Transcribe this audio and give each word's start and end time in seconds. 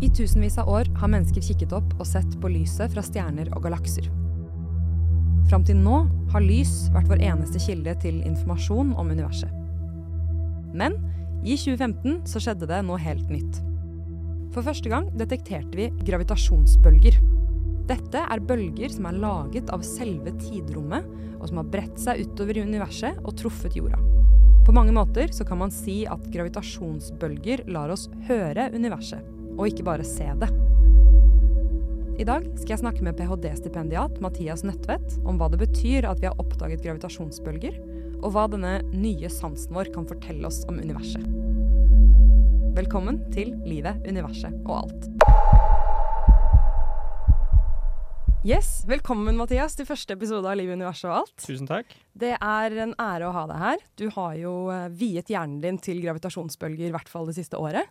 I 0.00 0.08
tusenvis 0.08 0.56
av 0.58 0.68
år 0.72 0.88
har 0.96 1.10
mennesker 1.12 1.44
kikket 1.44 1.74
opp 1.76 1.90
og 1.98 2.06
sett 2.08 2.36
på 2.40 2.48
lyset 2.48 2.88
fra 2.94 3.02
stjerner 3.04 3.50
og 3.52 3.66
galakser. 3.66 4.06
Fram 5.50 5.64
til 5.66 5.76
nå 5.76 6.04
har 6.32 6.44
lys 6.44 6.86
vært 6.94 7.10
vår 7.10 7.24
eneste 7.26 7.60
kilde 7.60 7.92
til 8.00 8.22
informasjon 8.24 8.94
om 8.96 9.10
universet. 9.12 9.50
Men 10.72 10.96
i 11.44 11.56
2015 11.58 12.22
så 12.30 12.40
skjedde 12.40 12.68
det 12.70 12.78
noe 12.86 13.00
helt 13.02 13.28
nytt. 13.28 13.58
For 14.54 14.64
første 14.64 14.88
gang 14.88 15.10
detekterte 15.20 15.76
vi 15.76 15.90
gravitasjonsbølger. 16.08 17.18
Dette 17.90 18.22
er 18.22 18.44
bølger 18.46 18.94
som 18.94 19.08
er 19.10 19.18
laget 19.20 19.68
av 19.74 19.84
selve 19.84 20.32
tidrommet, 20.38 21.04
og 21.40 21.48
som 21.50 21.60
har 21.60 21.68
bredt 21.72 22.00
seg 22.00 22.22
utover 22.24 22.56
i 22.56 22.64
universet 22.64 23.20
og 23.24 23.36
truffet 23.40 23.76
jorda. 23.76 24.00
På 24.64 24.72
mange 24.76 24.94
måter 24.96 25.32
så 25.34 25.44
kan 25.48 25.60
man 25.60 25.72
si 25.74 26.02
at 26.08 26.24
gravitasjonsbølger 26.32 27.66
lar 27.72 27.92
oss 27.92 28.08
høre 28.28 28.68
universet, 28.76 29.24
og 29.56 29.66
ikke 29.68 29.86
bare 29.86 30.06
se 30.06 30.26
det. 30.40 30.50
I 32.20 32.26
dag 32.28 32.44
skal 32.60 32.74
jeg 32.74 32.82
snakke 32.82 33.04
med 33.06 33.16
ph.d.-stipendiat 33.16 34.18
Mathias 34.20 34.60
Nødtvedt 34.66 35.14
om 35.24 35.38
hva 35.40 35.48
det 35.48 35.62
betyr 35.62 36.04
at 36.04 36.20
vi 36.20 36.28
har 36.28 36.36
oppdaget 36.42 36.82
gravitasjonsbølger, 36.84 37.78
og 38.20 38.34
hva 38.34 38.44
denne 38.52 38.74
nye 38.92 39.30
sansen 39.32 39.72
vår 39.72 39.88
kan 39.94 40.08
fortelle 40.08 40.44
oss 40.50 40.60
om 40.68 40.82
universet. 40.82 41.24
Velkommen 42.76 43.22
til 43.32 43.54
Livet, 43.64 44.04
universet 44.04 44.52
og 44.66 44.82
alt. 44.82 45.08
Yes, 48.40 48.84
Velkommen 48.88 49.36
Mathias, 49.36 49.74
til 49.76 49.84
første 49.84 50.14
episode 50.16 50.48
av 50.48 50.56
Livet, 50.56 50.78
universet 50.78 51.10
og 51.10 51.16
alt. 51.22 51.34
Tusen 51.44 51.68
takk. 51.68 51.90
Det 52.16 52.34
er 52.36 52.76
en 52.84 52.94
ære 52.96 53.28
å 53.28 53.34
ha 53.36 53.42
deg 53.50 53.60
her. 53.60 53.82
Du 54.00 54.06
har 54.14 54.36
jo 54.40 54.52
eh, 54.72 54.86
viet 54.96 55.28
hjernen 55.28 55.58
din 55.60 55.80
til 55.80 56.00
gravitasjonsbølger, 56.00 56.88
i 56.88 56.94
hvert 56.94 57.08
fall 57.12 57.28
det 57.28 57.36
siste 57.36 57.60
året. 57.60 57.88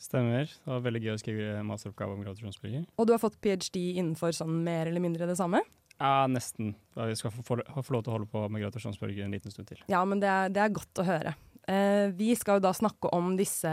Stemmer. 0.00 0.48
Det 0.48 0.70
var 0.70 0.80
veldig 0.86 1.02
gøy 1.04 1.12
å 1.12 1.20
skrive 1.20 1.58
masteroppgave 1.68 2.16
om 2.16 2.22
gravitasjonsbølger. 2.24 2.86
Og 2.96 3.08
du 3.08 3.12
har 3.12 3.20
fått 3.20 3.36
ph.d. 3.44 3.82
innenfor 4.00 4.32
sånn 4.36 4.62
mer 4.64 4.88
eller 4.88 5.04
mindre 5.04 5.28
det 5.28 5.36
samme? 5.36 5.60
Ja, 6.00 6.24
nesten. 6.32 6.72
Vi 6.96 7.18
skal 7.20 7.34
få, 7.34 7.58
lov 7.60 7.84
til 7.84 8.08
å 8.08 8.14
holde 8.14 8.30
på 8.32 8.46
med 8.48 8.64
gravitasjonsbølger 8.64 9.26
en 9.26 9.36
liten 9.36 9.52
stund 9.52 9.68
til. 9.68 9.82
Ja, 9.92 10.00
men 10.08 10.22
det 10.22 10.30
er, 10.32 10.48
det 10.56 10.64
er 10.64 10.72
godt 10.72 11.02
å 11.02 11.04
høre. 11.04 11.34
Eh, 11.68 12.08
vi 12.16 12.32
skal 12.38 12.58
jo 12.58 12.64
da 12.64 12.72
snakke 12.76 13.12
om 13.12 13.34
disse 13.36 13.70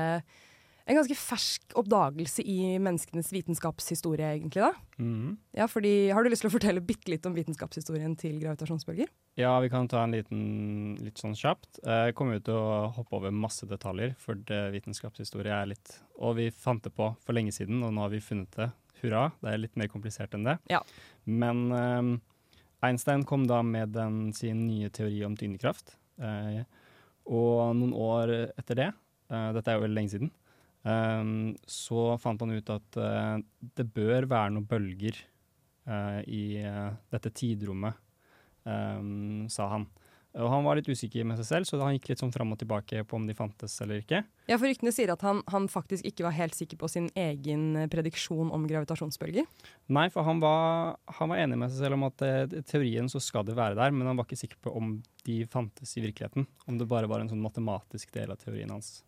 En 0.87 0.95
ganske 0.95 1.15
fersk 1.19 1.73
oppdagelse 1.75 2.45
i 2.47 2.77
menneskenes 2.79 3.33
vitenskapshistorie, 3.35 4.29
egentlig. 4.37 4.63
da. 4.63 4.71
Mm. 5.03 5.35
Ja, 5.51 5.67
fordi, 5.67 6.09
Har 6.15 6.23
du 6.23 6.29
lyst 6.31 6.45
til 6.45 6.49
å 6.49 6.53
fortelle 6.53 6.79
bitte 6.79 7.11
litt 7.11 7.25
om 7.27 7.35
vitenskapshistorien 7.35 8.15
til 8.15 8.37
gravitasjonsbølger? 8.39 9.11
Ja, 9.35 9.59
vi 9.59 9.69
kan 9.69 9.89
ta 9.91 10.05
en 10.05 10.15
liten 10.15 10.95
litt 11.03 11.19
sånn 11.19 11.35
kjapt. 11.35 11.81
Jeg 11.83 12.15
kommer 12.15 12.39
jo 12.39 12.45
til 12.47 12.55
å 12.55 12.87
hoppe 12.95 13.19
over 13.19 13.35
masse 13.35 13.67
detaljer, 13.67 14.15
for 14.17 14.39
det 14.47 14.61
vitenskapshistorie 14.77 15.51
er 15.51 15.73
litt 15.73 15.99
Og 16.17 16.37
vi 16.39 16.47
fant 16.49 16.81
det 16.81 16.93
på 16.95 17.11
for 17.19 17.35
lenge 17.35 17.51
siden, 17.51 17.83
og 17.83 17.91
nå 17.93 18.01
har 18.05 18.15
vi 18.15 18.23
funnet 18.23 18.55
det. 18.55 18.71
Hurra. 19.01 19.27
Det 19.43 19.51
er 19.51 19.59
litt 19.61 19.75
mer 19.77 19.91
komplisert 19.91 20.33
enn 20.33 20.47
det. 20.47 20.57
Ja. 20.71 20.79
Men 21.25 21.67
um, 21.69 22.15
Einstein 22.81 23.27
kom 23.27 23.43
da 23.45 23.59
med 23.61 23.91
den, 23.93 24.31
sin 24.33 24.65
nye 24.65 24.89
teori 24.89 25.19
om 25.27 25.35
tyngdekraft. 25.37 25.97
Uh, 26.17 26.63
og 27.27 27.75
noen 27.77 27.93
år 27.93 28.33
etter 28.57 28.79
det, 28.79 28.91
uh, 29.29 29.51
dette 29.53 29.69
er 29.69 29.77
jo 29.77 29.83
veldig 29.85 29.99
lenge 29.99 30.15
siden, 30.15 30.31
så 30.87 32.03
fant 32.21 32.43
han 32.43 32.53
ut 32.53 32.73
at 32.73 32.99
eh, 33.01 33.37
det 33.79 33.87
bør 33.95 34.27
være 34.29 34.53
noen 34.55 34.67
bølger 34.69 35.17
eh, 35.87 36.19
i 36.29 36.43
eh, 36.61 36.91
dette 37.13 37.33
tidrommet, 37.35 37.97
eh, 38.67 39.01
sa 39.51 39.71
han. 39.73 39.87
Og 40.37 40.51
han 40.51 40.65
var 40.67 40.77
litt 40.77 40.89
usikker 40.91 41.25
med 41.25 41.39
seg 41.39 41.47
selv, 41.47 41.65
så 41.65 41.79
han 41.81 41.95
gikk 41.95 42.11
litt 42.11 42.21
sånn 42.21 42.33
fram 42.35 42.51
og 42.53 42.59
tilbake 42.61 43.01
på 43.09 43.17
om 43.17 43.23
de 43.25 43.33
fantes 43.33 43.73
eller 43.81 44.03
ikke. 44.03 44.19
Ja, 44.45 44.59
for 44.59 44.67
Ryktene 44.69 44.91
sier 44.93 45.09
at 45.09 45.23
han, 45.25 45.39
han 45.49 45.65
faktisk 45.71 46.05
ikke 46.05 46.27
var 46.27 46.35
helt 46.37 46.53
sikker 46.53 46.77
på 46.77 46.89
sin 46.91 47.07
egen 47.17 47.71
prediksjon 47.89 48.51
om 48.53 48.67
gravitasjonsbølger. 48.69 49.47
Nei, 49.97 50.05
for 50.13 50.27
han 50.27 50.43
var, 50.43 50.99
han 51.17 51.33
var 51.33 51.41
enig 51.41 51.57
med 51.57 51.73
seg 51.73 51.87
selv 51.87 51.97
om 51.97 52.05
at 52.11 52.21
i 52.27 52.61
teorien 52.69 53.09
så 53.09 53.23
skal 53.23 53.47
det 53.47 53.57
være 53.57 53.79
der, 53.79 53.95
men 53.95 54.11
han 54.11 54.19
var 54.19 54.29
ikke 54.29 54.37
sikker 54.43 54.61
på 54.61 54.75
om 54.77 54.99
de 55.25 55.41
fantes 55.49 55.97
i 55.97 56.05
virkeligheten. 56.05 56.45
Om 56.69 56.77
det 56.77 56.91
bare 56.91 57.09
var 57.09 57.23
en 57.23 57.33
sånn 57.33 57.41
matematisk 57.41 58.13
del 58.13 58.35
av 58.35 58.43
teorien 58.43 58.77
hans. 58.77 58.99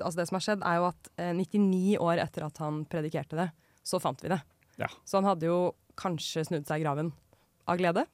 Altså 0.00 0.20
Det 0.20 0.28
som 0.28 0.38
har 0.38 0.44
skjedd, 0.46 0.66
er 0.66 0.80
jo 0.80 0.88
at 0.90 1.10
eh, 1.16 1.32
99 1.36 1.96
år 2.02 2.22
etter 2.24 2.46
at 2.48 2.60
han 2.62 2.84
predikerte 2.90 3.38
det, 3.38 3.48
så 3.86 4.00
fant 4.02 4.22
vi 4.24 4.32
det. 4.32 4.40
Ja. 4.80 4.90
Så 5.04 5.20
han 5.20 5.28
hadde 5.28 5.48
jo 5.48 5.60
kanskje 5.96 6.44
snudd 6.46 6.68
seg 6.68 6.82
i 6.82 6.84
graven 6.84 7.12
av 7.66 7.80
glede. 7.80 8.04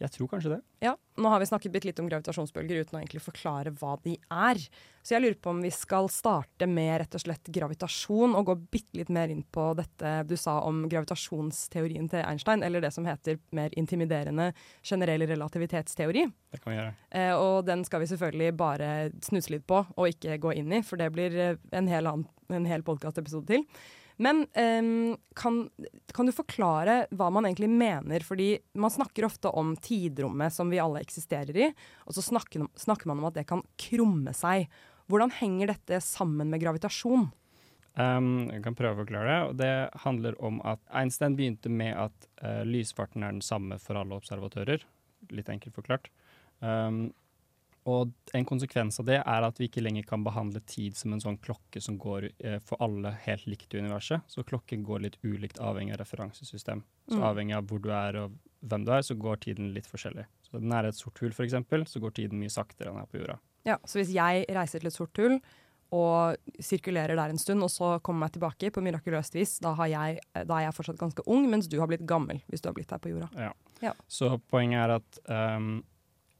Jeg 0.00 0.10
tror 0.14 0.28
kanskje 0.32 0.54
det. 0.54 0.60
Ja, 0.80 0.94
Nå 1.20 1.28
har 1.28 1.42
vi 1.42 1.46
snakket 1.50 1.84
litt 1.84 1.98
om 2.00 2.06
gravitasjonsbølger 2.08 2.78
uten 2.80 2.96
å 2.96 3.00
egentlig 3.02 3.20
forklare 3.20 3.68
hva 3.76 3.98
de 4.00 4.14
er. 4.32 4.56
Så 5.04 5.12
jeg 5.12 5.20
lurer 5.20 5.36
på 5.36 5.50
om 5.52 5.58
vi 5.60 5.68
skal 5.74 6.08
starte 6.08 6.64
med 6.70 6.94
rett 7.02 7.16
og 7.18 7.20
slett 7.20 7.50
gravitasjon, 7.52 8.32
og 8.38 8.46
gå 8.48 8.54
bitte 8.72 8.96
litt 8.96 9.12
mer 9.12 9.28
inn 9.28 9.42
på 9.52 9.66
dette 9.76 10.14
du 10.30 10.32
sa 10.40 10.54
om 10.64 10.86
gravitasjonsteorien 10.88 12.08
til 12.08 12.24
Einstein, 12.24 12.64
eller 12.64 12.80
det 12.80 12.92
som 12.96 13.04
heter 13.04 13.36
mer 13.56 13.68
intimiderende 13.76 14.50
generell 14.82 15.26
relativitetsteori. 15.28 16.24
Det 16.52 16.62
kan 16.64 16.72
vi 16.72 16.78
gjøre. 16.78 16.94
Eh, 17.20 17.34
og 17.36 17.64
den 17.68 17.84
skal 17.84 18.00
vi 18.00 18.10
selvfølgelig 18.14 18.56
bare 18.56 18.90
snuse 19.24 19.52
litt 19.52 19.66
på, 19.68 19.84
og 19.96 20.08
ikke 20.14 20.40
gå 20.40 20.54
inn 20.62 20.72
i, 20.72 20.82
for 20.86 20.96
det 21.00 21.10
blir 21.14 21.36
eh, 21.36 21.56
en 21.76 21.88
hel, 21.92 22.08
annen- 22.08 22.28
en 22.56 22.66
hel 22.66 22.82
podkastepisode 22.86 23.46
til. 23.52 23.66
Men 24.20 24.44
um, 24.52 25.16
kan, 25.36 25.62
kan 26.12 26.28
du 26.28 26.34
forklare 26.36 27.06
hva 27.16 27.30
man 27.32 27.46
egentlig 27.48 27.70
mener? 27.72 28.20
Fordi 28.26 28.52
man 28.76 28.92
snakker 28.92 29.24
ofte 29.24 29.48
om 29.56 29.72
tidrommet 29.80 30.52
som 30.52 30.68
vi 30.72 30.80
alle 30.82 31.00
eksisterer 31.00 31.56
i, 31.56 31.70
og 32.04 32.16
så 32.16 32.24
snakker, 32.26 32.66
snakker 32.76 33.08
man 33.08 33.22
om 33.22 33.30
at 33.30 33.38
det 33.38 33.46
kan 33.48 33.64
krumme 33.80 34.34
seg. 34.36 34.68
Hvordan 35.10 35.32
henger 35.40 35.72
dette 35.72 36.02
sammen 36.04 36.52
med 36.52 36.60
gravitasjon? 36.60 37.30
Um, 37.96 38.50
jeg 38.52 38.62
kan 38.64 38.76
prøve 38.78 38.94
å 38.94 39.02
forklare 39.02 39.30
det. 39.30 39.40
og 39.48 39.56
Det 39.62 40.04
handler 40.04 40.36
om 40.44 40.60
at 40.68 40.82
Einstein 41.00 41.38
begynte 41.38 41.72
med 41.72 41.96
at 41.98 42.28
uh, 42.44 42.60
lysfarten 42.68 43.24
er 43.24 43.34
den 43.34 43.44
samme 43.44 43.80
for 43.82 43.98
alle 43.98 44.20
observatører. 44.20 44.84
Litt 45.32 45.48
enkelt 45.52 45.80
forklart. 45.80 46.12
Um, 46.60 47.08
og 47.88 48.12
en 48.36 48.44
konsekvens 48.44 48.98
av 49.00 49.06
det 49.08 49.16
er 49.22 49.42
at 49.46 49.56
vi 49.58 49.68
ikke 49.68 49.80
lenger 49.82 50.04
kan 50.06 50.22
behandle 50.24 50.60
tid 50.68 50.96
som 50.96 51.12
en 51.14 51.20
sånn 51.22 51.38
klokke 51.40 51.80
som 51.80 51.96
går 51.98 52.28
eh, 52.38 52.58
for 52.60 52.76
alle 52.84 53.12
helt 53.24 53.46
likt 53.46 53.72
i 53.74 53.80
universet. 53.80 54.20
Så 54.28 54.44
klokken 54.44 54.82
går 54.84 55.00
litt 55.06 55.16
ulikt 55.24 55.58
avhengig 55.58 55.94
av 55.96 56.02
referansesystem. 56.04 56.82
Så 57.08 57.16
Mm. 57.16 57.22
avhengig 57.24 57.56
av 57.56 57.64
hvor 57.66 57.80
du 57.80 57.88
er 57.90 58.16
og 58.16 58.32
hvem 58.62 58.84
du 58.84 58.92
er, 58.92 59.00
så 59.02 59.16
går 59.18 59.40
tiden 59.40 59.72
litt 59.74 59.86
forskjellig. 59.88 60.26
Så 60.44 60.60
nær 60.60 60.84
et 60.86 60.94
sort 60.94 61.18
hull 61.18 61.30
eksempel, 61.30 61.86
så 61.88 61.98
går 62.00 62.12
tiden 62.14 62.38
mye 62.38 62.50
saktere 62.52 62.90
enn 62.92 62.98
her 63.00 63.06
på 63.06 63.18
jorda. 63.18 63.38
Ja, 63.64 63.78
Så 63.84 63.98
hvis 63.98 64.12
jeg 64.12 64.46
reiser 64.48 64.78
til 64.80 64.86
et 64.88 64.92
sort 64.94 65.16
hull 65.16 65.40
og 65.92 66.36
sirkulerer 66.60 67.16
der 67.16 67.30
en 67.30 67.38
stund, 67.38 67.62
og 67.62 67.70
så 67.70 68.00
kommer 68.02 68.26
meg 68.28 68.32
tilbake 68.32 68.70
på 68.70 68.80
mirakuløst 68.82 69.34
vis, 69.34 69.58
da, 69.58 69.72
har 69.74 69.86
jeg, 69.88 70.20
da 70.46 70.58
er 70.60 70.68
jeg 70.68 70.74
fortsatt 70.76 70.98
ganske 71.00 71.22
ung, 71.26 71.48
mens 71.50 71.66
du 71.66 71.78
har 71.80 71.88
blitt 71.88 72.06
gammel 72.06 72.40
hvis 72.48 72.60
du 72.62 72.68
har 72.68 72.74
blitt 72.74 72.90
her 72.90 72.98
på 73.02 73.10
jorda. 73.10 73.28
Ja. 73.34 73.52
Ja. 73.82 73.92
Så 74.06 74.38
poenget 74.52 74.84
er 74.84 74.90
at 75.00 75.18
ehm, 75.28 75.82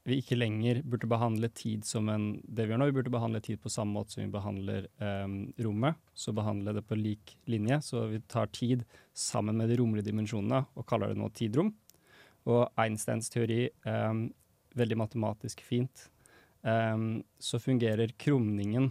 vi 0.08 0.16
ikke 0.20 0.38
lenger 0.38 0.80
burde 0.86 1.08
behandle 1.10 1.50
tid 1.52 1.84
som 1.84 2.08
en 2.08 2.30
Det 2.44 2.64
vi 2.64 2.72
gjør 2.72 2.80
nå, 2.80 2.88
vi 2.88 2.96
burde 2.98 3.12
behandle 3.12 3.40
tid 3.44 3.60
på 3.60 3.72
samme 3.72 3.98
måte 3.98 4.14
som 4.14 4.22
vi 4.24 4.32
behandler 4.32 4.88
um, 4.98 5.52
rommet. 5.60 5.98
Så 6.14 6.32
behandle 6.36 6.74
det 6.76 6.84
på 6.88 6.98
lik 6.98 7.36
linje. 7.50 7.80
Så 7.84 8.06
vi 8.10 8.20
tar 8.20 8.48
tid 8.54 8.84
sammen 9.12 9.58
med 9.60 9.68
de 9.68 9.76
romlige 9.80 10.08
dimensjonene 10.08 10.64
og 10.74 10.86
kaller 10.88 11.12
det 11.12 11.20
nå 11.20 11.28
tidrom. 11.36 11.74
Og 12.48 12.70
Einsteins 12.80 13.28
teori, 13.32 13.66
um, 13.84 14.28
veldig 14.78 15.00
matematisk 15.02 15.60
fint, 15.66 16.08
um, 16.62 17.20
så 17.38 17.60
fungerer 17.60 18.14
krumningen 18.16 18.88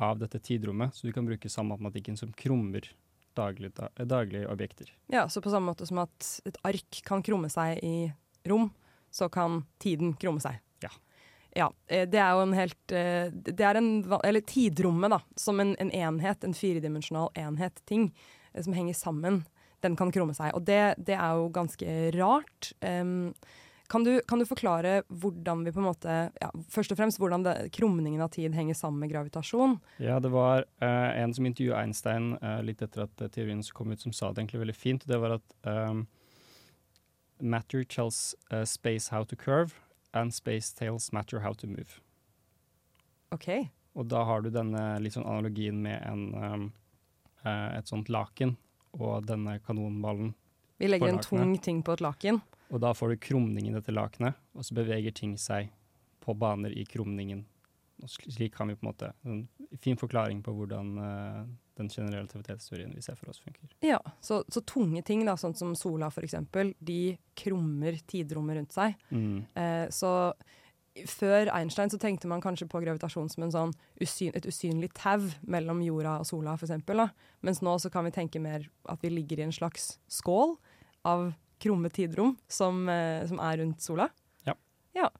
av 0.00 0.18
dette 0.18 0.40
tidrommet, 0.40 0.94
så 0.96 1.06
du 1.06 1.12
kan 1.12 1.26
bruke 1.28 1.50
samme 1.52 1.76
matematikken 1.76 2.16
som 2.16 2.32
krummer 2.32 2.86
daglige, 3.36 3.88
daglige 4.08 4.48
objekter. 4.48 4.92
Ja, 5.12 5.28
Så 5.28 5.40
på 5.40 5.50
samme 5.50 5.70
måte 5.72 5.86
som 5.86 6.00
at 6.02 6.40
et 6.48 6.56
ark 6.64 7.02
kan 7.04 7.22
krumme 7.22 7.50
seg 7.52 7.78
i 7.84 8.10
rom, 8.48 8.70
så 9.10 9.28
kan 9.32 9.64
tiden 9.82 10.14
krumme 10.20 10.42
seg. 10.42 10.60
Ja. 10.82 10.90
Ja, 11.56 11.70
eh, 11.90 12.06
det 12.08 12.20
er 12.22 12.34
jo 12.36 12.44
en 12.44 12.54
helt 12.54 12.92
eh, 12.94 13.30
Det 13.30 13.64
er 13.66 13.78
en 13.80 14.04
Eller 14.22 14.44
tidrommet, 14.46 15.10
da, 15.10 15.20
som 15.38 15.60
en, 15.62 15.74
en 15.82 15.90
enhet, 15.90 16.44
en 16.44 16.54
firedimensjonal 16.54 17.32
enhet, 17.38 17.82
ting, 17.90 18.10
eh, 18.52 18.62
som 18.62 18.76
henger 18.76 18.94
sammen, 18.94 19.42
den 19.82 19.96
kan 19.96 20.12
krumme 20.14 20.36
seg. 20.36 20.52
Og 20.54 20.62
det, 20.68 20.94
det 20.98 21.16
er 21.16 21.40
jo 21.40 21.48
ganske 21.54 21.96
rart. 22.14 22.70
Um, 22.84 23.32
kan, 23.90 24.04
du, 24.04 24.12
kan 24.28 24.38
du 24.38 24.46
forklare 24.46 25.00
hvordan 25.08 25.64
vi 25.64 25.72
på 25.74 25.80
en 25.80 25.88
måte 25.88 26.16
ja, 26.28 26.50
Først 26.70 26.92
og 26.92 27.00
fremst 27.00 27.18
hvordan 27.18 27.46
det, 27.46 27.54
krumningen 27.74 28.20
av 28.22 28.30
tid 28.34 28.54
henger 28.54 28.76
sammen 28.78 29.00
med 29.02 29.10
gravitasjon? 29.14 29.78
Ja, 29.98 30.20
det 30.22 30.30
var 30.30 30.68
uh, 30.84 31.10
en 31.16 31.34
som 31.34 31.48
intervjuet 31.48 31.80
Einstein 31.80 32.34
uh, 32.44 32.60
litt 32.62 32.84
etter 32.84 33.08
at 33.08 33.26
teorien 33.34 33.64
kom 33.74 33.90
ut, 33.90 34.04
som 34.04 34.14
sa 34.14 34.30
det 34.30 34.44
egentlig 34.44 34.62
veldig 34.66 34.78
fint. 34.78 35.08
Det 35.08 35.18
var 35.18 35.40
at 35.40 35.58
um, 35.66 36.04
matter 37.42 37.84
tells 37.84 38.34
uh, 38.50 38.64
space 38.64 39.10
how 39.10 39.24
to 39.24 39.36
curve, 39.36 39.74
and 40.12 40.34
space 40.34 40.72
tells 40.72 41.12
matter 41.12 41.40
how 41.40 41.52
to 41.54 41.66
move. 41.66 42.00
OK. 43.30 43.70
Og 43.94 44.06
da 44.06 44.24
har 44.24 44.42
du 44.42 44.50
denne 44.54 44.82
sånn 45.10 45.26
analogien 45.26 45.80
med 45.82 46.02
en, 46.06 46.22
um, 46.34 46.66
uh, 47.44 47.70
et 47.78 47.90
sånt 47.90 48.10
laken 48.10 48.56
og 48.92 49.26
denne 49.26 49.58
kanonballen. 49.66 50.34
Vi 50.80 50.88
legger 50.88 51.12
en 51.12 51.22
tung 51.22 51.56
ting 51.58 51.82
på 51.86 51.94
et 51.94 52.02
laken. 52.02 52.40
Og 52.70 52.80
da 52.82 52.94
får 52.94 53.12
du 53.12 53.22
krumning 53.26 53.68
i 53.68 53.74
dette 53.74 53.92
lakenet, 53.92 54.38
og 54.54 54.66
så 54.66 54.76
beveger 54.78 55.14
ting 55.14 55.34
seg 55.38 55.72
på 56.20 56.34
baner 56.38 56.72
i 56.76 56.84
krumningen 56.84 57.46
Og 58.02 58.10
slik 58.12 58.52
kan 58.54 58.68
vi 58.68 58.74
på 58.76 58.84
en 58.84 58.90
måte 58.90 59.08
En 59.24 59.78
fin 59.80 59.96
forklaring 59.96 60.42
på 60.44 60.52
hvordan 60.52 60.90
uh, 61.00 61.46
den 61.80 61.90
generelle 61.90 62.22
relativitetsteorien 62.22 62.92
vi 62.94 63.02
ser 63.04 63.18
for 63.18 63.32
oss, 63.32 63.40
funker. 63.42 63.72
Ja, 63.84 64.00
så, 64.20 64.42
så 64.48 64.62
tunge 64.68 65.02
ting, 65.06 65.24
da, 65.26 65.36
sånn 65.40 65.56
som 65.58 65.74
sola 65.78 66.10
f.eks., 66.12 66.36
de 66.78 67.02
krummer 67.38 67.98
tidrommet 68.10 68.60
rundt 68.60 68.76
seg. 68.76 68.96
Mm. 69.10 69.44
Eh, 69.58 69.86
så 69.94 70.12
før 71.06 71.50
Einstein 71.54 71.90
så 71.92 71.98
tenkte 72.02 72.28
man 72.28 72.42
kanskje 72.42 72.68
på 72.68 72.80
gravitasjon 72.82 73.30
som 73.30 73.44
en 73.46 73.54
sånn 73.54 73.74
usyn, 74.02 74.34
et 74.34 74.46
usynlig 74.48 74.90
tau 74.98 75.28
mellom 75.48 75.82
jorda 75.84 76.18
og 76.22 76.28
sola, 76.28 76.56
f.eks. 76.58 77.12
Mens 77.46 77.62
nå 77.64 77.76
så 77.82 77.92
kan 77.92 78.08
vi 78.08 78.14
tenke 78.14 78.42
mer 78.42 78.66
at 78.90 79.04
vi 79.04 79.12
ligger 79.12 79.40
i 79.40 79.46
en 79.48 79.54
slags 79.54 79.94
skål 80.10 80.56
av 81.08 81.30
krumme 81.60 81.92
tidrom 81.92 82.34
som, 82.48 82.88
eh, 82.88 83.26
som 83.28 83.40
er 83.40 83.60
rundt 83.62 83.84
sola. 83.84 84.08
Ja. 84.48 84.56
ja. 84.96 85.10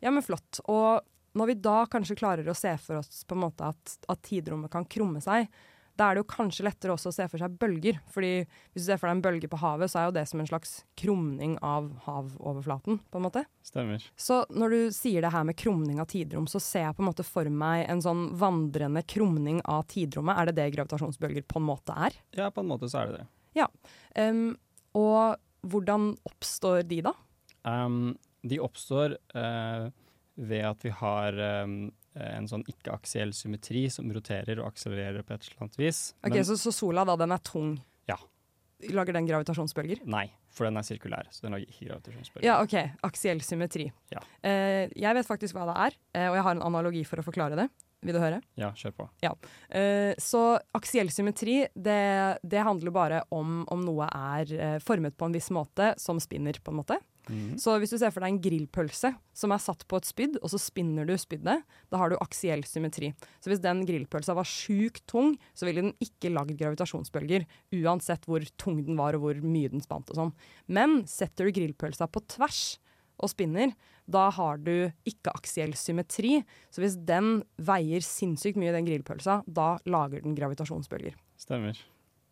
Ja, 0.00 0.10
men 0.10 0.24
flott. 0.24 0.62
Og 0.64 1.04
når 1.38 1.52
vi 1.52 1.58
da 1.62 1.84
kanskje 1.90 2.18
klarer 2.18 2.48
å 2.48 2.56
se 2.56 2.72
for 2.82 3.00
oss 3.00 3.22
på 3.28 3.36
en 3.36 3.44
måte 3.44 3.68
at, 3.68 3.98
at 4.10 4.22
tidrommet 4.26 4.72
kan 4.72 4.88
krumme 4.88 5.22
seg, 5.22 5.46
da 5.98 6.08
er 6.08 6.16
det 6.16 6.22
jo 6.22 6.30
kanskje 6.30 6.64
lettere 6.66 6.94
også 6.94 7.10
å 7.10 7.14
se 7.14 7.26
for 7.30 7.42
seg 7.42 7.56
bølger. 7.60 7.98
Fordi 8.12 8.32
hvis 8.44 8.84
du 8.84 8.86
ser 8.86 9.00
for 9.00 9.10
deg 9.10 9.18
en 9.18 9.24
bølge 9.24 9.50
på 9.50 9.60
havet, 9.60 9.92
så 9.92 10.00
er 10.00 10.08
jo 10.08 10.14
det 10.16 10.24
som 10.30 10.42
en 10.42 10.48
slags 10.48 10.74
krumning 11.00 11.56
av 11.66 11.90
havoverflaten, 12.06 13.00
på 13.10 13.20
en 13.20 13.26
måte. 13.26 13.44
Stemmer. 13.66 14.06
Så 14.16 14.42
når 14.54 14.76
du 14.76 14.80
sier 14.96 15.24
det 15.24 15.32
her 15.34 15.44
med 15.48 15.58
krumning 15.60 16.00
av 16.02 16.08
tidrom, 16.12 16.48
så 16.50 16.62
ser 16.62 16.86
jeg 16.86 16.96
på 16.96 17.04
en 17.04 17.10
måte 17.10 17.26
for 17.26 17.50
meg 17.52 17.84
en 17.90 18.02
sånn 18.04 18.28
vandrende 18.40 19.04
krumning 19.08 19.60
av 19.68 19.84
tidrommet. 19.92 20.40
Er 20.40 20.50
det 20.50 20.58
det 20.60 20.70
gravitasjonsbølger 20.78 21.46
på 21.50 21.60
en 21.60 21.68
måte 21.68 21.96
er? 22.08 22.16
Ja, 22.38 22.50
på 22.54 22.64
en 22.64 22.72
måte 22.72 22.90
så 22.90 23.02
er 23.02 23.10
det 23.10 23.20
det. 23.20 23.28
Ja. 23.60 23.68
Um, 24.16 24.54
og 24.96 25.40
hvordan 25.66 26.14
oppstår 26.28 26.84
de, 26.88 27.02
da? 27.10 27.14
Um, 27.68 28.14
de 28.46 28.60
oppstår 28.62 29.18
uh, 29.36 29.90
ved 30.40 30.64
at 30.64 30.84
vi 30.86 30.92
har 30.96 31.36
um, 31.64 31.90
en 32.14 32.48
sånn 32.50 32.64
ikke-aksiell 32.66 33.32
symmetri 33.36 33.84
som 33.92 34.08
roterer 34.12 34.58
og 34.60 34.72
akselererer 34.72 35.22
på 35.22 35.34
et 35.36 35.46
eller 35.46 35.62
annet 35.66 35.78
vis. 35.78 36.00
Ok, 36.24 36.34
Men- 36.34 36.44
så, 36.44 36.56
så 36.58 36.72
sola 36.74 37.04
da, 37.04 37.16
den 37.16 37.32
er 37.32 37.38
tung? 37.38 37.76
Ja. 38.10 38.16
Lager 38.90 39.12
den 39.12 39.26
gravitasjonsbølger? 39.28 40.00
Nei, 40.08 40.24
for 40.48 40.64
den 40.64 40.76
er 40.80 40.82
sirkulær, 40.82 41.28
så 41.30 41.42
den 41.44 41.52
lager 41.52 41.68
ikke 41.68 41.90
gravitasjonsbølger. 41.90 42.46
Ja, 42.48 42.58
OK. 42.64 42.74
Aksiell 43.06 43.40
symmetri. 43.44 43.90
Ja. 44.10 44.22
Eh, 44.42 44.88
jeg 44.96 45.14
vet 45.14 45.28
faktisk 45.28 45.54
hva 45.54 45.68
det 45.68 45.76
er, 45.84 45.98
eh, 46.16 46.28
og 46.30 46.38
jeg 46.40 46.46
har 46.48 46.56
en 46.56 46.62
analogi 46.66 47.04
for 47.06 47.20
å 47.20 47.26
forklare 47.26 47.56
det. 47.60 47.68
Vil 48.00 48.16
du 48.16 48.20
høre? 48.22 48.38
Ja, 48.56 48.70
kjør 48.72 48.94
på. 48.96 49.04
Eh, 49.76 50.14
så 50.16 50.40
aksiell 50.72 51.10
symmetri, 51.12 51.66
det, 51.76 52.38
det 52.40 52.62
handler 52.64 52.94
bare 52.96 53.18
om 53.30 53.66
om 53.68 53.82
noe 53.84 54.06
er 54.08 54.54
eh, 54.56 54.78
formet 54.80 55.18
på 55.20 55.28
en 55.28 55.36
viss 55.36 55.50
måte, 55.52 55.92
som 56.00 56.16
spinner, 56.18 56.56
på 56.64 56.72
en 56.72 56.78
måte. 56.80 56.96
Mhm. 57.28 57.58
Så 57.60 57.74
hvis 57.78 57.92
du 57.92 57.98
ser 58.00 58.12
for 58.14 58.24
deg 58.24 58.32
en 58.32 58.42
grillpølse 58.42 59.12
som 59.36 59.52
er 59.52 59.62
satt 59.62 59.86
på 59.90 59.98
et 60.00 60.08
spyd, 60.08 60.38
og 60.40 60.50
så 60.52 60.60
spinner 60.60 61.06
du 61.06 61.14
spyddet, 61.20 61.62
da 61.90 62.00
har 62.00 62.10
du 62.10 62.16
aksiell 62.20 62.64
symmetri. 62.64 63.12
Så 63.40 63.52
hvis 63.52 63.62
den 63.62 63.84
grillpølsa 63.88 64.34
var 64.36 64.48
sjukt 64.48 65.04
tung, 65.10 65.36
så 65.54 65.68
ville 65.68 65.84
den 65.84 65.94
ikke 66.02 66.32
lagd 66.32 66.56
gravitasjonsbølger, 66.60 67.46
uansett 67.82 68.24
hvor 68.26 68.44
tung 68.56 68.80
den 68.86 68.96
var 69.00 69.18
og 69.18 69.26
hvor 69.26 69.42
mye 69.44 69.72
den 69.72 69.84
spant 69.84 70.10
og 70.10 70.16
sånn. 70.16 70.34
Men 70.66 71.02
setter 71.10 71.46
du 71.48 71.54
grillpølsa 71.60 72.08
på 72.10 72.24
tvers 72.26 72.78
og 73.20 73.28
spinner, 73.28 73.74
da 74.10 74.28
har 74.32 74.58
du 74.64 74.90
ikke 75.06 75.32
aksiell 75.36 75.74
symmetri. 75.78 76.40
Så 76.72 76.82
hvis 76.82 76.96
den 76.96 77.42
veier 77.60 78.02
sinnssykt 78.04 78.58
mye, 78.60 78.72
den 78.74 78.88
grillpølsa, 78.88 79.42
da 79.46 79.74
lager 79.84 80.24
den 80.24 80.36
gravitasjonsbølger. 80.38 81.18
Stemmer. 81.40 81.78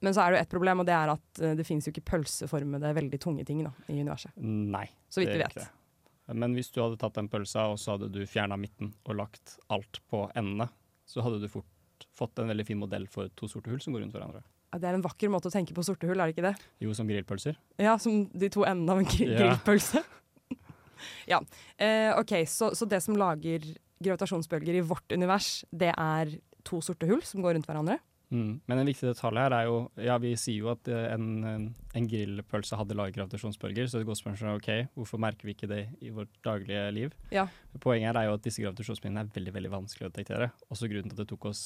Men 0.01 0.15
så 0.15 0.23
er 0.23 0.31
det 0.31 0.39
jo 0.39 0.43
ett 0.45 0.53
problem, 0.53 0.81
og 0.83 0.87
det 0.87 0.95
er 0.95 1.11
at 1.15 1.41
eh, 1.43 1.55
det 1.59 1.65
finnes 1.67 1.87
jo 1.89 1.93
ikke 1.95 2.05
pølseformede, 2.13 2.93
veldig 2.95 3.19
tunge 3.23 3.45
ting 3.49 3.65
da, 3.67 3.73
i 3.91 3.97
universet. 3.99 4.35
Nei. 4.39 4.85
Så 5.11 5.23
vidt 5.25 5.33
vi 5.35 5.41
vet. 5.43 5.57
ikke. 5.57 5.69
Men 6.39 6.53
hvis 6.55 6.69
du 6.75 6.83
hadde 6.83 6.99
tatt 7.01 7.17
den 7.17 7.31
pølsa, 7.33 7.65
og 7.73 7.79
så 7.81 7.97
hadde 7.97 8.11
du 8.13 8.21
fjerna 8.29 8.59
midten 8.61 8.93
og 9.09 9.17
lagt 9.17 9.57
alt 9.73 9.99
på 10.13 10.27
endene, 10.37 10.69
så 11.09 11.25
hadde 11.25 11.41
du 11.43 11.49
fort 11.51 12.07
fått 12.15 12.39
en 12.43 12.51
veldig 12.53 12.67
fin 12.69 12.79
modell 12.79 13.07
for 13.11 13.31
to 13.39 13.49
sorte 13.51 13.73
hull 13.73 13.81
som 13.83 13.95
går 13.97 14.05
rundt 14.05 14.15
hverandre. 14.15 14.43
Ja, 14.69 14.79
Det 14.79 14.91
er 14.91 14.99
en 14.99 15.03
vakker 15.07 15.31
måte 15.33 15.49
å 15.49 15.55
tenke 15.55 15.73
på 15.75 15.83
sorte 15.87 16.07
hull, 16.07 16.21
er 16.21 16.29
det 16.29 16.37
ikke 16.37 16.45
det? 16.51 16.67
Jo, 16.85 16.93
som 16.95 17.09
grillpølser. 17.09 17.57
Ja, 17.81 17.97
som 17.99 18.27
de 18.29 18.51
to 18.53 18.67
endene 18.69 18.93
av 18.93 19.01
en 19.01 19.09
gr 19.09 19.25
Ja. 19.33 19.39
grillpølse. 19.41 20.05
ja. 21.33 21.41
Eh, 21.81 22.13
OK, 22.21 22.35
så, 22.47 22.71
så 22.77 22.87
det 22.87 23.01
som 23.03 23.17
lager 23.19 23.65
gravitasjonsbølger 24.05 24.79
i 24.79 24.85
vårt 24.85 25.11
univers, 25.17 25.65
det 25.73 25.91
er 25.97 26.37
to 26.69 26.83
sorte 26.85 27.09
hull 27.09 27.23
som 27.27 27.43
går 27.43 27.57
rundt 27.57 27.67
hverandre? 27.71 27.97
Mm. 28.31 28.61
Men 28.69 28.79
en 28.83 28.87
viktig 28.91 29.07
detalj 29.09 29.39
her 29.41 29.55
er 29.57 29.65
jo 29.71 29.77
Ja, 30.05 30.19
vi 30.21 30.35
sier 30.37 30.59
jo 30.61 30.69
at 30.75 30.89
eh, 30.93 31.07
en, 31.15 31.45
en- 31.49 32.09
grillpølse 32.09 32.77
hadde 32.77 32.93
laget 32.99 33.17
gravitasjonsbølger, 33.17 33.89
så 33.89 34.01
et 34.03 34.07
godt 34.07 34.21
spørsmål 34.21 34.51
er 34.51 34.59
OK, 34.61 34.69
hvorfor 34.99 35.19
merker 35.23 35.49
vi 35.49 35.55
ikke 35.57 35.69
det 35.71 35.81
i 36.05 36.11
vårt 36.13 36.29
daglige 36.45 36.83
liv? 36.93 37.15
Ja. 37.33 37.47
Poenget 37.81 38.11
her 38.13 38.21
er 38.21 38.29
jo 38.29 38.35
at 38.37 38.45
disse 38.45 38.61
gravitasjonsbølgene 38.63 39.25
er 39.25 39.33
veldig 39.33 39.55
veldig 39.57 39.73
vanskelig 39.73 40.07
å 40.09 40.13
detektere. 40.13 40.51
Også 40.69 40.91
grunnen 40.93 41.09
til 41.09 41.17
at 41.17 41.25
det 41.25 41.29
tok 41.33 41.49
oss 41.51 41.63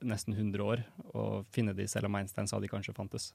nesten 0.00 0.32
100 0.36 0.64
år 0.64 0.82
å 1.12 1.28
finne 1.52 1.74
de, 1.76 1.84
selv 1.90 2.06
om 2.08 2.16
Einstein 2.16 2.48
sa 2.48 2.60
de 2.62 2.68
kanskje 2.72 2.94
fantes. 2.96 3.32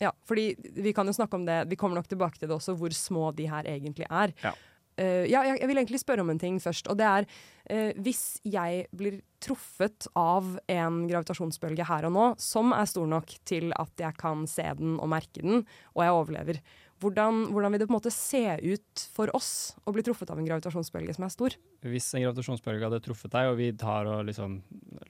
Ja, 0.00 0.12
fordi 0.24 0.54
vi 0.80 0.92
kan 0.96 1.06
jo 1.08 1.12
snakke 1.12 1.36
om 1.36 1.44
det, 1.44 1.58
vi 1.68 1.76
kommer 1.80 1.96
nok 2.00 2.08
tilbake 2.08 2.38
til 2.40 2.48
det 2.48 2.56
også, 2.56 2.72
hvor 2.80 2.92
små 2.96 3.30
de 3.36 3.46
her 3.50 3.66
egentlig 3.68 4.06
er. 4.08 4.32
Ja. 4.44 4.52
Eh, 5.00 5.24
ja, 5.30 5.42
jeg, 5.48 5.56
jeg 5.62 5.70
vil 5.70 5.80
egentlig 5.80 6.02
spørre 6.02 6.24
om 6.24 6.32
en 6.32 6.40
ting 6.40 6.58
først, 6.60 6.90
og 6.92 6.98
det 7.00 7.06
er 7.08 7.26
uh, 7.70 8.00
hvis 8.04 8.40
jeg 8.44 8.84
blir 8.96 9.20
truffet 9.40 10.10
av 10.18 10.58
en 10.68 11.00
gravitasjonsbølge 11.08 11.86
her 11.88 12.08
og 12.10 12.12
nå, 12.16 12.26
som 12.42 12.74
er 12.76 12.88
stor 12.90 13.08
nok 13.08 13.32
til 13.48 13.72
at 13.80 14.02
jeg 14.02 14.18
kan 14.20 14.44
se 14.50 14.66
den 14.76 14.98
og 15.00 15.08
merke 15.12 15.40
den, 15.40 15.64
og 15.94 16.04
jeg 16.04 16.16
overlever, 16.18 16.60
hvordan, 17.00 17.46
hvordan 17.54 17.72
vil 17.72 17.80
det 17.80 17.86
på 17.88 17.94
en 17.94 17.96
måte 17.96 18.12
se 18.12 18.42
ut 18.60 19.04
for 19.14 19.32
oss 19.36 19.52
å 19.88 19.94
bli 19.96 20.04
truffet 20.04 20.28
av 20.34 20.40
en 20.40 20.44
gravitasjonsbølge 20.44 21.14
som 21.16 21.24
er 21.24 21.32
stor? 21.32 21.56
Hvis 21.80 22.10
en 22.12 22.26
gravitasjonsbølge 22.26 22.90
hadde 22.90 23.00
truffet 23.06 23.32
deg, 23.32 23.48
og 23.48 23.56
vi 23.56 23.70
tar 23.80 24.10
og 24.10 24.26
liksom 24.28 24.58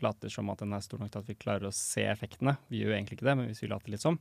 later 0.05 0.31
som 0.31 0.53
at 0.55 0.63
den 0.63 0.77
er 0.77 0.85
stor 0.87 1.03
nok 1.03 1.11
til 1.11 1.25
at 1.25 1.33
vi 1.33 1.39
klarer 1.41 1.67
å 1.67 1.75
se 1.75 2.07
effektene, 2.07 2.55
vi 2.71 2.85
gjør 2.85 2.95
egentlig 2.95 3.19
ikke 3.19 3.27
det, 3.33 3.37
men 3.41 3.51
hvis 3.51 3.65
vi 3.65 3.73
later 3.73 3.91
litt 3.91 4.05
som, 4.05 4.21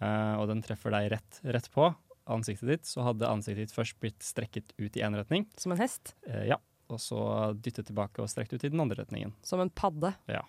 uh, 0.00 0.40
og 0.40 0.48
den 0.54 0.64
treffer 0.64 0.96
deg 0.96 1.12
rett, 1.18 1.42
rett 1.44 1.68
på 1.74 1.90
ansiktet 2.26 2.68
ditt, 2.68 2.84
så 2.86 3.02
hadde 3.06 3.26
ansiktet 3.28 3.68
ditt 3.68 3.74
først 3.76 3.98
blitt 4.00 4.20
strekket 4.22 4.72
ut 4.78 4.96
i 4.96 5.00
én 5.02 5.16
retning, 5.16 5.46
Som 5.56 5.72
en 5.72 5.78
hest? 5.78 6.14
eh, 6.26 6.46
ja, 6.48 6.56
og 6.88 6.98
så 7.00 7.54
dyttet 7.60 7.86
tilbake 7.86 8.20
og 8.22 8.28
strekt 8.28 8.52
ut 8.52 8.62
i 8.64 8.68
den 8.70 8.80
andre 8.80 9.02
retningen. 9.04 9.32
Som 9.42 9.60
en 9.60 9.70
padde? 9.70 10.14
Ja. 10.28 10.42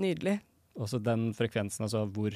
Nydelig. 0.00 0.40
Og 0.76 0.88
så 0.90 0.98
den 1.02 1.28
frekvensen, 1.36 1.84
altså 1.86 2.02
hvor, 2.10 2.34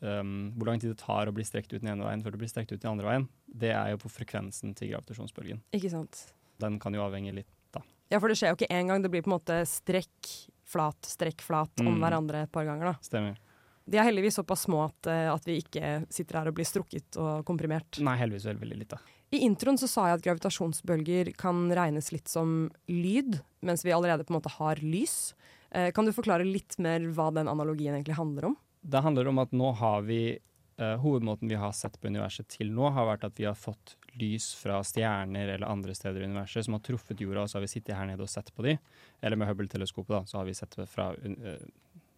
um, 0.00 0.52
hvor 0.56 0.70
lang 0.70 0.80
tid 0.80 0.94
det 0.94 1.00
tar 1.02 1.28
å 1.28 1.34
bli 1.36 1.44
strekt 1.44 1.72
ut 1.74 1.82
den 1.82 1.90
ene 1.92 2.06
veien 2.06 2.22
før 2.24 2.32
du 2.32 2.38
blir 2.40 2.48
strekt 2.48 2.72
ut 2.72 2.80
den 2.80 2.90
andre 2.94 3.08
veien, 3.10 3.26
det 3.52 3.72
er 3.76 3.90
jo 3.92 3.98
på 4.06 4.12
frekvensen 4.14 4.72
til 4.78 4.94
gravitasjonsbølgen. 4.94 5.60
Ikke 5.76 5.90
sant? 5.92 6.22
Den 6.62 6.78
kan 6.80 6.94
jo 6.96 7.04
avhenge 7.04 7.34
litt, 7.36 7.50
da. 7.76 7.82
Ja, 8.10 8.20
for 8.22 8.28
det 8.32 8.38
skjer 8.40 8.54
jo 8.54 8.56
ikke 8.60 8.72
én 8.72 8.88
gang. 8.88 9.02
Det 9.04 9.10
blir 9.12 9.24
på 9.26 9.28
en 9.28 9.36
måte 9.36 9.58
strekk, 9.68 10.30
flat, 10.66 10.96
strekk, 11.04 11.42
flat 11.44 11.82
om 11.84 11.92
Mm. 11.96 12.00
hverandre 12.00 12.42
et 12.46 12.52
par 12.52 12.64
ganger. 12.64 12.92
da. 12.92 12.94
Stemmer. 13.02 13.36
De 13.86 13.98
er 14.00 14.08
heldigvis 14.08 14.40
såpass 14.40 14.64
små 14.66 14.80
at, 14.88 15.06
eh, 15.10 15.28
at 15.30 15.44
vi 15.46 15.60
ikke 15.62 15.90
sitter 16.12 16.40
her 16.40 16.50
og 16.50 16.56
blir 16.58 16.66
strukket 16.66 17.18
og 17.22 17.44
komprimert. 17.46 18.00
Nei, 18.02 18.16
heldigvis 18.18 18.48
vel 18.50 18.58
veldig 18.62 18.80
litt, 18.80 18.94
da. 18.94 18.98
I 19.34 19.42
introen 19.46 19.78
så 19.78 19.88
sa 19.90 20.08
jeg 20.08 20.20
at 20.20 20.24
gravitasjonsbølger 20.26 21.32
kan 21.38 21.66
regnes 21.74 22.12
litt 22.14 22.30
som 22.30 22.68
lyd, 22.90 23.40
mens 23.66 23.82
vi 23.86 23.94
allerede 23.94 24.26
på 24.26 24.34
en 24.34 24.38
måte 24.38 24.54
har 24.58 24.82
lys. 24.82 25.34
Eh, 25.70 25.90
kan 25.94 26.06
du 26.06 26.14
forklare 26.14 26.46
litt 26.46 26.78
mer 26.82 27.06
hva 27.14 27.32
den 27.34 27.50
analogien 27.50 27.94
egentlig 27.94 28.18
handler 28.18 28.50
om? 28.52 28.58
Det 28.86 29.02
handler 29.02 29.30
om 29.30 29.40
at 29.42 29.54
nå 29.54 29.72
har 29.80 30.04
vi 30.06 30.20
eh, 30.34 30.96
Hovedmåten 31.02 31.50
vi 31.50 31.58
har 31.58 31.74
sett 31.74 31.98
på 32.00 32.10
universet 32.10 32.48
til 32.54 32.70
nå, 32.74 32.90
har 32.94 33.08
vært 33.10 33.26
at 33.26 33.38
vi 33.38 33.48
har 33.48 33.58
fått 33.58 33.96
lys 34.16 34.52
fra 34.56 34.78
stjerner 34.86 35.50
eller 35.56 35.68
andre 35.68 35.94
steder 35.94 36.22
i 36.22 36.28
universet 36.30 36.66
som 36.66 36.76
har 36.78 36.84
truffet 36.86 37.20
jorda, 37.20 37.44
og 37.44 37.50
så 37.50 37.58
har 37.58 37.66
vi 37.66 37.72
sittet 37.74 37.98
her 37.98 38.06
nede 38.08 38.24
og 38.24 38.30
sett 38.30 38.52
på 38.54 38.64
de. 38.66 38.76
Eller 39.20 39.38
med 39.38 39.50
Hubble-teleskopet, 39.50 40.14
da, 40.14 40.22
så 40.26 40.40
har 40.40 40.46
vi 40.48 40.54
sett 40.56 40.78
det 40.78 40.88
fra 40.90 41.10
eh, 41.18 41.66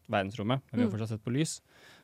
verdensrommet, 0.08 0.62
men 0.70 0.78
vi 0.78 0.82
har 0.82 0.90
Mm. 0.90 0.92
fortsatt 0.96 1.08
sett 1.14 1.24
på 1.24 1.32
lys. 1.34 1.60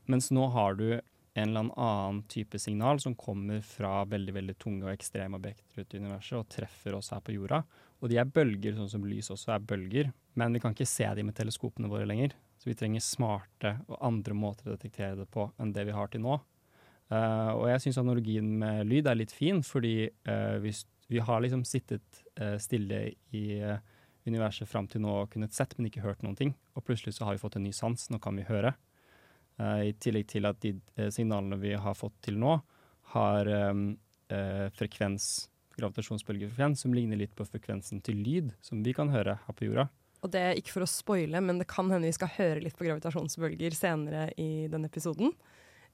Mens 0.06 0.30
nå 0.30 0.50
har 0.52 0.74
du 0.74 1.00
en 1.36 1.48
eller 1.48 1.70
annen 1.76 2.22
type 2.30 2.58
signal 2.58 3.00
som 3.00 3.14
kommer 3.14 3.60
fra 3.60 4.04
veldig 4.04 4.34
veldig 4.34 4.56
tunge 4.58 4.84
og 4.84 4.92
ekstreme 4.92 5.34
objekter 5.34 5.82
ute 5.82 5.96
i 5.96 6.00
universet 6.00 6.38
og 6.38 6.48
treffer 6.48 6.94
oss 6.94 7.10
her 7.10 7.20
på 7.20 7.34
jorda. 7.34 7.64
Og 8.00 8.08
de 8.08 8.18
er 8.18 8.24
bølger, 8.24 8.76
sånn 8.76 8.90
som 8.90 9.04
lys 9.04 9.30
også 9.30 9.54
er 9.54 9.58
bølger, 9.58 10.12
men 10.36 10.52
vi 10.52 10.60
kan 10.60 10.74
ikke 10.74 10.86
se 10.86 11.08
de 11.14 11.24
med 11.24 11.34
teleskopene 11.34 11.88
våre 11.90 12.06
lenger. 12.06 12.32
Så 12.58 12.66
vi 12.70 12.74
trenger 12.74 13.00
smarte 13.00 13.80
og 13.88 13.98
andre 14.00 14.34
måter 14.34 14.68
å 14.68 14.76
detektere 14.76 15.16
det 15.16 15.26
på 15.30 15.50
enn 15.58 15.72
det 15.72 15.86
vi 15.86 15.92
har 15.96 16.06
til 16.08 16.20
nå. 16.20 16.40
Uh, 17.10 17.52
og 17.58 17.66
jeg 17.68 17.82
syns 17.82 17.98
analogien 18.00 18.46
med 18.58 18.86
lyd 18.86 19.06
er 19.06 19.18
litt 19.18 19.32
fin, 19.32 19.60
fordi 19.62 20.08
uh, 20.28 20.56
hvis 20.62 20.84
vi 21.10 21.18
har 21.18 21.42
liksom 21.44 21.64
sittet 21.68 22.22
uh, 22.40 22.56
stille 22.58 23.12
i 23.36 23.58
eh, 23.60 23.76
universet 24.28 24.68
fram 24.68 24.88
til 24.90 25.02
nå 25.04 25.14
kunnet 25.32 25.54
sett, 25.56 25.76
men 25.76 25.88
ikke 25.88 26.04
hørt 26.04 26.22
noen 26.24 26.36
ting. 26.38 26.54
Og 26.74 26.84
plutselig 26.86 27.16
så 27.16 27.28
har 27.28 27.36
vi 27.36 27.42
fått 27.42 27.58
en 27.58 27.66
ny 27.66 27.72
sans, 27.76 28.08
nå 28.10 28.20
kan 28.22 28.36
vi 28.38 28.46
høre. 28.48 28.74
Uh, 29.60 29.90
I 29.90 29.94
tillegg 30.02 30.28
til 30.32 30.48
at 30.48 30.60
de 30.64 30.74
uh, 30.98 31.10
signalene 31.14 31.60
vi 31.62 31.74
har 31.78 31.98
fått 31.98 32.16
til 32.26 32.38
nå, 32.40 32.56
har 33.14 33.50
um, 33.70 33.90
uh, 34.32 34.66
frekvens, 34.74 35.50
gravitasjonsbølgefrekvens, 35.78 36.84
som 36.84 36.94
ligner 36.96 37.20
litt 37.20 37.34
på 37.36 37.46
frekvensen 37.46 38.00
til 38.04 38.18
lyd, 38.24 38.54
som 38.64 38.82
vi 38.86 38.94
kan 38.96 39.12
høre 39.12 39.36
her 39.44 39.58
på 39.58 39.68
jorda. 39.68 39.88
Og 40.24 40.32
det 40.32 40.40
er 40.40 40.56
ikke 40.58 40.78
for 40.78 40.86
å 40.86 40.88
spoile, 40.88 41.42
men 41.44 41.60
det 41.60 41.68
kan 41.68 41.90
hende 41.92 42.08
vi 42.08 42.16
skal 42.16 42.32
høre 42.38 42.62
litt 42.64 42.78
på 42.78 42.86
gravitasjonsbølger 42.86 43.76
senere 43.76 44.30
i 44.40 44.64
denne 44.72 44.88
episoden. 44.88 45.34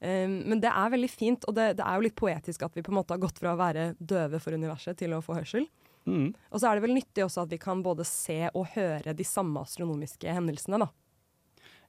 Um, 0.01 0.39
men 0.49 0.63
det 0.63 0.71
er 0.71 0.93
veldig 0.95 1.11
fint, 1.11 1.45
og 1.45 1.57
det, 1.57 1.73
det 1.77 1.85
er 1.85 1.99
jo 1.99 2.07
litt 2.07 2.17
poetisk 2.17 2.63
at 2.65 2.77
vi 2.77 2.85
på 2.85 2.93
en 2.93 3.01
måte 3.01 3.13
har 3.13 3.21
gått 3.21 3.41
fra 3.43 3.53
å 3.53 3.59
være 3.59 3.91
døve 3.99 4.39
for 4.41 4.55
universet 4.55 4.97
til 5.03 5.13
å 5.13 5.21
få 5.25 5.37
hørsel. 5.37 5.67
Mm. 6.05 6.31
Og 6.49 6.61
så 6.61 6.69
er 6.69 6.77
det 6.77 6.85
vel 6.85 6.95
nyttig 6.95 7.25
også 7.25 7.45
at 7.45 7.51
vi 7.51 7.59
kan 7.61 7.83
både 7.85 8.05
se 8.07 8.39
og 8.49 8.71
høre 8.75 9.13
de 9.17 9.27
samme 9.27 9.61
astronomiske 9.61 10.33
hendelsene, 10.33 10.81
da. 10.81 10.89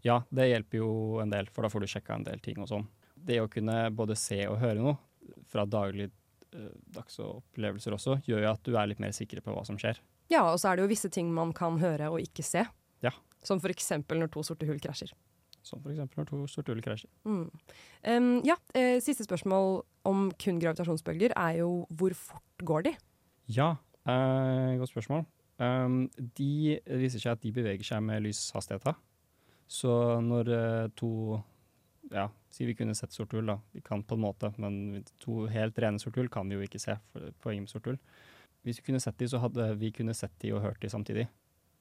Ja, 0.02 0.18
det 0.34 0.48
hjelper 0.50 0.80
jo 0.80 0.92
en 1.22 1.30
del, 1.30 1.48
for 1.54 1.64
da 1.64 1.70
får 1.70 1.84
du 1.84 1.90
sjekka 1.92 2.16
en 2.18 2.26
del 2.26 2.42
ting 2.42 2.58
og 2.62 2.68
sånn. 2.70 2.88
Det 3.14 3.38
å 3.38 3.50
kunne 3.50 3.86
både 3.94 4.16
se 4.18 4.40
og 4.50 4.58
høre 4.58 4.82
noe 4.82 4.96
fra 5.50 5.64
dagligdags 5.68 7.20
opplevelser 7.22 7.94
også, 7.94 8.18
gjør 8.26 8.42
jo 8.42 8.50
at 8.50 8.64
du 8.66 8.74
er 8.74 8.90
litt 8.90 9.02
mer 9.02 9.14
sikker 9.14 9.42
på 9.44 9.54
hva 9.54 9.62
som 9.66 9.78
skjer. 9.78 10.00
Ja, 10.32 10.42
og 10.48 10.58
så 10.58 10.70
er 10.70 10.78
det 10.78 10.86
jo 10.86 10.90
visse 10.90 11.10
ting 11.12 11.30
man 11.34 11.52
kan 11.54 11.78
høre 11.82 12.10
og 12.10 12.22
ikke 12.22 12.44
se. 12.46 12.64
Ja. 13.04 13.12
Som 13.46 13.62
eksempel 13.70 14.18
når 14.22 14.32
to 14.34 14.42
sorte 14.46 14.66
hull 14.66 14.80
krasjer. 14.82 15.12
Som 15.62 15.84
eksempel 15.86 16.22
når 16.22 16.30
to 16.32 16.40
sorte 16.50 16.74
hull 16.74 16.82
krasjer. 16.82 17.10
Mm. 17.22 17.46
Um, 18.02 18.34
ja, 18.46 18.58
eh, 18.74 18.98
siste 19.02 19.26
spørsmål 19.26 19.84
om 20.08 20.28
kun 20.34 20.58
gravitasjonsbølger 20.62 21.36
er 21.38 21.60
jo 21.60 21.84
hvor 21.94 22.14
fort 22.18 22.66
går 22.66 22.88
de? 22.88 22.96
Ja, 23.54 23.76
eh, 24.08 24.78
godt 24.80 24.92
spørsmål. 24.92 25.24
Um, 25.62 26.06
de 26.38 26.80
viser 26.98 27.22
seg 27.22 27.36
at 27.36 27.42
de 27.42 27.52
beveger 27.54 27.86
seg 27.86 28.02
med 28.02 28.24
lyshastigheter. 28.24 28.96
Så 29.70 29.92
når 30.24 30.50
uh, 30.52 30.90
to 30.98 31.12
ja, 32.12 32.26
si 32.52 32.66
vi 32.68 32.74
kunne 32.76 32.96
sett 32.98 33.14
sort 33.14 33.32
hull, 33.36 33.46
da. 33.48 33.58
Vi 33.72 33.82
kan 33.84 34.02
på 34.04 34.18
en 34.18 34.24
måte, 34.24 34.52
men 34.60 35.04
to 35.22 35.46
helt 35.52 35.78
rene 35.80 36.02
sort 36.02 36.18
hull 36.20 36.30
kan 36.32 36.48
vi 36.50 36.58
jo 36.58 36.66
ikke 36.66 36.80
se. 36.82 36.96
for 37.12 37.30
Poenget 37.44 37.66
med 37.66 37.72
sort 37.72 37.88
hull. 37.88 38.00
Hvis 38.66 38.80
vi 38.80 38.90
kunne 38.90 39.00
sett 39.02 39.18
de, 39.18 39.28
så 39.30 39.40
hadde 39.42 39.72
vi 39.80 39.92
kunne 39.94 40.14
sett 40.14 40.34
de 40.42 40.52
og 40.54 40.62
hørt 40.66 40.82
de 40.82 40.90
samtidig. 40.92 41.28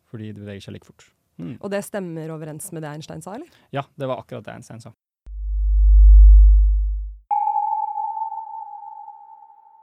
Fordi 0.09 0.31
de 0.31 0.43
beveger 0.43 0.67
seg 0.67 0.77
like 0.77 0.87
fort. 0.87 1.05
Mm. 1.41 1.55
Og 1.59 1.71
det 1.73 1.83
stemmer 1.85 2.31
overens 2.33 2.71
med 2.75 2.83
det 2.83 2.91
Einstein 2.91 3.23
sa, 3.23 3.35
eller? 3.37 3.49
Ja, 3.73 3.85
det 3.97 4.09
var 4.09 4.21
akkurat 4.21 4.45
det 4.45 4.55
Einstein 4.55 4.83
sa. 4.83 4.93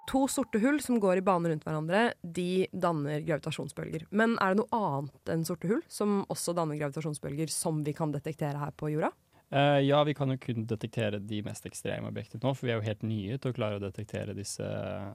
To 0.09 0.25
sorte 0.31 0.61
hull 0.62 0.79
som 0.81 0.97
går 1.03 1.21
i 1.21 1.23
bane 1.25 1.50
rundt 1.50 1.65
hverandre, 1.67 2.12
de 2.23 2.67
danner 2.73 3.21
gravitasjonsbølger. 3.27 4.07
Men 4.09 4.38
er 4.41 4.55
det 4.55 4.62
noe 4.62 4.79
annet 4.79 5.33
enn 5.35 5.45
sorte 5.45 5.69
hull 5.69 5.83
som 5.93 6.23
også 6.33 6.55
danner 6.57 6.79
gravitasjonsbølger, 6.81 7.50
som 7.53 7.83
vi 7.85 7.93
kan 7.97 8.15
detektere 8.15 8.57
her 8.57 8.73
på 8.73 8.95
jorda? 8.95 9.12
Uh, 9.53 9.81
ja, 9.81 10.00
vi 10.05 10.12
kan 10.17 10.29
jo 10.33 10.37
kun 10.41 10.67
detektere 10.69 11.21
de 11.25 11.41
mest 11.45 11.65
ekstreme 11.69 12.11
objektene 12.11 12.45
nå, 12.45 12.53
for 12.57 12.69
vi 12.69 12.73
er 12.75 12.81
jo 12.81 12.85
helt 12.85 13.05
nye 13.09 13.37
til 13.41 13.53
å 13.53 13.57
klare 13.57 13.79
å 13.79 13.85
detektere 13.85 14.37
disse 14.37 14.65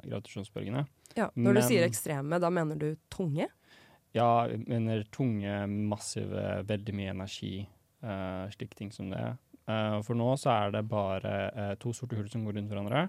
gravitasjonsbølgene. 0.05 0.85
Ja, 1.17 1.29
Når 1.37 1.59
du 1.59 1.61
sier 1.65 1.85
ekstreme, 1.85 2.41
da 2.41 2.49
mener 2.53 2.77
du 2.77 2.87
tunge? 3.13 3.49
Ja, 4.13 4.45
jeg 4.49 4.61
mener 4.69 5.05
tunge, 5.13 5.65
massive, 5.89 6.61
veldig 6.69 6.97
mye 6.97 7.13
energi, 7.13 7.55
uh, 8.05 8.45
slike 8.53 8.77
ting 8.77 8.93
som 8.93 9.09
det. 9.13 9.25
Uh, 9.69 10.01
for 10.05 10.17
nå 10.17 10.33
så 10.37 10.53
er 10.53 10.73
det 10.75 10.85
bare 10.89 11.35
uh, 11.53 11.73
to 11.81 11.93
sorte 11.97 12.17
hull 12.17 12.29
som 12.29 12.45
går 12.45 12.57
rundt 12.57 12.73
hverandre, 12.73 13.07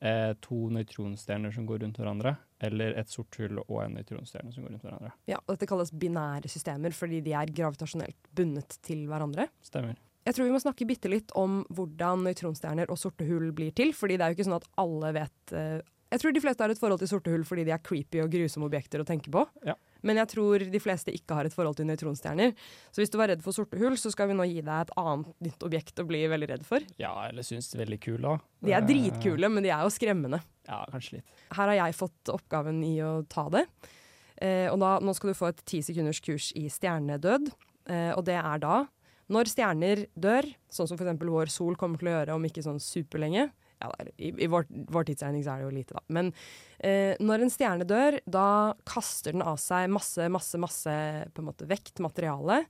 eh, 0.00 0.32
to 0.44 0.68
nøytronstjerner 0.74 1.54
som 1.54 1.66
går 1.68 1.82
rundt 1.84 2.00
hverandre, 2.00 2.34
eller 2.64 2.96
et 3.00 3.10
sort 3.12 3.34
hull 3.40 3.60
og 3.64 3.78
en 3.84 3.96
nøytronstjerne 3.98 4.52
som 4.54 4.64
går 4.64 4.74
rundt 4.74 4.86
hverandre. 4.86 5.12
Ja, 5.30 5.40
og 5.44 5.54
Dette 5.54 5.68
kalles 5.70 5.94
binære 5.94 6.50
systemer 6.50 6.94
fordi 6.96 7.22
de 7.24 7.34
er 7.38 7.52
gravitasjonelt 7.54 8.30
bundet 8.34 8.78
til 8.86 9.06
hverandre. 9.10 9.48
Stemmer. 9.64 9.98
Jeg 10.28 10.36
tror 10.36 10.44
vi 10.44 10.52
må 10.52 10.60
snakke 10.60 10.88
bitte 10.88 11.08
litt 11.08 11.32
om 11.40 11.62
hvordan 11.72 12.26
nøytronstjerner 12.26 12.90
og 12.92 12.98
sorte 13.00 13.24
hull 13.28 13.52
blir 13.56 13.72
til. 13.72 13.94
fordi 13.96 14.18
det 14.18 14.26
er 14.26 14.32
jo 14.32 14.36
ikke 14.36 14.48
sånn 14.50 14.58
at 14.58 14.66
alle 14.82 15.12
vet 15.16 15.54
eh, 15.56 15.78
Jeg 16.12 16.20
tror 16.20 16.34
de 16.34 16.42
fleste 16.44 16.64
har 16.64 16.72
et 16.72 16.80
forhold 16.80 17.00
til 17.00 17.08
sorte 17.08 17.32
hull 17.32 17.46
fordi 17.48 17.64
de 17.64 17.72
er 17.72 17.84
creepy 17.84 18.20
og 18.20 18.32
grusomme 18.32 18.68
objekter 18.68 19.00
å 19.00 19.08
tenke 19.08 19.32
på. 19.32 19.46
Ja. 19.64 19.76
Men 20.06 20.20
jeg 20.20 20.30
tror 20.34 20.62
de 20.70 20.80
fleste 20.82 21.14
ikke 21.14 21.34
har 21.38 21.48
et 21.48 21.54
forhold 21.54 21.78
til 21.78 21.88
nøytronstjerner. 21.88 22.52
Så 22.94 23.02
hvis 23.02 23.10
du 23.10 23.18
var 23.20 23.32
redd 23.32 23.42
for 23.44 23.56
sorte 23.56 23.78
hull, 23.80 23.96
så 23.98 24.12
skal 24.14 24.30
vi 24.30 24.36
nå 24.38 24.46
gi 24.48 24.60
deg 24.60 24.86
et 24.86 24.92
annet 25.00 25.30
nytt 25.48 25.64
objekt 25.66 26.02
å 26.02 26.06
bli 26.08 26.22
veldig 26.30 26.50
redd 26.52 26.66
for. 26.68 26.84
Ja, 27.02 27.14
eller 27.26 27.46
syns 27.46 27.70
det 27.72 27.78
er 27.78 27.84
veldig 27.84 28.00
kul, 28.04 28.20
da. 28.22 28.36
De 28.64 28.74
er 28.74 28.82
Eh, 28.82 28.88
dritkule, 28.88 29.50
men 29.50 29.66
de 29.66 29.72
er 29.74 29.82
jo 29.82 29.94
skremmende. 29.94 30.42
Ja, 30.68 30.84
kanskje 30.92 31.18
litt. 31.18 31.32
Her 31.50 31.72
har 31.72 31.78
jeg 31.80 31.96
fått 31.98 32.30
oppgaven 32.34 32.82
i 32.84 32.98
å 33.02 33.26
ta 33.28 33.48
det. 33.50 33.66
Eh, 34.38 34.68
og 34.70 34.78
da, 34.78 34.98
nå 35.02 35.14
skal 35.16 35.32
du 35.32 35.38
få 35.38 35.48
et 35.50 35.64
ti 35.66 35.82
sekunders 35.82 36.20
kurs 36.22 36.52
i 36.54 36.68
stjernedød. 36.70 37.50
Eh, 37.88 38.12
og 38.14 38.24
det 38.28 38.38
er 38.38 38.62
da 38.62 38.84
når 39.28 39.50
stjerner 39.50 40.06
dør, 40.16 40.46
sånn 40.72 40.88
som 40.88 40.96
f.eks. 40.96 41.18
vår 41.20 41.50
sol 41.52 41.76
kommer 41.76 42.00
til 42.00 42.08
å 42.08 42.14
gjøre 42.14 42.36
om 42.38 42.46
ikke 42.48 42.64
sånn 42.64 42.80
superlenge. 42.80 43.50
Ja, 43.78 43.92
I, 44.16 44.32
i 44.44 44.48
vår, 44.50 44.66
vår 44.90 45.06
tidsregning 45.06 45.44
så 45.46 45.54
er 45.54 45.62
det 45.62 45.68
jo 45.68 45.76
lite, 45.76 45.94
da. 45.94 46.02
Men 46.14 46.32
eh, 46.78 47.14
når 47.22 47.44
en 47.44 47.52
stjerne 47.52 47.86
dør, 47.88 48.18
da 48.26 48.48
kaster 48.88 49.36
den 49.36 49.44
av 49.46 49.60
seg 49.62 49.86
masse, 49.94 50.26
masse, 50.34 50.58
masse 50.58 50.94
på 51.34 51.42
en 51.42 51.50
måte 51.50 51.68
vekt, 51.70 52.02
materiale, 52.02 52.64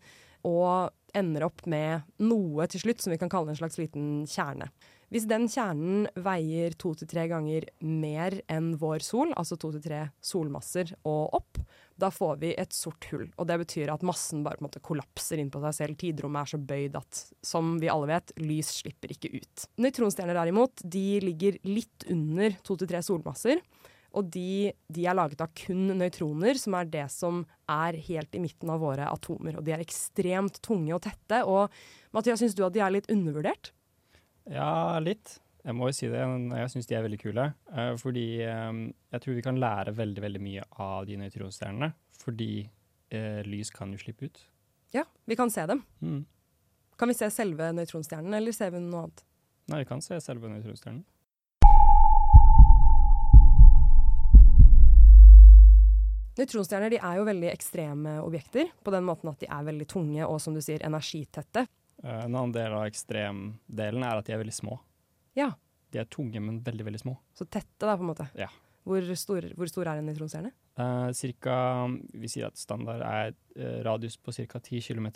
og 0.46 0.92
ender 1.16 1.46
opp 1.48 1.64
med 1.66 2.04
noe 2.20 2.68
til 2.70 2.84
slutt 2.84 3.02
som 3.02 3.14
vi 3.14 3.18
kan 3.20 3.32
kalle 3.32 3.54
en 3.54 3.58
slags 3.58 3.78
liten 3.80 4.22
kjerne. 4.28 4.68
Hvis 5.08 5.24
den 5.24 5.46
kjernen 5.48 6.04
veier 6.20 6.74
to 6.76 6.92
til 6.98 7.08
tre 7.08 7.24
ganger 7.30 7.64
mer 7.80 8.36
enn 8.52 8.74
vår 8.80 9.00
sol, 9.04 9.32
altså 9.40 9.56
to 9.56 9.72
til 9.72 9.84
tre 9.86 10.02
solmasser 10.20 10.92
og 11.08 11.38
opp, 11.40 11.60
da 11.98 12.10
får 12.14 12.36
vi 12.42 12.52
et 12.54 12.74
sort 12.74 13.08
hull. 13.10 13.26
Og 13.36 13.48
det 13.50 13.58
betyr 13.64 13.90
at 13.90 14.04
massen 14.06 14.44
bare 14.46 14.58
på 14.58 14.62
en 14.62 14.68
måte 14.68 14.82
kollapser 14.84 15.40
inn 15.42 15.50
på 15.50 15.62
seg 15.64 15.76
selv. 15.80 15.98
Tidrommet 15.98 16.44
er 16.44 16.52
så 16.52 16.60
bøyd 16.70 16.98
at, 17.00 17.22
som 17.42 17.74
vi 17.82 17.90
alle 17.90 18.10
vet, 18.12 18.32
lys 18.38 18.70
slipper 18.80 19.14
ikke 19.14 19.32
ut. 19.34 19.66
Nøytronstjerner 19.82 20.38
derimot, 20.38 20.84
de 20.84 21.06
ligger 21.24 21.58
litt 21.66 22.06
under 22.14 22.54
to 22.66 22.78
til 22.78 22.90
tre 22.90 23.02
solmasser. 23.02 23.62
Og 24.16 24.30
de, 24.32 24.70
de 24.88 25.04
er 25.04 25.16
laget 25.18 25.42
av 25.44 25.50
kun 25.58 25.90
nøytroner, 25.98 26.56
som 26.60 26.78
er 26.78 26.88
det 26.88 27.08
som 27.12 27.42
er 27.68 27.98
helt 28.06 28.38
i 28.38 28.40
midten 28.42 28.70
av 28.72 28.80
våre 28.82 29.10
atomer. 29.10 29.58
Og 29.58 29.66
de 29.66 29.74
er 29.74 29.82
ekstremt 29.84 30.62
tunge 30.64 30.94
og 30.96 31.02
tette. 31.04 31.42
Og 31.44 31.68
Mathias, 32.16 32.40
syns 32.40 32.56
du 32.56 32.64
at 32.66 32.78
de 32.78 32.82
er 32.84 32.94
litt 32.94 33.10
undervurdert? 33.12 33.72
Ja, 34.48 34.96
litt. 35.04 35.36
Jeg 35.68 35.76
må 35.76 35.90
jo 35.90 35.92
si 35.92 36.08
det. 36.08 36.20
Jeg 36.22 36.70
syns 36.72 36.86
de 36.88 36.96
er 36.96 37.02
veldig 37.04 37.18
kule. 37.20 37.42
eh, 37.76 37.90
fordi 38.00 38.40
eh, 38.40 38.78
jeg 39.12 39.20
tror 39.20 39.34
vi 39.36 39.42
kan 39.44 39.58
lære 39.60 39.92
veldig 39.92 40.22
veldig 40.24 40.40
mye 40.40 40.64
av 40.80 41.04
de 41.04 41.18
nøytronstjernene. 41.20 41.90
Fordi 42.22 42.52
eh, 43.12 43.42
lys 43.44 43.70
kan 43.70 43.92
jo 43.92 44.00
slippe 44.00 44.30
ut. 44.30 44.40
Ja, 44.96 45.04
vi 45.28 45.36
kan 45.36 45.52
se 45.52 45.66
dem. 45.68 45.82
Mm. 46.00 46.24
Kan 46.96 47.12
vi 47.12 47.18
se 47.18 47.28
selve 47.30 47.68
nøytronstjernen, 47.76 48.32
eller 48.40 48.56
ser 48.56 48.72
vi 48.72 48.80
noe 48.80 49.04
annet? 49.04 49.22
Nei, 49.68 49.82
vi 49.84 49.90
kan 49.92 50.00
se 50.00 50.16
selve 50.24 50.48
nøytronstjernen. 50.48 51.04
Nøytronstjerner 56.38 56.96
de 56.96 57.02
er 57.02 57.20
jo 57.20 57.28
veldig 57.28 57.52
ekstreme 57.52 58.18
objekter, 58.24 58.72
på 58.80 58.94
den 58.94 59.04
måten 59.04 59.34
at 59.34 59.44
de 59.44 59.52
er 59.52 59.68
veldig 59.68 59.92
tunge 59.92 60.24
og 60.24 60.40
som 60.40 60.56
du 60.56 60.64
sier, 60.64 60.80
energitette. 60.86 61.68
Eh, 62.00 62.20
en 62.24 62.32
annen 62.32 62.56
del 62.56 62.72
av 62.72 62.88
ekstremdelen 62.88 64.06
er 64.06 64.16
at 64.16 64.30
de 64.30 64.32
er 64.32 64.46
veldig 64.46 64.60
små. 64.64 64.80
Ja, 65.38 65.52
De 65.88 66.02
er 66.02 66.08
tunge, 66.12 66.40
men 66.44 66.58
veldig, 66.60 66.84
veldig 66.84 67.00
små. 67.00 67.14
Så 67.32 67.46
tette, 67.48 67.80
da, 67.80 67.94
på 67.96 68.04
en 68.04 68.10
måte. 68.10 68.26
Ja. 68.36 68.50
Hvor 68.88 69.04
stor, 69.16 69.46
hvor 69.56 69.70
stor 69.70 69.88
er 69.88 70.00
en 70.00 70.08
nøytronstjerne? 70.08 70.50
Uh, 70.76 71.08
cirka, 71.16 71.54
vi 72.12 72.28
sier 72.28 72.50
at 72.50 72.60
standard 72.60 73.04
er 73.06 73.32
uh, 73.56 73.78
radius 73.86 74.18
på 74.20 74.34
ca. 74.36 74.60
10 74.60 74.82
km. 74.84 75.08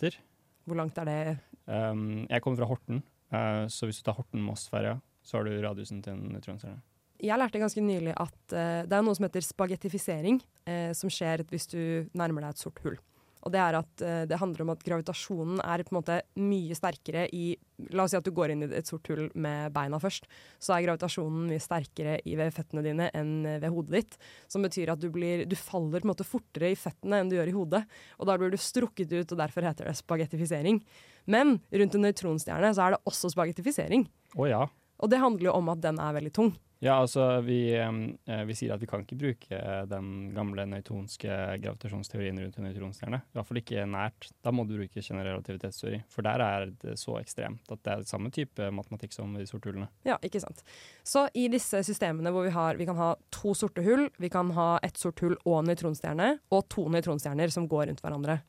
Hvor 0.65 0.79
langt 0.79 0.97
er 0.97 1.09
det? 1.09 1.19
Um, 1.67 2.23
jeg 2.25 2.41
kommer 2.41 2.63
fra 2.63 2.69
Horten, 2.71 3.03
uh, 3.35 3.65
så 3.69 3.89
hvis 3.89 4.01
du 4.01 4.07
tar 4.07 4.17
Horten-Moss-ferja, 4.17 4.97
så 5.23 5.37
har 5.37 5.47
du 5.47 5.53
radiusen 5.61 6.01
til 6.03 6.17
en 6.17 6.33
nøytronstjerne. 6.33 6.81
Jeg 7.23 7.39
lærte 7.39 7.61
ganske 7.61 7.81
nylig 7.83 8.13
at 8.19 8.55
eh, 8.57 8.83
det 8.89 8.97
er 8.97 9.03
noe 9.05 9.15
som 9.15 9.23
heter 9.23 9.45
spagettifisering, 9.45 10.41
eh, 10.67 10.91
som 10.97 11.11
skjer 11.13 11.45
hvis 11.47 11.69
du 11.71 11.79
nærmer 12.17 12.43
deg 12.43 12.55
et 12.55 12.63
sort 12.63 12.81
hull. 12.83 12.97
Og 13.43 13.51
det 13.51 13.59
er 13.59 13.77
at 13.77 14.03
eh, 14.03 14.23
det 14.29 14.39
handler 14.39 14.63
om 14.63 14.71
at 14.73 14.83
gravitasjonen 14.85 15.59
er 15.63 15.83
på 15.83 15.93
en 15.93 15.99
måte 15.99 16.19
mye 16.39 16.77
sterkere 16.77 17.27
i 17.35 17.53
La 17.91 18.05
oss 18.05 18.13
si 18.13 18.17
at 18.17 18.23
du 18.23 18.31
går 18.31 18.53
inn 18.53 18.63
i 18.63 18.67
et 18.77 18.87
sort 18.87 19.07
hull 19.11 19.25
med 19.33 19.73
beina 19.75 19.97
først. 19.99 20.27
Så 20.61 20.75
er 20.75 20.85
gravitasjonen 20.85 21.49
mye 21.49 21.59
sterkere 21.59 22.19
i 22.29 22.37
ved 22.39 22.53
føttene 22.55 22.83
dine 22.85 23.09
enn 23.17 23.33
ved 23.47 23.65
hodet 23.73 23.95
ditt. 23.97 24.17
Som 24.47 24.63
betyr 24.63 24.93
at 24.93 25.01
du, 25.01 25.09
blir, 25.11 25.43
du 25.49 25.57
faller 25.59 25.99
på 25.99 26.07
en 26.07 26.13
måte 26.13 26.27
fortere 26.27 26.71
i 26.71 26.77
føttene 26.79 27.19
enn 27.19 27.31
du 27.31 27.35
gjør 27.35 27.51
i 27.51 27.55
hodet. 27.57 27.81
Og 28.21 28.29
da 28.29 28.37
blir 28.39 28.53
du 28.53 28.59
strukket 28.61 29.11
ut, 29.11 29.33
og 29.33 29.41
derfor 29.41 29.65
heter 29.67 29.89
det 29.89 29.97
spagettifisering. 29.99 30.79
Men 31.25 31.57
rundt 31.73 31.97
en 31.97 32.07
nøytronstjerne 32.07 32.71
så 32.77 32.85
er 32.85 32.95
det 32.95 33.03
også 33.09 33.33
spagettifisering. 33.33 34.05
Å 34.37 34.47
ja. 34.47 34.63
Og 35.03 35.11
det 35.11 35.19
handler 35.19 35.49
jo 35.49 35.57
om 35.57 35.73
at 35.73 35.83
den 35.83 35.99
er 35.99 36.15
veldig 36.15 36.33
tung. 36.37 36.53
Ja, 36.83 36.97
altså 36.99 37.39
vi, 37.45 37.71
eh, 37.79 38.41
vi 38.43 38.55
sier 38.57 38.73
at 38.75 38.81
vi 38.81 38.87
kan 38.91 39.05
ikke 39.05 39.15
bruke 39.15 39.55
eh, 39.55 39.83
den 39.87 40.33
gamle 40.35 40.65
nøytonske 40.67 41.31
gravitasjonsteorien 41.63 42.41
rundt 42.43 42.57
en 42.59 42.65
nøytronstjerne. 42.67 43.21
I 43.23 43.37
hvert 43.37 43.47
fall 43.47 43.59
ikke 43.61 43.85
nært. 43.87 44.27
Da 44.43 44.51
må 44.51 44.65
du 44.67 44.73
bruke 44.75 44.99
generell 44.99 45.37
relativitetsteori, 45.37 46.01
for 46.11 46.27
der 46.27 46.43
er 46.43 46.73
det 46.81 46.97
så 46.99 47.15
ekstremt 47.21 47.71
at 47.71 47.79
det 47.87 47.93
er 47.93 48.03
samme 48.09 48.33
type 48.35 48.67
matematikk 48.75 49.15
som 49.15 49.31
de 49.37 49.47
sorte 49.47 49.71
hullene. 49.71 49.87
Ja, 50.03 50.17
ikke 50.27 50.41
sant. 50.43 50.59
Så 51.07 51.29
i 51.39 51.45
disse 51.53 51.79
systemene 51.87 52.33
hvor 52.35 52.49
vi, 52.49 52.51
har, 52.51 52.75
vi 52.75 52.87
kan 52.89 52.99
ha 52.99 53.13
to 53.31 53.53
sorte 53.55 53.85
hull, 53.85 54.09
vi 54.19 54.31
kan 54.33 54.51
ha 54.57 54.73
ett 54.83 54.99
sort 54.99 55.23
hull 55.23 55.37
og 55.45 55.61
en 55.61 55.71
nøytronstjerne, 55.71 56.33
og 56.51 56.65
to 56.73 56.83
nøytronstjerner 56.91 57.53
som 57.53 57.69
går 57.71 57.93
rundt 57.93 58.03
hverandre. 58.03 58.41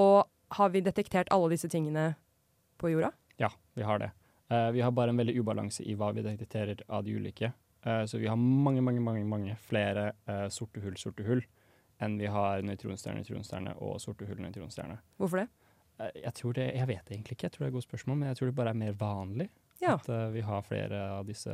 Og 0.00 0.22
har 0.56 0.72
vi 0.72 0.80
detektert 0.86 1.28
alle 1.34 1.52
disse 1.52 1.68
tingene 1.68 2.14
på 2.80 2.94
jorda? 2.94 3.12
Ja, 3.36 3.52
vi 3.76 3.84
har 3.84 4.00
det. 4.00 4.08
Uh, 4.48 4.70
vi 4.72 4.80
har 4.80 4.92
bare 4.96 5.12
en 5.12 5.20
veldig 5.20 5.36
ubalanse 5.40 5.84
i 5.84 5.98
hva 5.98 6.14
vi 6.16 6.24
detekterer 6.24 6.80
av 6.88 7.04
de 7.04 7.16
ulike. 7.16 7.52
Eh, 7.84 8.04
så 8.08 8.18
vi 8.18 8.26
har 8.30 8.36
mange, 8.40 8.80
mange, 8.82 9.00
mange, 9.04 9.24
mange 9.28 9.56
flere 9.60 10.12
eh, 10.26 10.46
sorte 10.48 10.80
hull, 10.84 10.96
sorte 11.00 11.24
hull, 11.26 11.42
enn 12.02 12.16
vi 12.18 12.26
har 12.32 12.62
nøytronstjerne, 12.64 13.20
nøytronstjerne 13.22 13.74
og 13.84 14.00
sorte 14.02 14.26
hull, 14.28 14.40
nøytronstjerne. 14.42 14.98
Hvorfor 15.20 15.42
det? 15.42 15.48
Eh, 16.00 16.10
jeg 16.24 16.34
tror 16.40 16.56
det, 16.56 16.68
jeg 16.74 16.88
vet 16.90 17.10
egentlig 17.12 17.36
ikke, 17.36 17.48
jeg 17.50 17.52
tror 17.56 17.64
det 17.64 17.68
er 17.68 17.72
et 17.74 17.78
godt 17.78 17.88
spørsmål, 17.90 18.16
men 18.22 18.28
jeg 18.32 18.36
tror 18.40 18.50
det 18.50 18.56
bare 18.62 18.72
er 18.74 18.80
mer 18.84 18.96
vanlig 19.00 19.48
Ja. 19.82 19.94
at 19.98 20.08
vi 20.32 20.40
har 20.40 20.62
flere 20.64 21.02
av 21.18 21.26
disse 21.28 21.52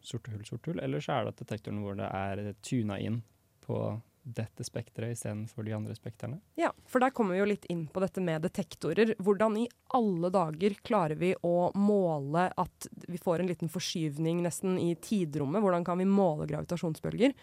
sorte 0.00 0.30
hull, 0.30 0.44
sorte 0.44 0.70
hull. 0.70 0.80
Eller 0.84 1.00
så 1.00 1.12
er 1.16 1.24
det 1.24 1.34
at 1.34 1.40
detektorene 1.46 1.82
våre 1.82 2.06
er 2.12 2.52
tuna 2.62 2.98
inn 3.00 3.22
på 3.64 3.78
dette 4.22 4.64
spekteret 4.66 5.14
istedenfor 5.16 5.64
de 5.64 5.74
andre 5.76 5.94
spektrene. 5.96 6.40
Ja, 6.60 6.72
for 6.86 7.02
der 7.02 7.12
kommer 7.16 7.34
vi 7.34 7.40
jo 7.40 7.48
litt 7.48 7.64
inn 7.72 7.86
på 7.92 8.02
dette 8.02 8.22
med 8.24 8.44
detektorer. 8.44 9.14
Hvordan 9.22 9.56
i 9.62 9.68
alle 9.96 10.30
dager 10.34 10.76
klarer 10.84 11.18
vi 11.20 11.32
å 11.46 11.70
måle 11.78 12.48
at 12.56 12.88
vi 13.08 13.20
får 13.22 13.42
en 13.42 13.50
liten 13.50 13.72
forskyvning 13.72 14.42
nesten 14.44 14.78
i 14.82 14.92
tidrommet? 15.00 15.62
Hvordan 15.64 15.86
kan 15.86 16.00
vi 16.00 16.08
måle 16.08 16.48
gravitasjonsbølger? 16.50 17.36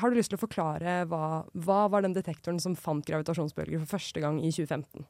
Har 0.00 0.10
du 0.10 0.16
lyst 0.16 0.30
til 0.32 0.38
å 0.38 0.44
forklare 0.44 1.00
hva, 1.10 1.44
hva 1.52 1.80
var 1.90 2.04
den 2.06 2.14
detektoren 2.14 2.60
som 2.62 2.76
fant 2.78 3.06
gravitasjonsbølger 3.06 3.82
for 3.82 3.98
første 3.98 4.22
gang 4.22 4.38
i 4.38 4.52
2015? 4.54 5.08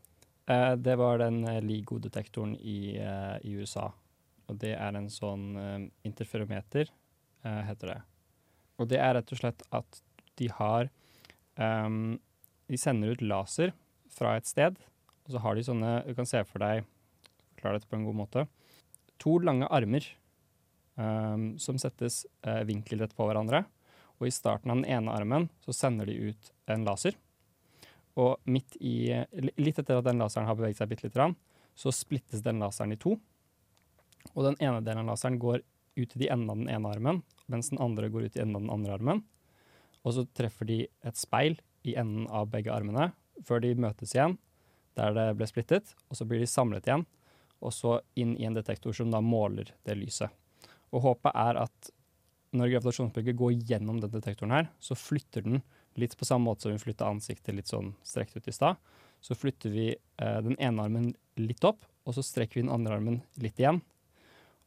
Eh, 0.50 0.76
det 0.76 0.96
var 0.96 1.20
den 1.20 1.42
eh, 1.44 1.60
LIGO-detektoren 1.62 2.56
i, 2.56 2.96
eh, 2.96 3.36
i, 3.46 3.54
USA. 3.60 3.90
Og 4.48 4.56
det 4.58 4.72
er 4.74 4.96
en 4.96 5.10
sånn 5.12 5.50
eh, 5.60 5.82
interferometer, 6.08 6.90
eh, 7.44 7.60
heter 7.68 7.94
det. 7.94 7.98
Og 8.80 8.88
det 8.90 8.98
er 8.98 9.14
rett 9.18 9.34
og 9.36 9.42
slett 9.42 9.62
at 9.76 10.00
de 10.40 10.48
har 10.56 10.88
um, 11.56 12.18
De 12.70 12.78
sender 12.78 13.14
ut 13.14 13.24
laser 13.24 13.74
fra 14.10 14.36
et 14.38 14.46
sted, 14.46 14.78
og 15.26 15.34
så 15.34 15.42
har 15.42 15.56
de 15.56 15.66
sånne 15.66 15.92
Du 16.06 16.14
kan 16.18 16.28
se 16.28 16.42
for 16.46 16.62
deg 16.62 16.86
klar 17.60 17.76
dette 17.76 17.88
på 17.90 17.98
en 17.98 18.06
god 18.08 18.16
måte. 18.16 18.46
To 19.20 19.36
lange 19.44 19.68
armer 19.68 20.06
um, 20.96 21.58
som 21.60 21.78
settes 21.80 22.22
uh, 22.46 22.62
vinkelrett 22.68 23.12
på 23.16 23.26
hverandre. 23.28 23.64
Og 24.20 24.28
i 24.28 24.34
starten 24.34 24.72
av 24.72 24.80
den 24.80 24.88
ene 24.88 25.12
armen 25.12 25.48
så 25.64 25.74
sender 25.76 26.08
de 26.08 26.30
ut 26.30 26.52
en 26.70 26.86
laser. 26.88 27.16
Og 28.20 28.36
midt 28.50 28.76
i, 28.80 29.12
litt 29.56 29.78
etter 29.80 30.00
at 30.00 30.08
den 30.08 30.20
laseren 30.20 30.48
har 30.48 30.58
beveget 30.58 30.80
seg 30.80 30.90
bitte 30.90 31.06
lite 31.06 31.16
grann, 31.16 31.36
så 31.78 31.92
splittes 31.94 32.42
den 32.44 32.60
laseren 32.60 32.92
i 32.92 33.00
to. 33.00 33.14
Og 34.34 34.44
den 34.44 34.58
ene 34.60 34.82
delen 34.84 35.06
av 35.06 35.14
laseren 35.14 35.38
går 35.40 35.62
ut 35.96 36.16
i 36.16 36.28
enden 36.28 36.50
av 36.52 36.58
den 36.60 36.72
ene 36.72 36.92
armen, 36.92 37.22
mens 37.50 37.70
den 37.72 37.80
andre 37.82 38.10
går 38.12 38.28
ut 38.28 38.36
i 38.36 38.42
enden 38.42 38.58
av 38.58 38.66
den 38.66 38.74
andre 38.74 38.96
armen. 38.98 39.22
Og 40.04 40.16
så 40.16 40.26
treffer 40.36 40.68
de 40.68 40.78
et 41.06 41.18
speil 41.18 41.58
i 41.86 41.96
enden 42.00 42.26
av 42.28 42.50
begge 42.52 42.72
armene 42.72 43.10
før 43.46 43.62
de 43.64 43.74
møtes 43.78 44.14
igjen 44.14 44.36
der 44.98 45.14
det 45.16 45.26
ble 45.38 45.46
splittet, 45.48 45.94
og 46.10 46.18
så 46.18 46.26
blir 46.28 46.42
de 46.42 46.48
samlet 46.50 46.88
igjen, 46.88 47.06
og 47.60 47.72
så 47.72 48.00
inn 48.18 48.34
i 48.36 48.46
en 48.48 48.56
detektor 48.56 48.94
som 48.96 49.12
da 49.12 49.20
måler 49.24 49.70
det 49.86 49.96
lyset. 49.96 50.32
Og 50.90 51.04
håpet 51.04 51.36
er 51.36 51.60
at 51.62 51.90
når 52.56 52.72
gravitasjonsbølger 52.72 53.36
går 53.38 53.60
gjennom 53.68 54.00
den 54.02 54.12
detektoren 54.12 54.54
her, 54.56 54.70
så 54.82 54.96
flytter 54.98 55.44
den 55.46 55.60
litt 56.00 56.16
på 56.18 56.26
samme 56.26 56.48
måte 56.48 56.66
som 56.66 56.74
vi 56.74 56.82
flytta 56.82 57.06
ansiktet 57.06 57.54
litt 57.54 57.70
sånn 57.70 57.92
strekt 58.06 58.36
ut 58.36 58.48
i 58.50 58.54
stad. 58.54 58.80
Så 59.22 59.36
flytter 59.38 59.70
vi 59.70 59.86
eh, 59.92 60.40
den 60.42 60.56
ene 60.58 60.86
armen 60.86 61.12
litt 61.38 61.64
opp, 61.66 61.84
og 62.08 62.16
så 62.16 62.24
strekker 62.26 62.58
vi 62.58 62.64
den 62.64 62.74
andre 62.74 62.96
armen 62.98 63.20
litt 63.42 63.60
igjen. 63.60 63.82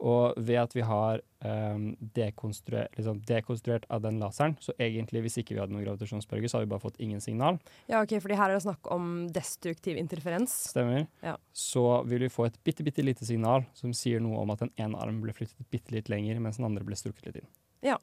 Og 0.03 0.35
ved 0.35 0.59
at 0.59 0.73
vi 0.75 0.83
har 0.83 1.21
um, 1.47 1.85
dekonstruert, 2.15 2.91
liksom 2.97 3.21
dekonstruert, 3.27 3.85
av 3.93 4.01
den 4.03 4.19
laseren, 4.19 4.57
så 4.59 4.75
egentlig 4.81 5.23
hvis 5.23 5.39
ikke 5.39 5.55
vi 5.55 5.61
hadde 5.61 5.75
noen 5.75 5.85
gravitasjonsbølge, 5.85 6.49
så 6.51 6.59
hadde 6.59 6.67
vi 6.67 6.73
bare 6.73 6.83
fått 6.83 6.99
ingen 7.03 7.23
signal. 7.23 7.59
Ja, 7.87 8.01
ok, 8.01 8.17
fordi 8.23 8.37
her 8.39 8.51
er 8.51 8.59
det 8.59 8.65
snakk 8.65 8.89
om 8.91 9.13
destruktiv 9.33 9.99
interferens. 9.99 10.55
Stemmer. 10.73 11.07
Ja. 11.23 11.37
Så 11.55 11.85
vil 12.09 12.25
vi 12.27 12.33
få 12.33 12.49
et 12.49 12.59
bitte, 12.67 12.83
bitte 12.83 13.05
lite 13.05 13.27
signal 13.27 13.63
som 13.79 13.95
sier 13.95 14.23
noe 14.23 14.43
om 14.43 14.51
at 14.51 14.65
den 14.65 14.73
ene 14.75 14.99
armen 14.99 15.23
ble 15.23 15.35
flyttet 15.35 15.71
bitte 15.71 15.95
litt 15.95 16.11
lenger, 16.11 16.41
mens 16.43 16.59
den 16.59 16.67
andre 16.67 16.83
ble 16.87 16.99
strukket 16.99 17.29
litt 17.29 17.43
inn. 17.43 17.51
Ja, 17.83 17.97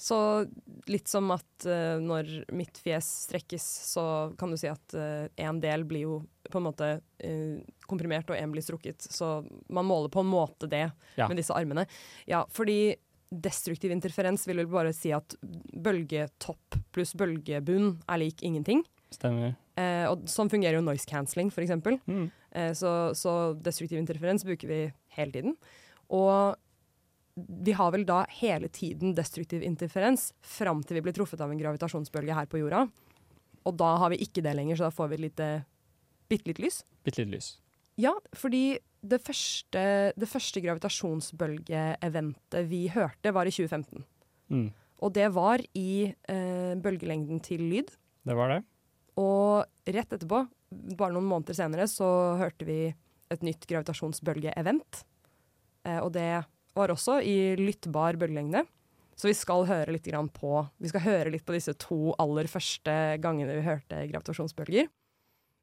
så 0.00 0.18
litt 0.90 1.08
som 1.08 1.30
at 1.34 1.66
uh, 1.68 1.96
når 2.02 2.30
mitt 2.56 2.78
fjes 2.82 3.06
strekkes, 3.28 3.64
så 3.94 4.04
kan 4.38 4.52
du 4.52 4.58
si 4.60 4.68
at 4.70 4.96
uh, 4.98 5.26
en 5.40 5.60
del 5.62 5.86
blir 5.88 6.06
jo 6.06 6.18
på 6.50 6.60
en 6.60 6.66
måte 6.66 6.90
uh, 7.00 7.56
komprimert, 7.88 8.30
og 8.30 8.38
en 8.38 8.52
blir 8.54 8.64
strukket. 8.64 9.06
Så 9.06 9.38
man 9.72 9.88
måler 9.88 10.12
på 10.12 10.24
en 10.24 10.30
måte 10.32 10.68
det 10.70 10.86
ja. 11.16 11.28
med 11.28 11.38
disse 11.40 11.54
armene. 11.56 11.86
Ja, 12.30 12.44
fordi 12.52 12.96
destruktiv 13.34 13.90
interferens 13.90 14.46
vil 14.48 14.60
vel 14.62 14.70
bare 14.70 14.92
si 14.94 15.12
at 15.14 15.36
bølgetopp 15.42 16.78
pluss 16.94 17.14
bølgebunn 17.18 17.96
er 18.06 18.20
lik 18.22 18.44
ingenting. 18.46 18.84
Stemmer. 19.14 19.54
Eh, 19.78 20.04
og 20.06 20.28
sånn 20.30 20.50
fungerer 20.52 20.78
jo 20.78 20.84
noise 20.86 21.06
cancelling, 21.10 21.50
f.eks. 21.50 21.74
Mm. 22.06 22.26
Eh, 22.54 22.72
så, 22.78 22.92
så, 23.18 23.54
destruktiv 23.58 23.98
interferens 24.00 24.46
bruker 24.46 24.70
vi 24.70 24.80
hele 25.16 25.34
tiden. 25.34 25.56
Og 26.14 26.54
vi 27.34 27.72
har 27.74 27.90
vel 27.94 28.04
da 28.06 28.20
hele 28.38 28.68
tiden 28.70 29.14
destruktiv 29.16 29.62
interferens 29.66 30.32
fram 30.40 30.82
til 30.86 30.96
vi 30.98 31.02
blir 31.06 31.14
truffet 31.16 31.40
av 31.42 31.50
en 31.50 31.58
gravitasjonsbølge 31.58 32.34
her 32.36 32.46
på 32.50 32.58
jorda. 32.62 32.80
Og 33.64 33.72
da 33.80 33.90
har 34.02 34.08
vi 34.12 34.22
ikke 34.22 34.42
det 34.44 34.54
lenger, 34.54 34.76
så 34.78 34.84
da 34.86 34.94
får 34.94 35.08
vi 35.14 35.22
bitte 35.24 36.48
litt 36.48 36.60
lys. 36.62 36.76
Bitte 37.06 37.20
litt 37.24 37.34
lys. 37.34 37.48
Ja, 38.00 38.12
fordi 38.34 38.78
det 39.04 39.20
første, 39.22 40.12
det 40.16 40.28
første 40.30 40.60
gravitasjonsbølgeeventet 40.64 42.68
vi 42.70 42.88
hørte, 42.92 43.32
var 43.34 43.46
i 43.46 43.54
2015. 43.54 44.04
Mm. 44.54 44.68
Og 45.04 45.12
det 45.14 45.28
var 45.34 45.58
i 45.76 46.10
eh, 46.10 46.74
bølgelengden 46.80 47.40
til 47.44 47.60
lyd. 47.70 47.88
Det 48.24 48.34
var 48.38 48.48
det. 48.54 48.60
Og 49.20 49.64
rett 49.94 50.12
etterpå, 50.16 50.38
bare 50.98 51.14
noen 51.14 51.28
måneder 51.28 51.54
senere, 51.56 51.86
så 51.90 52.08
hørte 52.40 52.64
vi 52.68 52.78
et 53.32 53.42
nytt 53.46 53.66
gravitasjonsbølgeevent. 53.70 54.92
Eh, 55.84 56.00
og 56.00 56.12
det 56.16 56.44
var 56.74 56.92
også 56.94 57.20
i 57.22 57.54
lyttbar 57.60 58.18
bølgelengde. 58.20 58.64
Så 59.14 59.30
vi 59.30 59.36
skal 59.38 59.66
høre 59.68 59.94
litt 59.94 60.08
på 60.34 60.52
Vi 60.82 60.90
skal 60.90 61.04
høre 61.04 61.30
litt 61.30 61.46
på 61.46 61.54
disse 61.54 61.74
to 61.78 62.14
aller 62.18 62.50
første 62.50 63.16
gangene 63.22 63.54
vi 63.60 63.66
hørte 63.66 64.06
gravitasjonsbølger. 64.10 64.90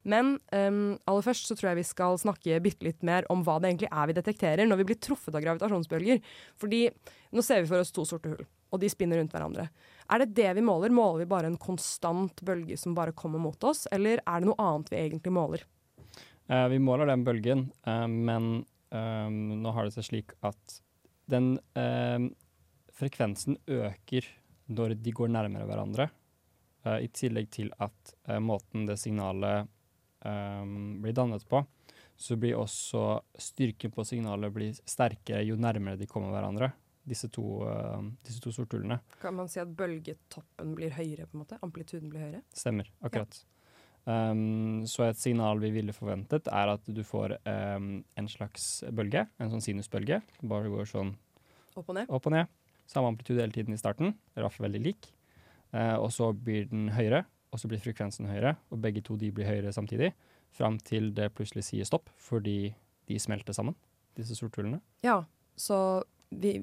Men 0.02 0.39
um, 0.50 0.97
aller 1.06 1.26
først 1.26 1.50
så 1.50 1.56
tror 1.58 1.71
jeg 1.71 1.82
vi 1.82 1.89
skal 1.91 2.17
snakke 2.17 2.62
bitte 2.63 2.88
litt 2.88 3.04
mer 3.06 3.28
om 3.30 3.43
hva 3.45 3.60
det 3.62 3.69
egentlig 3.69 3.91
er 3.91 4.10
vi 4.10 4.15
detekterer 4.17 4.69
når 4.69 4.82
vi 4.82 4.88
blir 4.89 5.02
truffet 5.04 5.36
av 5.36 5.43
gravitasjonsbølger. 5.43 6.24
Fordi 6.62 6.88
nå 7.36 7.45
ser 7.45 7.62
vi 7.62 7.69
for 7.69 7.84
oss 7.84 7.93
to 7.93 8.06
sorte 8.08 8.32
hull, 8.32 8.47
og 8.74 8.82
de 8.82 8.89
spinner 8.89 9.21
rundt 9.21 9.36
hverandre. 9.36 9.67
Er 10.10 10.24
det 10.24 10.32
det 10.39 10.50
vi 10.58 10.65
måler? 10.65 10.93
Måler 10.95 11.21
vi 11.21 11.30
bare 11.36 11.52
en 11.52 11.60
konstant 11.62 12.41
bølge 12.47 12.80
som 12.82 12.97
bare 12.97 13.13
kommer 13.13 13.41
mot 13.41 13.67
oss, 13.67 13.86
eller 13.93 14.24
er 14.26 14.41
det 14.41 14.50
noe 14.50 14.63
annet 14.63 14.89
vi 14.89 15.04
egentlig 15.04 15.36
måler? 15.38 15.67
Uh, 16.50 16.65
vi 16.71 16.82
måler 16.82 17.12
den 17.12 17.28
bølgen, 17.28 17.67
uh, 17.86 18.08
men 18.10 18.63
um, 18.89 19.43
nå 19.62 19.76
har 19.76 19.86
det 19.86 19.93
seg 20.00 20.10
slik 20.10 20.34
at 20.41 20.82
den 21.32 21.54
eh, 21.80 22.30
frekvensen 22.96 23.58
øker 23.67 24.28
når 24.72 24.96
de 25.02 25.13
går 25.15 25.32
nærmere 25.32 25.67
hverandre. 25.67 26.10
Eh, 26.86 27.06
I 27.06 27.10
tillegg 27.13 27.50
til 27.54 27.72
at 27.82 28.15
eh, 28.28 28.39
måten 28.41 28.88
det 28.89 28.98
signalet 29.00 29.70
um, 30.26 31.02
blir 31.02 31.15
dannet 31.17 31.46
på, 31.50 31.63
så 32.17 32.38
blir 32.38 32.60
også 32.60 33.22
styrken 33.39 33.94
på 33.94 34.06
signalet 34.06 34.54
blir 34.54 34.78
sterkere 34.86 35.44
jo 35.46 35.58
nærmere 35.60 36.00
de 36.00 36.10
kommer 36.10 36.34
hverandre. 36.34 36.72
Disse 37.02 37.32
to, 37.34 37.63
uh, 37.65 37.98
disse 38.22 38.38
to 38.44 38.52
sorthullene. 38.54 39.00
Kan 39.24 39.34
man 39.34 39.48
si 39.50 39.58
at 39.58 39.72
bølgetoppen 39.74 40.76
blir 40.78 40.94
høyere? 40.94 41.26
på 41.26 41.34
en 41.34 41.41
måte? 41.41 41.58
Amplituden 41.65 42.12
blir 42.12 42.28
høyere? 42.28 42.44
Stemmer. 42.54 42.91
Akkurat. 43.02 43.39
Ja. 43.41 43.61
Um, 44.09 44.81
så 44.89 45.05
et 45.05 45.19
signal 45.21 45.59
vi 45.61 45.69
ville 45.75 45.93
forventet, 45.93 46.47
er 46.49 46.71
at 46.73 46.87
du 46.89 47.03
får 47.05 47.35
um, 47.45 47.91
en 48.17 48.29
slags 48.31 48.81
bølge, 48.89 49.27
en 49.37 49.51
sånn 49.51 49.63
sinusbølge. 49.63 50.21
Bare 50.41 50.71
går 50.73 50.89
sånn 50.89 51.13
opp 51.77 51.91
og 51.91 51.97
ned. 51.99 52.09
Opp 52.09 52.29
og 52.29 52.35
ned. 52.35 52.49
Samme 52.89 53.11
amplitude 53.11 53.43
hele 53.43 53.55
tiden 53.55 53.75
i 53.75 53.79
starten, 53.79 54.15
i 54.35 54.41
hvert 54.41 54.55
fall 54.55 54.67
veldig 54.67 54.81
lik. 54.83 55.11
Uh, 55.71 55.97
og 56.01 56.09
så 56.15 56.31
blir 56.33 56.65
den 56.71 56.89
høyere, 56.95 57.23
og 57.51 57.61
så 57.61 57.69
blir 57.71 57.83
frekvensen 57.83 58.29
høyere, 58.31 58.55
og 58.71 58.81
begge 58.83 59.03
to 59.05 59.17
de 59.19 59.29
blir 59.35 59.47
høyere 59.47 59.73
samtidig. 59.75 60.11
Fram 60.51 60.79
til 60.83 61.13
det 61.15 61.29
plutselig 61.35 61.67
sier 61.69 61.87
stopp, 61.87 62.09
fordi 62.19 62.73
de 63.07 63.19
smelter 63.21 63.55
sammen, 63.55 63.77
disse 64.17 64.35
sorthullene. 64.39 64.81
Ja, 65.05 65.21
så 65.55 66.01
de, 66.31 66.57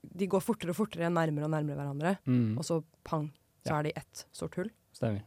de 0.00 0.30
går 0.30 0.44
fortere 0.44 0.72
og 0.72 0.78
fortere 0.78 1.10
nærmere 1.12 1.48
og 1.48 1.52
nærmere 1.52 1.80
hverandre, 1.80 2.14
mm. 2.28 2.54
og 2.60 2.64
så 2.64 2.80
pang, 3.04 3.28
så 3.66 3.74
ja. 3.74 3.80
er 3.80 3.88
de 3.88 3.96
ett 4.00 4.24
sort 4.32 4.56
hull. 4.60 4.70
Stemmer. 4.96 5.26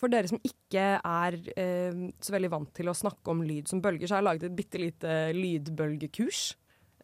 For 0.00 0.08
dere 0.08 0.30
som 0.30 0.40
ikke 0.40 0.84
er 0.96 1.36
eh, 1.60 2.04
så 2.24 2.32
veldig 2.32 2.50
vant 2.54 2.70
til 2.76 2.88
å 2.88 2.96
snakke 2.96 3.32
om 3.32 3.42
lyd 3.44 3.68
som 3.68 3.82
bølger, 3.84 4.08
så 4.08 4.16
har 4.16 4.22
jeg 4.22 4.28
laget 4.30 4.46
et 4.48 4.56
bitte 4.56 4.80
lite 4.80 5.16
lydbølgekurs. 5.36 6.44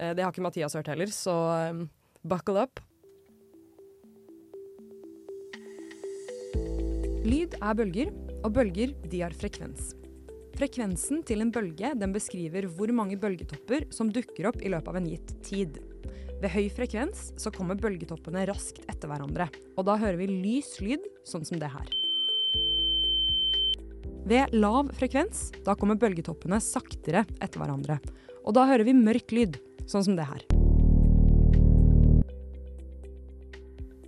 Eh, 0.00 0.14
det 0.16 0.24
har 0.24 0.32
ikke 0.32 0.44
Mathias 0.46 0.76
hørt 0.78 0.88
heller, 0.88 1.12
så 1.12 1.35
eh, 1.59 1.82
buckle 2.24 2.64
up. 2.64 2.80
Lyd 7.26 7.59
er 7.59 7.76
bølger, 7.76 8.14
og 8.46 8.52
bølger 8.56 8.96
de 9.04 9.20
har 9.26 9.37
frekvens. 9.37 9.92
Frekvensen 10.56 11.20
til 11.28 11.44
en 11.44 11.52
bølge 11.52 11.90
den 12.00 12.14
beskriver 12.14 12.64
hvor 12.78 12.88
mange 12.96 13.18
bølgetopper 13.20 13.90
som 13.92 14.09
dukker 14.14 14.48
opp 14.48 14.62
i 14.64 14.72
løpet 14.72 14.88
av 14.88 15.00
en 15.02 15.11
gitt 15.11 15.35
tid. 15.44 15.76
Ved 16.40 16.48
høy 16.54 16.70
frekvens 16.72 17.35
så 17.40 17.52
kommer 17.52 17.76
bølgetoppene 17.80 18.46
raskt 18.48 18.80
etter 18.88 19.12
hverandre, 19.12 19.50
og 19.76 19.88
da 19.88 20.00
hører 20.00 20.22
vi 20.22 20.32
lys 20.32 20.78
lyd, 20.80 21.04
sånn 21.28 21.44
som 21.44 21.61
det 21.61 21.74
her. 21.76 22.06
Ved 24.27 24.51
lav 24.59 24.89
frekvens 24.99 25.53
da 25.62 25.77
kommer 25.79 25.99
bølgetoppene 26.03 26.59
saktere 26.59 27.23
etter 27.39 27.61
hverandre, 27.62 28.01
og 28.43 28.57
da 28.59 28.65
hører 28.67 28.83
vi 28.89 28.95
mørk 28.99 29.31
lyd, 29.35 29.61
Sånn 29.87 30.03
som 30.03 30.17
det 30.19 30.25
her. 30.27 30.41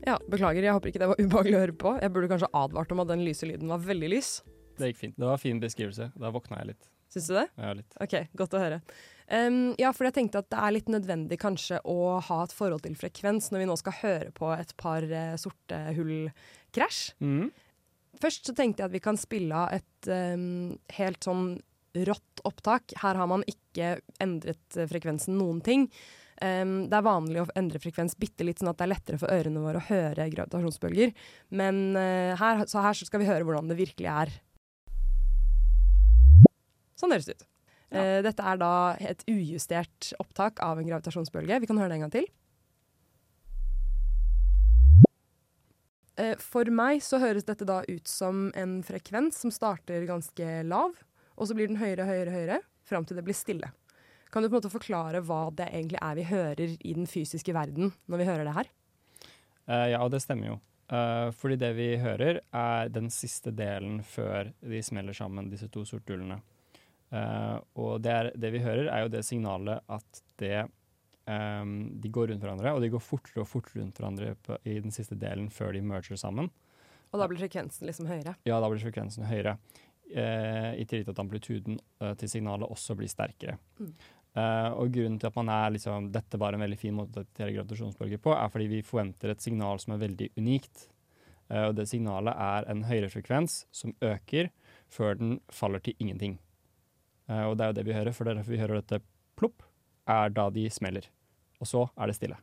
Ja, 0.02 0.16
beklager, 0.26 0.64
jeg 0.64 0.74
håper 0.74 0.90
ikke 0.90 1.02
det 1.04 1.08
var 1.12 1.20
ubehagelig 1.22 1.54
å 1.54 1.60
høre 1.62 1.76
på. 1.78 1.92
Jeg 2.02 2.10
burde 2.14 2.30
kanskje 2.32 2.48
advart 2.56 2.94
om 2.94 3.02
at 3.04 3.12
den 3.12 3.22
lyse 3.22 3.46
lyden 3.46 3.70
var 3.70 3.84
veldig 3.84 4.08
lys. 4.10 4.30
Det 4.78 4.90
gikk 4.90 4.98
fint. 5.04 5.14
Det 5.14 5.28
var 5.28 5.36
en 5.36 5.42
fin 5.44 5.60
beskrivelse. 5.62 6.08
Da 6.18 6.32
våkna 6.34 6.58
jeg 6.64 6.72
litt. 6.72 6.90
Syns 7.14 7.30
du 7.30 7.36
det? 7.38 7.46
Ja, 7.54 7.70
litt. 7.78 7.94
Ok, 8.02 8.16
Godt 8.40 8.58
å 8.58 8.64
høre. 8.64 8.80
Um, 9.28 9.76
ja, 9.78 9.92
for 9.94 10.08
jeg 10.08 10.16
tenkte 10.16 10.42
at 10.42 10.50
det 10.50 10.58
er 10.64 10.74
litt 10.74 10.90
nødvendig 10.90 11.38
kanskje 11.38 11.78
å 11.86 12.18
ha 12.26 12.42
et 12.42 12.56
forhold 12.56 12.82
til 12.88 12.98
frekvens 12.98 13.52
når 13.52 13.62
vi 13.62 13.70
nå 13.70 13.78
skal 13.78 13.98
høre 14.00 14.34
på 14.34 14.50
et 14.56 14.74
par 14.80 15.06
uh, 15.06 15.38
sorte 15.40 15.78
hull-krasj. 15.94 17.02
Mm. 17.22 17.48
Først 18.18 18.48
så 18.48 18.54
tenkte 18.56 18.82
jeg 18.82 18.90
at 18.90 18.96
vi 18.96 19.02
kan 19.02 19.18
spille 19.20 19.54
av 19.54 19.74
et 19.76 20.10
um, 20.10 20.74
helt 20.96 21.24
sånn 21.24 21.50
rått 22.08 22.42
opptak. 22.46 22.94
Her 23.02 23.18
har 23.18 23.28
man 23.30 23.44
ikke 23.48 23.98
endret 24.22 24.78
uh, 24.78 24.86
frekvensen 24.90 25.38
noen 25.38 25.60
ting. 25.64 25.86
Um, 26.38 26.86
det 26.90 26.98
er 26.98 27.06
vanlig 27.06 27.42
å 27.42 27.48
endre 27.58 27.80
frekvens 27.82 28.14
bitte 28.18 28.46
litt, 28.46 28.60
sånn 28.60 28.70
at 28.70 28.78
det 28.78 28.86
er 28.86 28.92
lettere 28.92 29.18
for 29.18 29.32
ørene 29.34 29.62
våre 29.62 29.80
å 29.80 29.86
høre 29.88 30.28
gravitasjonsbølger. 30.34 31.14
Men 31.58 31.82
uh, 31.98 32.34
her, 32.38 32.64
så 32.70 32.82
her 32.84 32.98
skal 32.98 33.22
vi 33.22 33.30
høre 33.30 33.46
hvordan 33.46 33.70
det 33.70 33.78
virkelig 33.78 34.10
er. 34.12 34.34
Sånn 36.98 37.14
høres 37.14 37.30
det 37.30 37.38
ut. 37.38 37.46
Ja. 37.88 38.02
Uh, 38.02 38.18
dette 38.26 38.44
er 38.44 38.58
da 38.60 38.72
et 39.00 39.22
ujustert 39.30 40.12
opptak 40.22 40.62
av 40.64 40.78
en 40.78 40.90
gravitasjonsbølge. 40.90 41.62
Vi 41.62 41.70
kan 41.70 41.78
høre 41.80 41.94
det 41.94 42.00
en 42.00 42.06
gang 42.08 42.16
til. 42.18 42.28
For 46.42 46.66
meg 46.74 47.02
så 47.04 47.20
høres 47.22 47.46
dette 47.46 47.66
da 47.68 47.82
ut 47.86 48.08
som 48.10 48.48
en 48.58 48.78
frekvens 48.86 49.38
som 49.44 49.52
starter 49.54 50.06
ganske 50.08 50.62
lav, 50.66 50.96
og 51.38 51.46
så 51.46 51.54
blir 51.54 51.70
den 51.70 51.78
høyere, 51.78 52.08
høyere, 52.08 52.34
høyere, 52.34 52.58
fram 52.88 53.06
til 53.06 53.20
det 53.20 53.26
blir 53.26 53.36
stille. 53.36 53.70
Kan 54.32 54.42
du 54.42 54.48
på 54.48 54.56
en 54.56 54.58
måte 54.58 54.72
forklare 54.72 55.22
hva 55.24 55.46
det 55.56 55.70
egentlig 55.70 56.00
er 56.04 56.16
vi 56.18 56.26
hører 56.28 56.74
i 56.76 56.94
den 56.96 57.08
fysiske 57.08 57.54
verden 57.56 57.92
når 58.10 58.20
vi 58.20 58.28
hører 58.28 58.48
det 58.48 58.56
her? 58.56 58.72
Eh, 59.68 59.86
ja, 59.94 60.02
det 60.08 60.20
stemmer 60.24 60.50
jo. 60.50 60.58
Eh, 60.92 61.28
fordi 61.36 61.56
det 61.60 61.72
vi 61.76 61.88
hører, 62.00 62.40
er 62.52 62.92
den 62.92 63.10
siste 63.12 63.52
delen 63.56 64.02
før 64.04 64.52
de 64.60 64.82
smeller 64.84 65.16
sammen, 65.16 65.50
disse 65.52 65.68
to 65.72 65.84
sorthullene. 65.88 66.40
Eh, 67.08 67.56
og 67.80 68.02
det, 68.04 68.12
er, 68.12 68.30
det 68.36 68.52
vi 68.52 68.64
hører, 68.64 68.90
er 68.92 69.06
jo 69.06 69.12
det 69.12 69.24
signalet 69.24 69.84
at 69.88 70.22
det 70.40 70.66
ehm, 71.28 71.76
De 72.00 72.10
går 72.12 72.32
rundt 72.32 72.44
hverandre, 72.44 72.72
og 72.74 72.82
de 72.82 72.90
går 72.92 73.02
fortere 73.04 73.44
og 73.44 73.50
fortere 73.50 73.82
rundt 73.82 74.00
hverandre 74.00 74.34
på, 74.42 74.58
i 74.64 74.78
den 74.82 74.94
siste 74.94 75.18
delen 75.18 75.50
før 75.54 75.76
de 75.76 75.84
merger 75.84 76.18
sammen. 76.20 76.50
Og 77.08 77.20
da 77.20 77.28
blir 77.28 77.40
frekvensen 77.40 77.88
liksom 77.88 78.08
høyere. 78.08 78.36
Ja, 78.48 78.58
da 78.60 78.68
blir 78.68 78.82
frekvensen 78.82 79.26
høyere. 79.28 79.56
Uh, 80.08 80.72
I 80.80 80.86
tillegg 80.88 81.04
til 81.04 81.12
at 81.12 81.20
amplituden 81.20 81.80
uh, 82.00 82.14
til 82.16 82.30
signalet 82.32 82.68
også 82.68 82.96
blir 82.96 83.10
sterkere. 83.12 83.58
Mm. 83.80 83.90
Uh, 84.38 84.70
og 84.80 84.92
grunnen 84.94 85.18
til 85.20 85.28
at 85.28 85.36
man 85.36 85.50
er 85.52 85.74
liksom, 85.74 86.10
dette 86.14 86.40
var 86.40 86.56
en 86.56 86.62
veldig 86.64 86.78
fin 86.80 86.96
måte 86.96 87.12
å 87.12 87.26
datere 87.26 87.54
gravitasjonsbølger 87.56 88.22
på, 88.24 88.32
er 88.36 88.52
fordi 88.52 88.68
vi 88.72 88.84
forventer 88.86 89.32
et 89.32 89.44
signal 89.44 89.80
som 89.82 89.96
er 89.96 90.04
veldig 90.06 90.30
unikt. 90.38 90.88
Og 91.48 91.72
det 91.78 91.86
signalet 91.88 92.36
er 92.36 92.66
en 92.68 92.82
høyere 92.84 93.08
frekvens 93.08 93.62
som 93.72 93.94
øker 94.04 94.50
før 94.92 95.14
den 95.16 95.30
faller 95.48 95.80
til 95.80 95.94
ingenting. 95.96 96.34
Og 97.24 97.54
det 97.56 97.64
er 97.64 97.70
jo 97.70 97.76
det 97.78 97.84
vi 97.86 97.94
hører, 97.96 98.12
for 98.12 98.28
det 98.28 98.34
er 98.34 98.36
derfor 98.42 98.52
vi 98.52 98.60
hører 98.60 98.82
dette 98.82 98.98
plopp, 99.40 99.64
er 100.12 100.34
da 100.36 100.50
de 100.52 100.66
smeller. 100.68 101.08
Og 101.58 101.68
så 101.68 101.84
er 101.96 102.10
det 102.10 102.16
stille. 102.18 102.38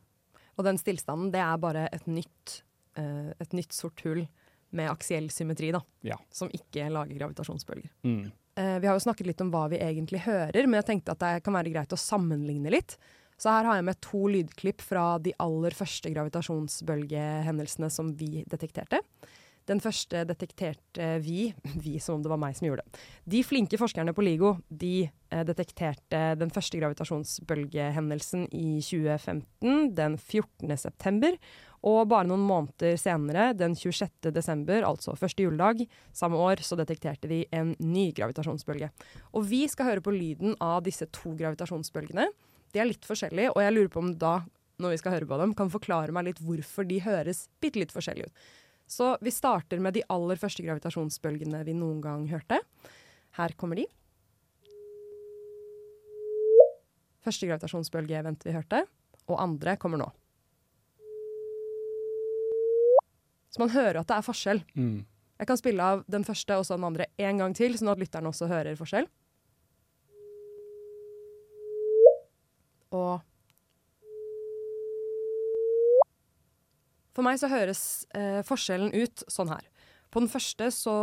Og 0.56 0.64
den 0.64 0.80
stillstanden, 0.80 1.30
det 1.34 1.42
er 1.42 1.60
bare 1.60 1.86
et 1.92 2.06
nytt, 2.08 2.60
eh, 2.96 3.32
et 3.40 3.56
nytt 3.56 3.76
sort 3.76 4.00
hull 4.06 4.24
med 4.76 4.90
aksiell 4.90 5.28
symmetri, 5.30 5.70
da. 5.72 5.82
Ja. 6.06 6.16
Som 6.32 6.50
ikke 6.54 6.88
lager 6.92 7.18
gravitasjonsbølger. 7.18 7.92
Mm. 8.08 8.32
Eh, 8.56 8.78
vi 8.80 8.88
har 8.88 8.96
jo 8.96 9.04
snakket 9.04 9.28
litt 9.28 9.40
om 9.44 9.52
hva 9.52 9.66
vi 9.72 9.80
egentlig 9.84 10.24
hører, 10.24 10.66
men 10.66 10.80
jeg 10.80 10.88
tenkte 10.90 11.12
at 11.12 11.22
det 11.22 11.44
kan 11.44 11.56
være 11.56 11.72
greit 11.74 11.92
å 11.92 12.00
sammenligne 12.00 12.72
litt. 12.72 12.96
Så 13.36 13.52
her 13.52 13.68
har 13.68 13.76
jeg 13.76 13.84
med 13.84 14.00
to 14.00 14.22
lydklipp 14.32 14.80
fra 14.80 15.18
de 15.20 15.34
aller 15.44 15.76
første 15.76 16.08
gravitasjonsbølgehendelsene 16.14 17.90
som 17.92 18.14
vi 18.16 18.46
detekterte. 18.48 19.02
Den 19.66 19.80
første 19.82 20.22
detekterte 20.28 21.16
vi, 21.24 21.50
vi 21.84 21.96
som 22.02 22.18
om 22.18 22.24
det 22.24 22.30
var 22.30 22.40
meg 22.40 22.56
som 22.58 22.68
gjorde 22.68 22.84
det. 22.86 23.04
De 23.36 23.42
flinke 23.46 23.78
forskerne 23.80 24.14
på 24.14 24.24
LIGO 24.24 24.56
de 24.68 25.08
eh, 25.08 25.44
detekterte 25.46 26.22
den 26.38 26.52
første 26.54 26.78
gravitasjonsbølgehendelsen 26.80 28.46
i 28.54 28.78
2015, 28.84 29.94
den 29.98 30.18
14. 30.18 30.76
september. 30.78 31.38
Og 31.86 32.08
bare 32.10 32.26
noen 32.26 32.42
måneder 32.42 32.96
senere, 32.98 33.52
den 33.54 33.76
26. 33.78 34.32
desember, 34.34 34.82
altså 34.86 35.14
første 35.18 35.44
juledag 35.44 35.84
samme 36.16 36.38
år, 36.40 36.62
så 36.64 36.78
detekterte 36.78 37.30
de 37.30 37.44
en 37.54 37.74
ny 37.78 38.08
gravitasjonsbølge. 38.16 38.90
Og 39.36 39.46
vi 39.50 39.66
skal 39.70 39.92
høre 39.92 40.02
på 40.02 40.14
lyden 40.14 40.56
av 40.62 40.80
disse 40.86 41.06
to 41.14 41.36
gravitasjonsbølgene. 41.38 42.26
De 42.74 42.82
er 42.82 42.90
litt 42.90 43.06
forskjellige, 43.06 43.52
og 43.54 43.62
jeg 43.62 43.74
lurer 43.76 43.92
på 43.92 44.02
om 44.02 44.12
da, 44.18 44.40
når 44.82 44.96
vi 44.96 45.00
skal 45.00 45.14
høre 45.14 45.28
på 45.30 45.38
dem, 45.40 45.54
kan 45.56 45.70
forklare 45.72 46.14
meg 46.14 46.30
litt 46.30 46.42
hvorfor 46.42 46.88
de 46.88 46.98
høres 47.04 47.46
bitte 47.62 47.80
litt 47.80 47.94
forskjellige 47.94 48.30
ut. 48.30 48.48
Så 48.86 49.16
vi 49.20 49.32
starter 49.34 49.80
med 49.82 49.96
de 49.96 50.04
aller 50.12 50.38
første 50.38 50.62
gravitasjonsbølgene 50.62 51.64
vi 51.66 51.74
noen 51.74 51.98
gang 52.04 52.26
hørte. 52.30 52.60
Her 53.36 53.54
kommer 53.58 53.80
de. 53.80 53.86
Første 57.26 57.48
gravitasjonsbølgeevent 57.50 58.46
vi 58.46 58.54
hørte, 58.54 58.84
og 59.26 59.42
andre 59.42 59.74
kommer 59.82 59.98
nå. 59.98 60.06
Så 63.50 63.62
man 63.64 63.72
hører 63.74 63.98
at 64.02 64.08
det 64.10 64.16
er 64.20 64.26
forskjell. 64.26 64.62
Mm. 64.78 64.98
Jeg 65.40 65.48
kan 65.50 65.58
spille 65.58 65.82
av 65.82 66.02
den 66.12 66.24
første 66.24 66.56
og 66.56 66.64
så 66.68 66.76
den 66.78 66.86
andre 66.86 67.08
en 67.18 67.42
gang 67.42 67.54
til, 67.56 67.74
sånn 67.76 67.90
at 67.92 68.00
lytteren 68.00 68.30
også 68.30 68.48
hører 68.50 68.78
forskjell. 68.78 69.08
Og 72.94 73.24
For 77.16 77.24
meg 77.24 77.38
så 77.40 77.48
høres 77.48 77.80
eh, 78.12 78.42
forskjellen 78.44 78.92
ut 78.92 79.24
sånn 79.32 79.48
her. 79.48 79.64
På 80.12 80.20
den 80.20 80.28
første 80.28 80.68
så 80.74 80.96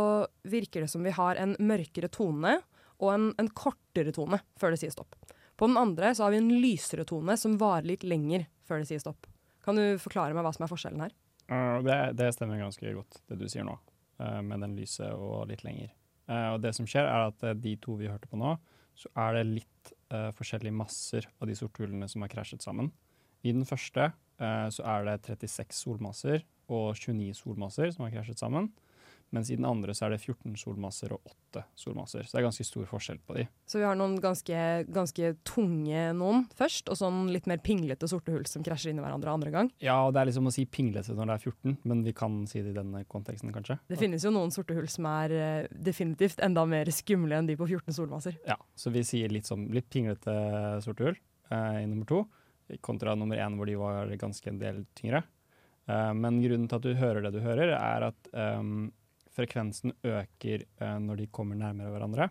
virker 0.46 0.84
det 0.84 0.90
som 0.92 1.02
vi 1.02 1.12
har 1.14 1.40
en 1.42 1.56
mørkere 1.58 2.06
tone 2.12 2.60
og 3.02 3.08
en, 3.10 3.24
en 3.42 3.50
kortere 3.50 4.14
tone 4.14 4.38
før 4.60 4.74
det 4.74 4.78
sier 4.84 4.94
stopp. 4.94 5.16
På 5.58 5.66
den 5.66 5.78
andre 5.78 6.12
så 6.14 6.26
har 6.26 6.34
vi 6.34 6.38
en 6.38 6.52
lysere 6.62 7.06
tone 7.06 7.34
som 7.38 7.58
varer 7.58 7.88
litt 7.90 8.06
lenger 8.06 8.46
før 8.66 8.82
det 8.82 8.88
sier 8.92 9.02
stopp. 9.02 9.26
Kan 9.66 9.78
du 9.78 9.98
forklare 9.98 10.36
meg 10.36 10.46
hva 10.46 10.54
som 10.54 10.66
er 10.66 10.70
forskjellen 10.70 11.02
her? 11.02 11.14
Uh, 11.50 11.82
det, 11.84 11.98
det 12.20 12.30
stemmer 12.36 12.62
ganske 12.62 12.94
godt, 12.94 13.20
det 13.30 13.40
du 13.40 13.46
sier 13.50 13.66
nå, 13.66 13.74
uh, 14.22 14.40
med 14.46 14.62
den 14.64 14.78
lyse 14.78 15.10
og 15.18 15.48
litt 15.50 15.66
lenger. 15.66 15.90
Uh, 16.30 16.54
og 16.54 16.62
det 16.62 16.72
som 16.78 16.86
skjer, 16.88 17.10
er 17.10 17.28
at 17.32 17.42
de 17.60 17.74
to 17.82 17.98
vi 17.98 18.08
hørte 18.10 18.30
på 18.30 18.38
nå, 18.40 18.54
så 18.94 19.10
er 19.18 19.40
det 19.40 19.48
litt 19.50 19.94
forskjellige 20.38 20.76
masser 20.78 21.24
av 21.42 21.48
de 21.50 21.56
sorthullene 21.58 22.06
som 22.06 22.22
har 22.22 22.30
krasjet 22.30 22.62
sammen. 22.62 22.92
I 23.44 23.52
den 23.52 23.66
første 23.68 24.10
eh, 24.10 24.68
så 24.72 24.86
er 24.96 25.06
det 25.08 25.20
36 25.28 25.76
solmasser 25.76 26.44
og 26.72 26.94
29 26.96 27.34
solmasser 27.36 27.92
som 27.92 28.06
har 28.06 28.14
krasjet 28.16 28.40
sammen. 28.40 28.70
Mens 29.34 29.50
i 29.50 29.56
den 29.58 29.66
andre 29.66 29.94
så 29.96 30.06
er 30.06 30.14
det 30.14 30.20
14 30.22 30.54
solmasser 30.60 31.12
og 31.14 31.32
8 31.54 31.64
solmasser. 31.78 32.26
Så 32.26 32.36
det 32.36 32.40
er 32.40 32.46
ganske 32.46 32.66
stor 32.68 32.86
forskjell 32.86 33.18
på 33.26 33.34
de. 33.38 33.46
Så 33.66 33.80
vi 33.80 33.86
har 33.86 33.96
noen 33.98 34.14
ganske, 34.22 34.58
ganske 34.94 35.32
tunge 35.48 36.04
noen 36.14 36.44
først, 36.54 36.90
og 36.92 36.98
sånn 37.00 37.24
litt 37.34 37.48
mer 37.50 37.62
pinglete 37.64 38.06
sorte 38.10 38.34
hull 38.34 38.46
som 38.46 38.62
krasjer 38.66 38.92
inn 38.92 39.00
i 39.00 39.04
hverandre 39.04 39.34
andre 39.34 39.50
gang. 39.54 39.72
Ja, 39.82 39.96
og 40.06 40.14
det 40.14 40.22
er 40.22 40.30
liksom 40.30 40.50
å 40.50 40.54
si 40.54 40.66
pinglete 40.70 41.16
når 41.16 41.32
det 41.32 41.36
er 41.36 41.44
14, 41.50 41.76
men 41.90 42.04
vi 42.06 42.14
kan 42.16 42.38
si 42.50 42.62
det 42.62 42.76
i 42.76 42.78
denne 42.78 43.02
konteksten, 43.10 43.50
kanskje. 43.54 43.80
Det 43.90 43.98
finnes 43.98 44.22
jo 44.26 44.32
noen 44.34 44.54
sorte 44.54 44.76
hull 44.76 44.88
som 44.92 45.10
er 45.10 45.34
eh, 45.34 45.74
definitivt 45.90 46.42
enda 46.44 46.66
mer 46.68 46.90
skumle 46.94 47.40
enn 47.40 47.50
de 47.50 47.58
på 47.58 47.66
14 47.66 47.98
solmasser. 47.98 48.38
Ja, 48.46 48.60
så 48.78 48.94
vi 48.94 49.02
sier 49.06 49.34
litt, 49.34 49.50
sånn, 49.50 49.66
litt 49.74 49.90
pinglete 49.90 50.36
sorte 50.84 51.10
hull 51.10 51.18
eh, 51.50 51.82
i 51.82 51.88
nummer 51.90 52.06
to, 52.06 52.22
kontra 52.84 53.14
nummer 53.18 53.40
én 53.40 53.56
hvor 53.58 53.68
de 53.68 53.78
var 53.80 54.12
ganske 54.20 54.50
en 54.50 54.60
del 54.60 54.84
tyngre. 54.96 55.22
Uh, 55.88 56.12
men 56.16 56.40
grunnen 56.42 56.68
til 56.68 56.80
at 56.80 56.86
du 56.86 56.94
hører 56.96 57.26
det 57.26 57.34
du 57.34 57.42
hører, 57.44 57.74
er 57.76 58.08
at 58.08 58.30
um, 58.32 58.88
frekvensen 59.34 59.92
øker 60.00 60.64
uh, 60.80 60.98
når 61.02 61.22
de 61.22 61.30
kommer 61.34 61.58
nærmere 61.60 61.92
hverandre. 61.92 62.30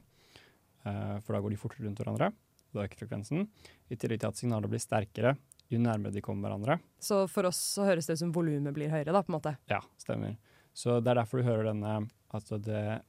Uh, 0.84 1.20
for 1.24 1.36
da 1.36 1.44
går 1.44 1.54
de 1.54 1.62
fortere 1.62 1.88
rundt 1.88 2.02
hverandre. 2.02 2.32
Da 2.74 2.88
øker 2.88 3.06
frekvensen. 3.06 3.46
I 3.94 4.00
tillegg 4.00 4.24
til 4.24 4.32
at 4.32 4.40
signalet 4.40 4.72
blir 4.72 4.82
sterkere 4.82 5.36
jo 5.74 5.80
nærmere 5.82 6.14
de 6.14 6.22
kommer 6.22 6.50
hverandre. 6.50 6.80
Så 7.02 7.24
for 7.32 7.48
oss 7.50 7.60
så 7.76 7.86
høres 7.88 8.10
det 8.10 8.18
ut 8.18 8.24
som 8.26 8.34
volumet 8.36 8.76
blir 8.76 8.92
høyere, 8.92 9.14
da, 9.14 9.24
på 9.24 9.32
en 9.32 9.38
måte. 9.38 9.56
Ja, 9.72 9.80
stemmer. 10.02 10.36
Så 10.74 11.00
det 11.02 11.14
er 11.14 11.22
derfor 11.22 11.40
du 11.40 11.48
hører 11.48 11.70
denne 11.70 12.04
Altså 12.34 12.58
det 12.58 13.04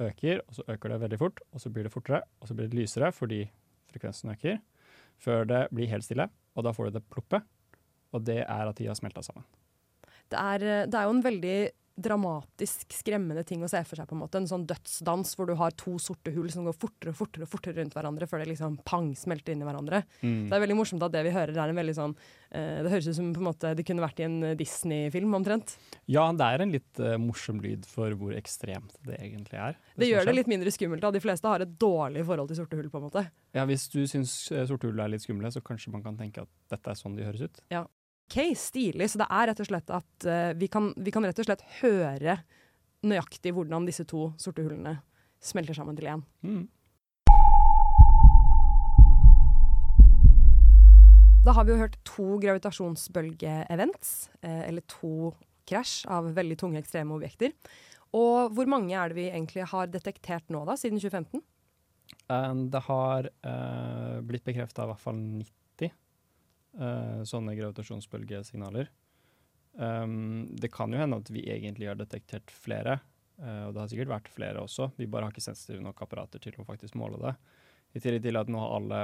øker, 0.00 0.38
og 0.48 0.54
så 0.56 0.62
øker 0.72 0.88
det 0.88 1.00
veldig 1.02 1.16
fort, 1.20 1.40
og 1.52 1.60
så 1.60 1.68
blir 1.68 1.84
det 1.84 1.92
fortere, 1.92 2.22
og 2.40 2.48
så 2.48 2.54
blir 2.56 2.70
det 2.72 2.78
lysere 2.78 3.10
fordi 3.12 3.42
frekvensen 3.92 4.32
øker, 4.32 4.62
før 5.20 5.44
det 5.44 5.58
blir 5.76 5.90
helt 5.90 6.06
stille, 6.06 6.30
og 6.56 6.66
da 6.66 6.72
får 6.76 6.88
du 6.88 6.98
det 6.98 7.04
ploppet, 7.10 7.44
og 8.12 8.24
det 8.26 8.42
er 8.44 8.68
at 8.68 8.78
de 8.78 8.88
har 8.90 8.98
smelta 8.98 9.24
sammen. 9.24 9.44
Det 10.32 10.38
er, 10.40 10.64
eh, 10.64 10.86
det 10.88 10.98
er 10.98 11.08
jo 11.08 11.14
en 11.16 11.24
veldig 11.24 11.56
dramatisk, 11.94 12.92
skremmende 12.94 13.44
ting 13.46 13.62
å 13.64 13.68
se 13.70 13.82
for 13.84 13.98
seg. 13.98 14.08
på 14.08 14.16
En 14.16 14.22
måte. 14.22 14.40
En 14.40 14.48
sånn 14.48 14.66
dødsdans 14.68 15.34
hvor 15.36 15.48
du 15.48 15.54
har 15.58 15.74
to 15.78 15.98
sorte 16.00 16.32
hull 16.34 16.50
som 16.52 16.66
går 16.66 16.76
fortere 16.76 17.12
og 17.12 17.18
fortere, 17.18 17.48
fortere 17.48 17.76
rundt 17.80 17.96
hverandre 17.96 18.28
før 18.28 18.42
det 18.42 18.52
liksom 18.52 18.78
pang 18.88 19.12
smelter 19.18 19.54
inn 19.54 19.62
i 19.64 19.68
hverandre. 19.68 20.02
Mm. 20.22 20.48
Det 20.48 20.56
er 20.56 20.64
veldig 20.64 20.78
morsomt 20.78 21.04
at 21.04 21.14
det 21.14 21.24
vi 21.26 21.34
hører 21.34 21.52
er 21.52 21.72
en 21.72 21.80
veldig 21.80 21.96
sånn 21.98 22.16
eh, 22.50 22.80
Det 22.82 22.92
høres 22.94 23.10
ut 23.10 23.18
som 23.18 23.30
på 23.36 23.42
en 23.42 23.48
måte 23.50 23.74
det 23.76 23.86
kunne 23.88 24.04
vært 24.04 24.22
i 24.22 24.26
en 24.28 24.38
eh, 24.50 24.56
Disney-film, 24.58 25.36
omtrent. 25.36 25.76
Ja, 26.10 26.26
det 26.36 26.48
er 26.48 26.64
en 26.64 26.74
litt 26.74 27.00
uh, 27.00 27.14
morsom 27.20 27.60
lyd 27.62 27.86
for 27.88 28.16
hvor 28.18 28.34
ekstremt 28.36 28.96
det 29.06 29.20
egentlig 29.20 29.60
er. 29.60 29.78
Det 29.94 30.04
det 30.04 30.12
gjør 30.12 30.28
det 30.28 30.36
litt 30.40 30.52
mindre 30.52 30.72
skummelt. 30.74 31.04
da. 31.04 31.12
De 31.14 31.22
fleste 31.22 31.48
har 31.48 31.64
et 31.64 31.78
dårlig 31.80 32.26
forhold 32.28 32.52
til 32.52 32.62
sorte 32.62 32.78
hull. 32.78 32.90
på 32.92 33.00
en 33.00 33.08
måte. 33.08 33.26
Ja, 33.56 33.66
Hvis 33.68 33.88
du 33.92 34.02
syns 34.08 34.34
sorte 34.48 34.88
hull 34.88 35.00
er 35.00 35.12
litt 35.12 35.24
skumle, 35.24 35.52
så 35.52 35.62
kanskje 35.64 35.92
man 35.92 36.04
kan 36.04 36.16
tenke 36.18 36.46
at 36.46 36.52
dette 36.72 36.92
er 36.92 36.98
sånn 36.98 37.16
de 37.18 37.26
høres 37.28 37.44
ut. 37.48 37.62
OK, 38.26 38.38
stilig. 38.58 39.10
Så 39.12 39.20
det 39.20 39.28
er 39.28 39.50
rett 39.50 39.62
og 39.62 39.68
slett 39.68 39.92
at 39.92 40.28
uh, 40.28 40.52
vi, 40.58 40.68
kan, 40.72 40.92
vi 40.96 41.14
kan 41.14 41.24
rett 41.26 41.40
og 41.42 41.48
slett 41.48 41.64
høre 41.80 42.38
nøyaktig 43.02 43.52
hvordan 43.56 43.88
disse 43.88 44.06
to 44.08 44.30
sorte 44.40 44.62
hullene 44.62 45.00
smelter 45.42 45.74
sammen 45.74 45.98
til 45.98 46.06
én. 46.12 46.22
Mm. 46.46 46.62
da 51.42 51.54
har 51.56 51.66
vi 51.66 51.72
jo 51.74 51.80
hørt 51.80 51.96
to 52.06 52.26
gravitasjonsbølge-events, 52.42 54.12
eh, 54.46 54.62
eller 54.68 54.84
to 54.86 55.32
krasj 55.66 56.04
av 56.10 56.28
veldig 56.36 56.58
tunge 56.58 56.78
ekstreme 56.78 57.16
objekter. 57.16 57.54
Og 58.14 58.52
hvor 58.54 58.68
mange 58.70 58.94
er 58.94 59.10
det 59.10 59.18
vi 59.18 59.30
egentlig 59.30 59.66
har 59.72 59.90
detektert 59.90 60.46
nå, 60.52 60.62
da, 60.68 60.76
siden 60.78 61.00
2015? 61.02 61.42
Um, 62.28 62.68
det 62.70 62.82
har 62.86 63.28
uh, 63.46 64.20
blitt 64.26 64.44
bekrefta 64.46 64.84
i 64.84 64.90
hvert 64.92 65.02
fall 65.02 65.18
90 65.18 65.50
uh, 66.80 67.22
sånne 67.28 67.54
gravitasjonsbølgesignaler. 67.58 68.90
Um, 69.72 70.50
det 70.60 70.72
kan 70.74 70.92
jo 70.92 71.00
hende 71.00 71.18
at 71.22 71.30
vi 71.32 71.46
egentlig 71.52 71.88
har 71.88 71.98
detektert 71.98 72.52
flere, 72.52 72.98
uh, 73.40 73.68
og 73.68 73.74
det 73.74 73.82
har 73.82 73.92
sikkert 73.92 74.12
vært 74.14 74.32
flere 74.32 74.64
også. 74.64 74.90
Vi 74.98 75.08
bare 75.10 75.28
har 75.28 75.34
ikke 75.34 75.44
sensitive 75.44 75.84
nok 75.84 76.02
apparater 76.04 76.42
til 76.42 76.58
å 76.60 76.66
faktisk 76.68 76.98
måle 77.00 77.20
det. 77.22 77.36
I 77.92 78.00
tillegg 78.00 78.24
til 78.24 78.40
at 78.40 78.48
nå 78.48 78.60
har 78.60 78.74
alle, 78.78 79.00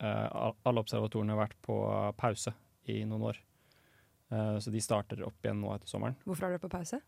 alle 0.00 0.80
observatorene 0.80 1.34
vært 1.36 1.58
på 1.60 1.74
pause 2.16 2.54
i 2.88 3.02
noen 3.04 3.26
år. 3.28 3.40
så 4.64 4.72
de 4.72 4.80
starter 4.80 5.20
opp 5.26 5.44
igjen 5.44 5.60
nå 5.60 5.74
etter 5.74 5.90
sommeren. 5.90 6.16
Hvorfor 6.24 6.48
er 6.48 6.54
dere 6.54 6.62
på 6.62 6.70
pause? 6.72 7.02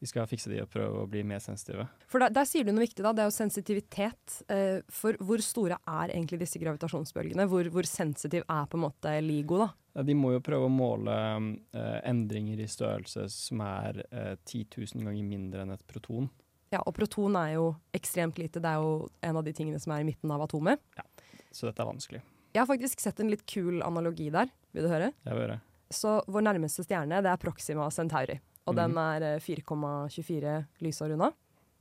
De 0.00 0.08
skal 0.08 0.28
fikse 0.28 0.48
de 0.48 0.62
og 0.62 0.70
prøve 0.72 1.02
å 1.02 1.08
bli 1.10 1.20
mer 1.28 1.42
sensitive. 1.44 1.84
For 2.08 2.22
der, 2.22 2.32
der 2.32 2.46
sier 2.48 2.64
du 2.64 2.72
noe 2.72 2.86
viktig, 2.86 3.02
da. 3.04 3.12
Det 3.12 3.20
er 3.20 3.28
jo 3.28 3.34
sensitivitet. 3.36 4.38
Eh, 4.48 4.78
for 4.88 5.18
hvor 5.20 5.42
store 5.44 5.76
er 5.76 6.14
egentlig 6.14 6.40
disse 6.40 6.60
gravitasjonsbølgene? 6.62 7.44
Hvor, 7.50 7.68
hvor 7.74 7.88
sensitiv 7.88 8.46
er 8.46 8.70
på 8.70 8.80
en 8.80 8.86
måte 8.86 9.12
LIGO, 9.20 9.60
da? 9.60 9.68
Ja, 9.98 10.06
de 10.06 10.16
må 10.16 10.32
jo 10.32 10.42
prøve 10.46 10.70
å 10.70 10.72
måle 10.72 11.14
eh, 11.76 11.98
endringer 12.08 12.64
i 12.64 12.70
størrelse 12.70 13.26
som 13.34 13.60
er 13.66 14.00
eh, 14.08 14.34
10 14.48 14.64
000 14.96 15.04
ganger 15.04 15.26
mindre 15.26 15.66
enn 15.66 15.76
et 15.76 15.86
proton. 15.90 16.30
Ja, 16.72 16.80
og 16.80 16.94
proton 16.96 17.36
er 17.36 17.58
jo 17.58 17.70
ekstremt 17.96 18.40
lite. 18.40 18.62
Det 18.62 18.72
er 18.72 18.80
jo 18.80 19.10
en 19.26 19.36
av 19.36 19.44
de 19.44 19.52
tingene 19.56 19.80
som 19.82 19.92
er 19.92 20.00
i 20.00 20.08
midten 20.08 20.32
av 20.32 20.46
atomet. 20.46 20.80
Ja, 20.96 21.04
Så 21.50 21.68
dette 21.68 21.82
er 21.84 21.92
vanskelig. 21.92 22.24
Jeg 22.54 22.64
har 22.64 22.70
faktisk 22.70 23.02
sett 23.02 23.20
en 23.20 23.28
litt 23.30 23.44
kul 23.46 23.82
analogi 23.84 24.30
der. 24.32 24.48
Vil 24.72 24.86
du 24.86 24.94
høre? 24.94 25.12
Jeg 25.26 25.36
vil 25.36 25.44
høre. 25.44 25.60
Så 25.92 26.20
vår 26.30 26.46
nærmeste 26.46 26.86
stjerne 26.86 27.18
det 27.20 27.28
er 27.28 27.42
Proxima 27.42 27.90
Centauri 27.92 28.38
og 28.70 28.78
den 28.78 28.94
mhm. 28.94 29.00
er 29.02 29.44
4,24 29.44 30.40
eh, 30.54 30.66
lysår 30.84 31.16
unna. 31.16 31.32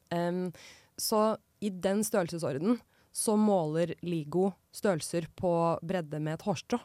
Um, 0.09 0.49
så 0.97 1.37
i 1.63 1.69
den 1.69 2.03
størrelsesorden 2.03 2.79
så 3.15 3.35
måler 3.37 3.93
LIGO 4.05 4.49
størrelser 4.75 5.27
på 5.37 5.51
bredde 5.85 6.19
med 6.21 6.39
et 6.39 6.45
hårstrå. 6.47 6.79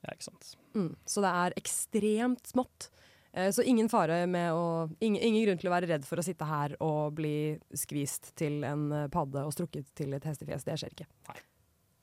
Ja, 0.00 0.14
ikke 0.14 0.30
sant. 0.30 0.54
Mm, 0.74 0.94
så 1.04 1.22
det 1.24 1.34
er 1.42 1.58
ekstremt 1.60 2.52
smått. 2.52 2.88
Uh, 3.36 3.50
så 3.54 3.66
ingen 3.66 3.90
fare 3.92 4.22
med 4.30 4.54
å 4.54 4.64
ingen, 4.98 5.20
ingen, 5.20 5.44
grunn 5.44 5.60
til 5.60 5.70
å 5.70 5.74
være 5.74 5.90
redd 5.90 6.08
for 6.08 6.22
å 6.22 6.26
sitte 6.26 6.48
her 6.48 6.74
og 6.82 7.18
bli 7.18 7.58
skvist 7.76 8.32
til 8.38 8.62
en 8.66 8.88
padde 9.12 9.44
og 9.46 9.54
strukket 9.54 9.90
til 9.98 10.14
et 10.16 10.26
hestefjes. 10.26 10.66
Det 10.66 10.78
skjer 10.80 10.96
ikke. 10.96 11.10
Nei. 11.30 11.40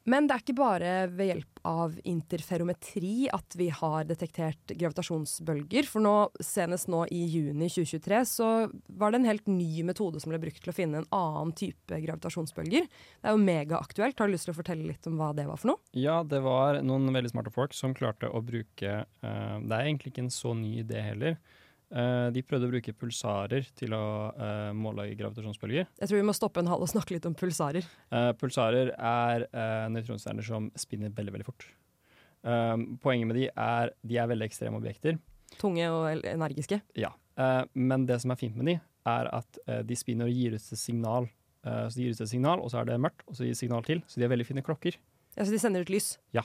Men 0.07 0.27
det 0.27 0.37
er 0.37 0.43
ikke 0.43 0.55
bare 0.55 0.91
ved 1.11 1.27
hjelp 1.33 1.59
av 1.67 1.95
interferometri 2.07 3.27
at 3.33 3.57
vi 3.59 3.67
har 3.75 4.05
detektert 4.07 4.71
gravitasjonsbølger. 4.71 5.89
For 5.89 6.03
nå, 6.03 6.13
senest 6.39 6.87
nå 6.91 7.01
i 7.11 7.25
juni 7.27 7.67
2023 7.67 8.21
så 8.29 8.47
var 8.87 9.11
det 9.11 9.19
en 9.19 9.27
helt 9.27 9.51
ny 9.51 9.83
metode 9.87 10.21
som 10.23 10.31
ble 10.31 10.39
brukt 10.45 10.63
til 10.63 10.71
å 10.71 10.77
finne 10.77 11.01
en 11.01 11.09
annen 11.15 11.51
type 11.59 11.99
gravitasjonsbølger. 12.05 12.87
Det 12.87 13.27
er 13.27 13.35
jo 13.35 13.43
megaaktuelt. 13.43 14.15
Har 14.15 14.31
du 14.31 14.37
lyst 14.37 14.47
til 14.47 14.55
å 14.55 14.59
fortelle 14.61 14.87
litt 14.87 15.11
om 15.11 15.19
hva 15.19 15.33
det 15.35 15.49
var 15.49 15.59
for 15.59 15.73
noe? 15.73 15.83
Ja, 15.91 16.21
det 16.23 16.39
var 16.45 16.79
noen 16.87 17.11
veldig 17.11 17.33
smarte 17.35 17.51
folk 17.51 17.75
som 17.75 17.95
klarte 17.97 18.31
å 18.31 18.43
bruke 18.45 19.01
uh, 19.03 19.55
Det 19.59 19.75
er 19.75 19.89
egentlig 19.89 20.13
ikke 20.13 20.29
en 20.29 20.33
så 20.33 20.55
ny 20.55 20.77
idé 20.85 21.03
heller. 21.09 21.35
Uh, 21.87 22.27
de 22.35 22.41
prøvde 22.43 22.67
å 22.67 22.71
bruke 22.73 22.91
pulsarer 22.99 23.67
til 23.77 23.93
å 23.95 24.03
uh, 24.35 24.71
måle 24.75 25.05
gravitasjonsbølger. 25.15 25.87
Jeg 26.01 26.09
tror 26.09 26.19
vi 26.19 26.25
må 26.27 26.35
stoppe 26.35 26.59
en 26.59 26.67
hal 26.67 26.83
og 26.83 26.89
snakke 26.91 27.15
litt 27.15 27.27
om 27.29 27.35
pulsarer. 27.37 27.87
Uh, 28.11 28.33
pulsarer 28.35 28.91
er 28.97 29.47
nøytronstjerner 29.93 30.43
som 30.43 30.67
spinner 30.75 31.13
veldig 31.15 31.37
veldig 31.37 31.47
fort. 31.47 31.67
poenget 33.03 33.27
med 33.27 33.35
de 33.35 33.47
er 33.49 33.91
de 34.07 34.17
er 34.19 34.27
veldig 34.27 34.45
ekstreme 34.45 34.77
objekter. 34.79 35.17
Tunge 35.57 35.87
og 35.91 36.27
energiske. 36.27 36.81
Ja. 36.95 37.13
men 37.73 38.05
det 38.05 38.19
som 38.21 38.31
er 38.31 38.39
fint 38.39 38.55
med 38.55 38.67
de, 38.67 38.75
er 39.07 39.29
at 39.31 39.59
de 39.87 39.95
spinner 39.95 40.27
og 40.27 40.35
gir 40.35 40.55
ut 40.55 40.61
et 40.61 40.79
signal. 40.79 41.27
så 41.63 41.95
de 41.95 42.03
gir 42.03 42.15
ut 42.15 42.21
et 42.21 42.29
signal, 42.29 42.59
og 42.59 42.71
så 42.71 42.81
er 42.81 42.85
det 42.89 42.99
mørkt, 42.99 43.23
og 43.27 43.35
så 43.35 43.43
gir 43.43 43.55
de 43.55 43.59
signal 43.59 43.83
til. 43.83 44.03
Så 44.07 44.19
de 44.19 44.27
har 44.27 44.31
veldig 44.31 44.47
fine 44.47 44.63
klokker. 44.63 44.99
Ja, 45.35 45.45
Så 45.45 45.51
de 45.51 45.59
sender 45.59 45.81
ut 45.81 45.91
lys? 45.91 46.17
Ja. 46.33 46.43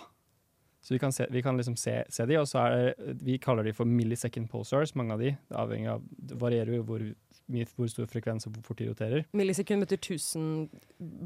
Så 0.83 0.95
vi 0.95 0.99
kan, 0.99 1.13
se, 1.15 1.27
vi 1.31 1.43
kan 1.43 1.57
liksom 1.57 1.77
se, 1.79 2.01
se, 2.11 2.25
de, 2.27 2.39
og 2.41 2.49
så 2.51 2.65
er 2.65 2.73
det, 2.75 3.13
vi 3.23 3.37
kaller 3.39 3.67
de 3.69 3.75
for 3.77 3.87
millisecond 3.87 4.49
pulsars, 4.51 4.97
mange 4.99 5.15
av 5.15 5.21
de. 5.23 5.31
Det, 5.47 5.59
avhengig 5.59 5.93
av, 5.93 6.09
det 6.11 6.39
varierer 6.41 6.75
jo 6.75 6.87
hvor, 6.89 7.05
hvor, 7.77 7.91
stor 7.93 8.09
frekvens 8.11 8.49
og 8.49 8.57
hvor 8.57 8.65
fort 8.67 8.83
de 8.83 8.89
roterer. 8.91 9.29
Millisekund 9.39 9.87
betyr 9.87 10.01
1000 10.17 10.49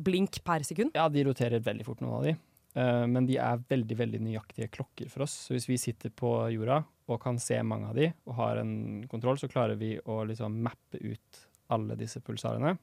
blink 0.05 0.43
per 0.45 0.67
sekund? 0.69 0.93
Ja, 0.99 1.09
de 1.13 1.25
roterer 1.25 1.65
veldig 1.65 1.89
fort, 1.89 2.05
noen 2.05 2.19
av 2.19 2.29
de. 2.29 2.37
Uh, 2.77 3.07
men 3.09 3.25
de 3.25 3.39
er 3.41 3.63
veldig 3.71 3.97
veldig 3.97 4.21
nøyaktige 4.27 4.69
klokker 4.77 5.09
for 5.09 5.25
oss. 5.25 5.39
Så 5.47 5.57
hvis 5.57 5.71
vi 5.71 5.81
sitter 5.81 6.13
på 6.13 6.35
jorda 6.53 6.83
og 7.09 7.23
kan 7.23 7.41
se 7.41 7.57
mange 7.65 7.89
av 7.89 7.97
de, 7.97 8.11
og 8.29 8.37
har 8.37 8.61
en 8.61 8.77
kontroll, 9.09 9.41
så 9.41 9.49
klarer 9.49 9.81
vi 9.81 9.95
å 10.05 10.21
liksom 10.29 10.61
mappe 10.67 11.01
ut 11.01 11.47
alle 11.73 11.97
disse 11.97 12.21
pulsarene. 12.21 12.77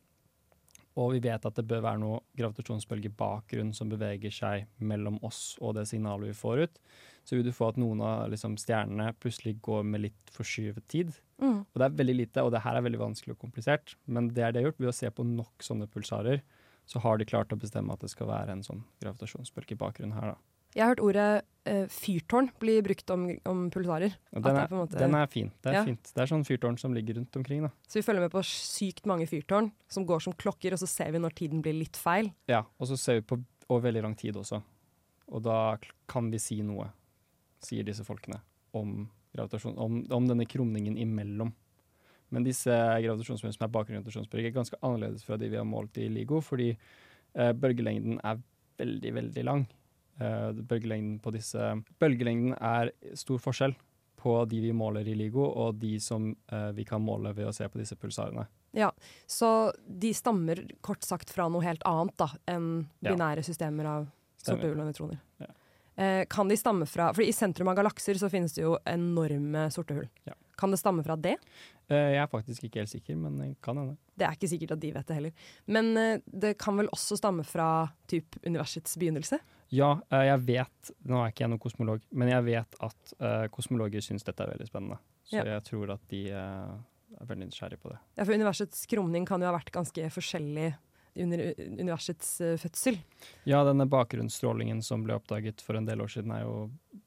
Og 0.99 1.15
vi 1.15 1.23
vet 1.25 1.45
at 1.45 1.57
det 1.57 1.65
bør 1.65 1.81
være 1.87 2.01
noe 2.03 2.19
gravitasjonsbølgebakgrunn 2.37 3.71
som 3.73 3.89
beveger 3.89 4.33
seg 4.33 4.67
mellom 4.77 5.17
oss 5.25 5.55
og 5.61 5.73
det 5.77 5.87
signalet 5.89 6.29
vi 6.29 6.37
får 6.37 6.63
ut. 6.67 6.79
Så 7.25 7.37
vil 7.37 7.47
du 7.47 7.53
få 7.55 7.71
at 7.71 7.79
noen 7.81 8.03
av 8.05 8.27
liksom, 8.29 8.59
stjernene 8.61 9.13
plutselig 9.17 9.55
går 9.65 9.85
med 9.89 10.03
litt 10.05 10.33
forskyvet 10.35 10.85
tid. 10.91 11.13
Mm. 11.41 11.63
Og 11.63 11.79
det 11.79 11.87
er 11.87 11.97
veldig 12.01 12.17
lite, 12.19 12.43
og 12.43 12.51
det 12.53 12.61
her 12.65 12.77
er 12.77 12.85
veldig 12.85 13.01
vanskelig 13.01 13.35
og 13.35 13.41
komplisert, 13.41 13.95
men 14.05 14.29
det 14.35 14.45
er 14.45 14.53
det 14.53 14.65
gjort 14.67 14.81
ved 14.81 14.91
å 14.91 14.95
se 14.95 15.09
på 15.09 15.25
nok 15.27 15.65
sånne 15.65 15.89
pulsarer. 15.89 16.43
Så 16.85 16.99
har 16.99 17.17
de 17.17 17.27
klart 17.27 17.53
å 17.55 17.59
bestemme 17.59 17.95
at 17.95 18.03
det 18.03 18.11
skal 18.11 18.27
være 18.29 18.53
en 18.53 18.65
sånn 18.65 18.83
gravitasjonsbølgebakgrunn 19.01 20.17
her, 20.17 20.35
da. 20.35 20.41
Jeg 20.73 20.83
har 20.83 20.95
hørt 20.95 21.03
ordet 21.05 21.29
uh, 21.69 21.85
fyrtårn 21.91 22.49
blir 22.61 22.83
brukt 22.85 23.09
om, 23.13 23.25
om 23.49 23.63
pulsarer. 23.73 24.15
Den 24.33 24.59
er, 24.59 24.67
måte, 24.73 24.99
den 24.99 25.17
er, 25.17 25.29
fin. 25.31 25.49
Det 25.63 25.71
er 25.71 25.79
ja. 25.79 25.85
fint. 25.87 26.11
Det 26.13 26.23
er 26.23 26.31
sånn 26.31 26.45
fyrtårn 26.47 26.77
som 26.81 26.95
ligger 26.95 27.19
rundt 27.19 27.39
omkring. 27.39 27.63
Da. 27.67 27.71
Så 27.87 27.99
vi 27.99 28.05
følger 28.05 28.25
med 28.25 28.33
på 28.33 28.43
sykt 28.47 29.07
mange 29.09 29.27
fyrtårn 29.29 29.71
som 29.91 30.07
går 30.09 30.25
som 30.27 30.35
klokker, 30.37 30.75
og 30.75 30.83
så 30.83 30.89
ser 30.89 31.13
vi 31.15 31.23
når 31.23 31.35
tiden 31.39 31.63
blir 31.65 31.77
litt 31.77 31.99
feil. 31.99 32.31
Ja, 32.51 32.63
og 32.77 32.91
så 32.91 32.99
ser 32.99 33.21
vi 33.21 33.27
på 33.33 33.39
over 33.69 33.87
veldig 33.87 34.03
lang 34.05 34.15
tid 34.19 34.37
også. 34.39 34.59
Og 35.33 35.43
da 35.45 35.75
kan 36.09 36.29
vi 36.31 36.41
si 36.41 36.59
noe, 36.65 36.89
sier 37.63 37.85
disse 37.87 38.03
folkene, 38.05 38.41
om, 38.75 39.05
om, 39.39 39.99
om 40.11 40.27
denne 40.29 40.47
krumningen 40.49 40.97
imellom. 40.99 41.53
Men 42.33 42.45
disse 42.45 42.73
gravitasjonsbølgene 42.73 43.55
som 43.55 43.67
er 43.67 43.73
bakgrunnsgravitasjonsbølger, 43.75 44.49
er 44.49 44.55
ganske 44.55 44.79
annerledes 44.81 45.25
fra 45.25 45.37
de 45.39 45.51
vi 45.53 45.59
har 45.59 45.67
målt 45.69 45.99
i 46.01 46.09
LIGO, 46.09 46.41
fordi 46.41 46.71
eh, 46.73 47.53
bølgelengden 47.53 48.19
er 48.25 48.41
veldig, 48.81 49.11
veldig 49.19 49.43
lang. 49.45 49.65
Uh, 50.21 50.51
bølgelengden 50.53 51.17
på 51.23 51.31
disse 51.33 51.71
Bølgelengden 52.01 52.53
er 52.61 52.91
stor 53.17 53.39
forskjell 53.41 53.73
på 54.23 54.35
de 54.45 54.59
vi 54.63 54.73
måler 54.75 55.07
i 55.09 55.15
LIGO, 55.17 55.43
og 55.43 55.79
de 55.81 55.97
som 55.99 56.29
uh, 56.53 56.69
vi 56.75 56.85
kan 56.87 57.01
måle 57.03 57.33
ved 57.35 57.49
å 57.49 57.55
se 57.55 57.67
på 57.67 57.81
disse 57.81 57.97
pulsarene. 57.99 58.45
Ja, 58.73 58.91
Så 59.27 59.73
de 59.85 60.13
stammer 60.15 60.63
kort 60.81 61.03
sagt 61.05 61.33
fra 61.33 61.49
noe 61.51 61.65
helt 61.65 61.83
annet 61.85 62.15
da, 62.17 62.29
enn 62.49 62.87
binære 63.03 63.43
ja. 63.43 63.47
systemer 63.49 63.89
av 63.89 64.07
sorte 64.41 64.71
nøytroner. 64.77 65.19
Ja. 65.43 65.51
Uh, 65.93 66.23
kan 66.29 66.49
de 66.49 66.55
stamme 66.57 66.87
fra 66.89 67.11
For 67.13 67.21
i 67.21 67.33
sentrum 67.35 67.69
av 67.69 67.75
galakser 67.77 68.17
så 68.17 68.29
finnes 68.33 68.55
det 68.55 68.63
jo 68.63 68.77
enorme 68.89 69.67
sorte 69.73 69.97
hull. 69.97 70.07
Ja. 70.29 70.37
Kan 70.63 70.71
det 70.73 70.79
stamme 70.81 71.05
fra 71.05 71.19
det? 71.19 71.37
jeg 71.91 72.15
er 72.15 72.29
faktisk 72.31 72.63
ikke 72.63 72.79
helt 72.79 72.89
sikker, 72.89 73.17
men 73.19 73.35
det 73.37 73.47
kan 73.61 73.77
hende. 73.77 73.97
Det 74.17 74.23
er 74.25 74.37
ikke 74.37 74.47
sikkert 74.47 74.71
at 74.77 74.79
de 74.81 74.91
vet 74.95 75.09
det 75.09 75.17
heller. 75.17 75.49
Men 75.67 75.89
det 76.25 76.53
kan 76.61 76.77
vel 76.79 76.87
også 76.95 77.17
stamme 77.19 77.43
fra 77.45 77.67
typ 78.09 78.37
universets 78.47 78.95
begynnelse? 78.97 79.41
Ja, 79.73 79.89
eh, 80.13 80.23
jeg 80.29 80.39
vet 80.47 80.91
Nå 81.09 81.19
er 81.19 81.33
ikke 81.33 81.43
jeg 81.43 81.51
noen 81.51 81.61
kosmolog, 81.61 82.07
men 82.15 82.31
jeg 82.31 82.45
vet 82.47 82.79
at 82.87 83.13
kosmologer 83.53 84.05
syns 84.05 84.25
dette 84.25 84.45
er 84.45 84.53
veldig 84.55 84.69
spennende. 84.71 84.97
Så 85.27 85.41
ja. 85.41 85.45
jeg 85.57 85.65
tror 85.67 85.93
at 85.97 86.07
de 86.13 86.23
er 86.31 87.27
veldig 87.27 87.49
nysgjerrige 87.51 87.83
på 87.83 87.91
det. 87.91 87.99
Ja, 88.17 88.23
for 88.23 88.33
universets 88.33 88.87
krumning 88.89 89.27
kan 89.27 89.43
jo 89.43 89.51
ha 89.51 89.55
vært 89.55 89.73
ganske 89.75 90.07
forskjellig 90.15 90.71
under 91.15 91.53
universets 91.57 92.41
uh, 92.41 92.55
fødsel. 92.57 92.97
Ja, 93.49 93.63
denne 93.67 93.85
bakgrunnsstrålingen 93.89 94.81
som 94.85 95.03
ble 95.05 95.17
oppdaget 95.17 95.61
for 95.63 95.77
en 95.77 95.87
del 95.87 96.01
år 96.03 96.11
siden, 96.11 96.33
er 96.35 96.43
jo 96.45 96.55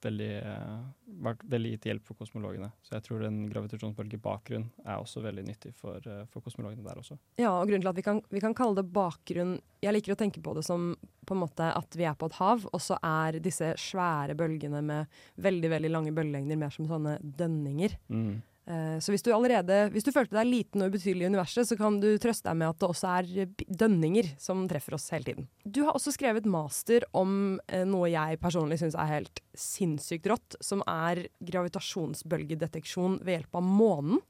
veldig, 0.05 0.31
uh, 0.47 1.13
vært 1.27 1.45
veldig 1.51 1.75
gitt 1.75 1.89
hjelp 1.91 2.09
for 2.09 2.21
kosmologene. 2.21 2.71
Så 2.87 2.97
jeg 2.97 3.07
tror 3.07 3.27
en 3.27 3.45
gravitasjonsbølgebakgrunn 3.51 4.67
er 4.85 4.97
også 4.97 5.23
veldig 5.25 5.47
nyttig 5.49 5.75
for, 5.79 6.01
for, 6.33 6.45
kosmologene 6.45 6.87
der 6.87 7.03
også. 7.03 7.19
Ja, 7.41 7.53
og 7.55 7.71
grunnen 7.71 7.85
til 7.85 7.93
at 7.93 8.01
vi 8.01 8.07
kan, 8.07 8.23
vi 8.33 8.43
kan, 8.43 8.57
kalle 8.57 8.81
det 8.81 8.89
bakgrunn 8.95 9.59
Jeg 9.85 9.93
liker 9.93 10.15
å 10.15 10.19
tenke 10.19 10.41
på 10.43 10.55
det 10.57 10.65
som 10.67 10.95
på 11.27 11.35
en 11.35 11.43
måte 11.43 11.67
at 11.75 11.97
vi 11.99 12.07
er 12.07 12.15
på 12.19 12.29
et 12.31 12.39
hav, 12.39 12.67
og 12.71 12.83
så 12.83 12.99
er 13.05 13.41
disse 13.43 13.73
svære 13.81 14.37
bølgene 14.39 14.83
med 14.85 15.17
veldig 15.43 15.73
veldig 15.73 15.91
lange 15.91 16.15
bølgelengder 16.15 16.61
mer 16.61 16.75
som 16.75 16.87
sånne 16.89 17.19
dønninger. 17.21 17.99
Mm. 18.09 18.37
Eh, 18.67 18.99
så 18.99 19.13
hvis 19.15 19.23
du 19.23 19.31
allerede, 19.31 19.87
hvis 19.95 20.07
du 20.07 20.11
følte 20.15 20.35
deg 20.35 20.49
liten 20.49 20.83
og 20.83 20.91
ubetydelig 20.91 21.27
i 21.27 21.31
universet, 21.31 21.69
så 21.69 21.79
kan 21.79 22.01
du 22.03 22.09
trøste 22.23 22.49
deg 22.49 22.59
med 22.59 22.73
at 22.73 22.81
det 22.83 22.89
også 22.89 23.13
er 23.13 23.53
dønninger 23.83 24.33
som 24.43 24.65
treffer 24.71 24.97
oss 24.99 25.07
hele 25.15 25.29
tiden. 25.29 25.49
Du 25.63 25.85
har 25.87 25.95
også 25.95 26.15
skrevet 26.17 26.49
master 26.51 27.07
om 27.17 27.61
eh, 27.71 27.87
noe 27.87 28.11
jeg 28.11 28.41
personlig 28.43 28.81
syns 28.83 28.99
er 28.99 29.13
helt 29.13 29.43
sinnssykt 29.57 30.27
rått, 30.33 30.59
som 30.59 30.83
er 30.91 31.29
gravitasjonsbølgedeteksjon 31.47 33.21
ved 33.23 33.39
hjelp 33.39 33.61
av 33.61 33.71
månen. 33.71 34.25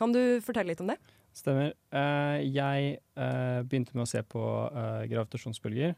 Kan 0.00 0.12
du 0.12 0.40
fortelle 0.44 0.72
litt 0.72 0.84
om 0.84 0.92
det? 0.92 0.98
Stemmer. 1.36 1.74
Jeg 2.40 2.96
begynte 3.68 3.92
med 3.96 4.06
å 4.06 4.08
se 4.08 4.22
på 4.24 4.40
gravitasjonsbølger 5.08 5.92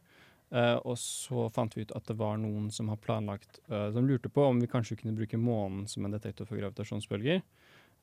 Eh, 0.50 0.76
og 0.88 0.96
så 0.96 1.48
fant 1.52 1.74
vi 1.76 1.84
ut 1.84 1.92
at 1.96 2.06
det 2.08 2.16
var 2.16 2.38
noen 2.40 2.70
som 2.72 2.88
har 2.88 2.96
planlagt 3.04 3.58
eh, 3.68 3.90
Som 3.92 4.06
lurte 4.08 4.30
på 4.32 4.46
om 4.48 4.62
vi 4.62 4.70
kanskje 4.70 4.96
kunne 4.96 5.12
bruke 5.18 5.36
månen 5.36 5.84
som 5.90 6.06
en 6.06 6.14
detektor 6.14 6.48
for 6.48 6.56
gravitasjonsbølger. 6.56 7.42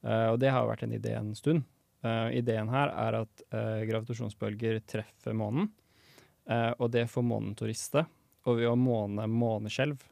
Eh, 0.04 0.28
og 0.32 0.40
det 0.42 0.52
har 0.54 0.68
vært 0.70 0.86
en 0.86 0.96
idé 0.96 1.16
en 1.18 1.34
stund. 1.38 1.66
Eh, 2.06 2.38
ideen 2.40 2.70
her 2.72 2.92
er 2.94 3.20
at 3.24 3.46
eh, 3.50 3.86
gravitasjonsbølger 3.90 4.82
treffer 4.88 5.38
månen, 5.38 5.72
og 6.46 6.92
det 6.94 7.08
får 7.10 7.24
månen 7.26 7.56
til 7.58 7.66
å 7.66 7.68
riste. 7.72 8.04
Og 8.46 8.60
ved 8.60 8.68
å 8.70 8.76
måne 8.78 9.24
måneskjelv, 9.26 10.04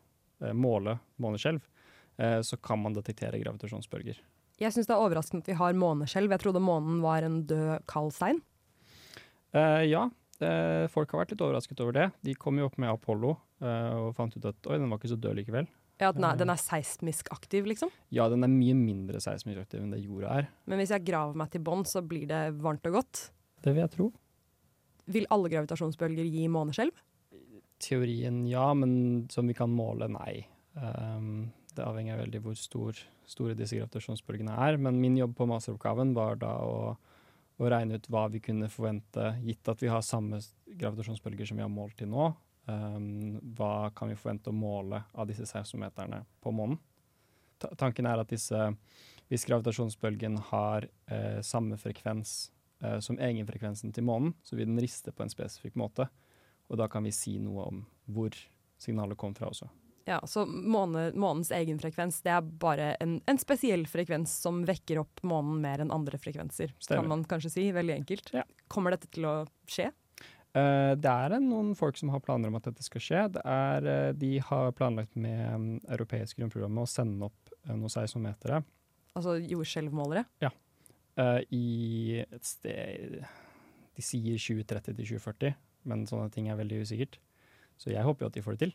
måle 0.58 0.96
måneskjelv, 1.22 1.60
så 2.41 2.58
kan 2.58 2.82
man 2.82 2.96
detektere 2.96 3.38
gravitasjonsbølger. 3.38 4.17
Jeg 4.58 4.74
syns 4.74 4.89
det 4.89 4.96
er 4.96 5.04
overraskende 5.04 5.46
at 5.46 5.52
vi 5.52 5.60
har 5.60 5.78
måneskjelv. 5.78 6.34
Jeg 6.34 6.41
trodde 6.41 6.63
månen 6.65 7.04
var 7.06 7.22
en 7.22 7.38
død, 7.46 7.86
kald 7.86 8.15
stein. 8.17 8.41
Ja, 9.54 10.08
folk 10.89 11.13
har 11.13 11.22
vært 11.22 11.36
litt 11.36 11.46
overrasket 11.46 11.86
over 11.86 12.00
det. 12.00 12.10
De 12.26 12.34
kom 12.34 12.58
jo 12.58 12.65
opp 12.72 12.82
med 12.82 12.89
Apollo 12.89 13.36
og 13.62 14.10
fant 14.17 14.34
ut 14.34 14.50
at 14.50 14.74
oi, 14.74 14.82
den 14.82 14.89
var 14.89 14.98
ikke 14.98 15.13
så 15.13 15.22
død 15.22 15.38
likevel. 15.43 15.69
Ja, 16.04 16.12
at 16.12 16.20
den 16.20 16.28
er, 16.28 16.39
den 16.39 16.52
er 16.52 16.60
seismisk 16.60 17.32
aktiv, 17.34 17.68
liksom. 17.70 17.92
Ja, 18.13 18.28
den 18.32 18.44
er 18.46 18.52
mye 18.52 18.76
mindre 18.78 19.22
seismisk 19.24 19.63
aktiv 19.63 19.82
enn 19.82 19.94
det 19.96 20.04
jorda 20.04 20.36
er. 20.42 20.52
Men 20.70 20.82
hvis 20.82 20.92
jeg 20.94 21.06
graver 21.08 21.39
meg 21.39 21.54
til 21.54 21.63
bånn, 21.63 21.86
så 21.88 22.04
blir 22.06 22.28
det 22.30 22.44
varmt 22.60 22.86
og 22.92 23.00
godt. 23.00 23.26
Det 23.63 23.72
vil 23.72 23.86
jeg 23.86 23.94
tro. 23.96 24.12
Vil 25.13 25.28
alle 25.34 25.52
gravitasjonsbølger 25.52 26.28
gi 26.28 26.46
måneskjelv? 26.52 27.02
Teorien 27.84 28.44
ja, 28.48 28.70
men 28.78 29.26
som 29.32 29.50
vi 29.50 29.56
kan 29.58 29.72
måle, 29.72 30.08
nei. 30.12 30.46
Um, 30.76 31.52
det 31.76 31.84
avhenger 31.86 32.22
veldig 32.22 32.42
hvor 32.46 32.56
stor, 32.58 33.00
store 33.28 33.56
disse 33.58 33.78
gravitasjonsbølgene 33.80 34.56
er. 34.68 34.80
Men 34.82 35.02
min 35.02 35.18
jobb 35.20 35.36
på 35.38 35.48
masteroppgaven 35.50 36.13
var 36.18 36.39
da 36.42 36.54
å, 36.63 36.94
å 37.60 37.72
regne 37.72 38.00
ut 38.00 38.10
hva 38.13 38.28
vi 38.34 38.44
kunne 38.44 38.72
forvente, 38.72 39.34
gitt 39.44 39.72
at 39.72 39.84
vi 39.84 39.92
har 39.92 40.06
samme 40.06 40.39
gravitasjonsbølger 40.70 41.50
som 41.50 41.60
vi 41.60 41.66
har 41.66 41.74
målt 41.74 41.98
til 42.00 42.12
nå. 42.13 42.32
Um, 42.65 43.41
hva 43.58 43.89
kan 43.95 44.08
vi 44.08 44.15
forvente 44.15 44.52
å 44.52 44.56
måle 44.56 45.02
av 45.12 45.28
disse 45.28 45.45
seismometerne 45.49 46.21
på 46.43 46.54
månen? 46.56 46.78
Ta 47.60 47.73
tanken 47.80 48.08
er 48.08 48.21
at 48.21 48.32
disse, 48.32 48.60
hvis 49.28 49.45
gravitasjonsbølgen 49.49 50.38
har 50.52 50.88
eh, 51.12 51.41
samme 51.43 51.76
frekvens 51.80 52.52
eh, 52.84 52.99
som 53.04 53.19
egenfrekvensen 53.19 53.91
til 53.95 54.08
månen, 54.08 54.34
så 54.43 54.56
vil 54.56 54.71
den 54.71 54.80
riste 54.84 55.12
på 55.12 55.26
en 55.26 55.32
spesifikk 55.32 55.76
måte. 55.80 56.08
Og 56.71 56.80
da 56.80 56.88
kan 56.91 57.04
vi 57.04 57.12
si 57.15 57.36
noe 57.43 57.67
om 57.67 57.84
hvor 58.12 58.36
signalet 58.80 59.19
kom 59.19 59.36
fra 59.36 59.52
også. 59.52 59.67
Ja, 60.06 60.19
Så 60.28 60.45
måne, 60.45 61.12
månens 61.15 61.52
egen 61.56 61.78
frekvens 61.80 62.21
det 62.26 62.32
er 62.36 62.43
bare 62.43 62.89
en, 63.04 63.21
en 63.28 63.39
spesiell 63.39 63.86
frekvens 63.88 64.34
som 64.43 64.63
vekker 64.67 64.99
opp 64.99 65.21
månen 65.23 65.62
mer 65.63 65.84
enn 65.84 65.93
andre 65.95 66.19
frekvenser, 66.19 66.73
Stemmer. 66.80 67.04
kan 67.04 67.12
man 67.12 67.23
kanskje 67.28 67.54
si. 67.54 67.67
Veldig 67.76 67.95
enkelt. 68.02 68.34
Ja. 68.36 68.43
Kommer 68.67 68.95
dette 68.95 69.08
til 69.12 69.28
å 69.30 69.36
skje? 69.69 69.91
Eh, 70.54 70.94
det 71.02 71.10
er 71.10 71.34
noen 71.42 71.72
folk 71.78 71.98
som 71.98 72.12
har 72.13 72.22
planer 72.22 72.52
om 72.52 72.60
at 72.60 72.68
dette 72.68 72.86
skal 72.86 73.02
skje. 73.02 73.22
Det 73.34 73.42
er, 73.42 73.88
eh, 73.89 74.12
de 74.13 74.36
har 74.46 74.74
planlagt 74.78 75.16
med 75.18 75.42
um, 75.50 75.68
europeiske 75.89 76.44
romprogrammet 76.44 76.86
å 76.86 76.92
sende 76.92 77.26
opp 77.26 77.54
uh, 77.66 77.74
noen 77.74 77.89
seismometere 77.89 78.62
Altså 79.18 79.38
jordskjelvmålere? 79.42 80.26
Ja. 80.42 80.50
i 81.54 82.18
et 82.24 82.48
sted 82.48 83.20
De 83.94 84.02
sier 84.02 84.39
2030 84.42 84.96
til 84.98 85.20
2040, 85.20 85.52
men 85.86 86.08
sånne 86.10 86.32
ting 86.34 86.48
er 86.50 86.58
veldig 86.58 86.80
usikkert. 86.82 87.20
Så 87.78 87.92
jeg 87.94 88.02
håper 88.02 88.26
jo 88.26 88.30
at 88.32 88.39
de 88.39 88.42
får 88.42 88.58
det 88.58 88.62
til. 88.63 88.74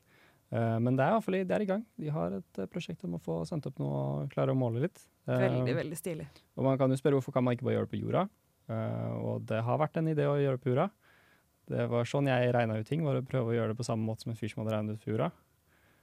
Men 0.54 0.94
det 0.94 1.02
er 1.02 1.10
i 1.10 1.16
hvert 1.18 1.34
i, 1.34 1.42
er 1.56 1.64
i 1.64 1.66
gang. 1.66 1.82
De 1.98 2.12
har 2.14 2.36
et 2.38 2.60
prosjekt 2.70 3.02
om 3.08 3.16
å 3.18 3.20
få 3.24 3.40
sendt 3.50 3.66
opp 3.66 3.82
noe 3.82 3.98
og 3.98 4.30
klare 4.30 4.54
å 4.54 4.60
måle 4.60 4.84
litt. 4.84 5.02
Veldig, 5.26 5.74
veldig 5.80 5.98
stilig. 5.98 6.28
Og 6.54 6.68
man 6.68 6.78
kan 6.78 6.94
jo 6.94 7.00
spørre 7.00 7.18
hvorfor 7.18 7.34
kan 7.34 7.48
man 7.48 7.58
ikke 7.58 7.66
bare 7.66 7.80
gjøre 7.80 7.90
det 7.90 7.94
på 7.96 8.02
jorda. 8.04 8.24
Og 9.18 9.42
det 9.50 9.58
har 9.66 9.82
vært 9.82 9.98
en 9.98 10.14
idé 10.14 10.30
å 10.30 10.38
gjøre 10.38 10.60
det 10.60 10.62
på 10.62 10.70
jorda. 10.76 10.86
Det 11.68 11.84
var 11.90 12.04
sånn 12.08 12.26
jeg 12.30 12.52
regna 12.54 12.78
ut 12.80 12.86
ting, 12.88 13.02
var 13.04 13.18
å 13.20 13.24
prøve 13.26 13.52
å 13.52 13.56
gjøre 13.58 13.74
det 13.74 13.78
på 13.80 13.84
samme 13.86 14.06
måte 14.08 14.24
som 14.24 14.32
en 14.32 14.38
fyr 14.40 14.48
som 14.52 14.62
hadde 14.64 14.74
regnet 14.76 14.96
ut 15.02 15.06
jorda. 15.10 15.30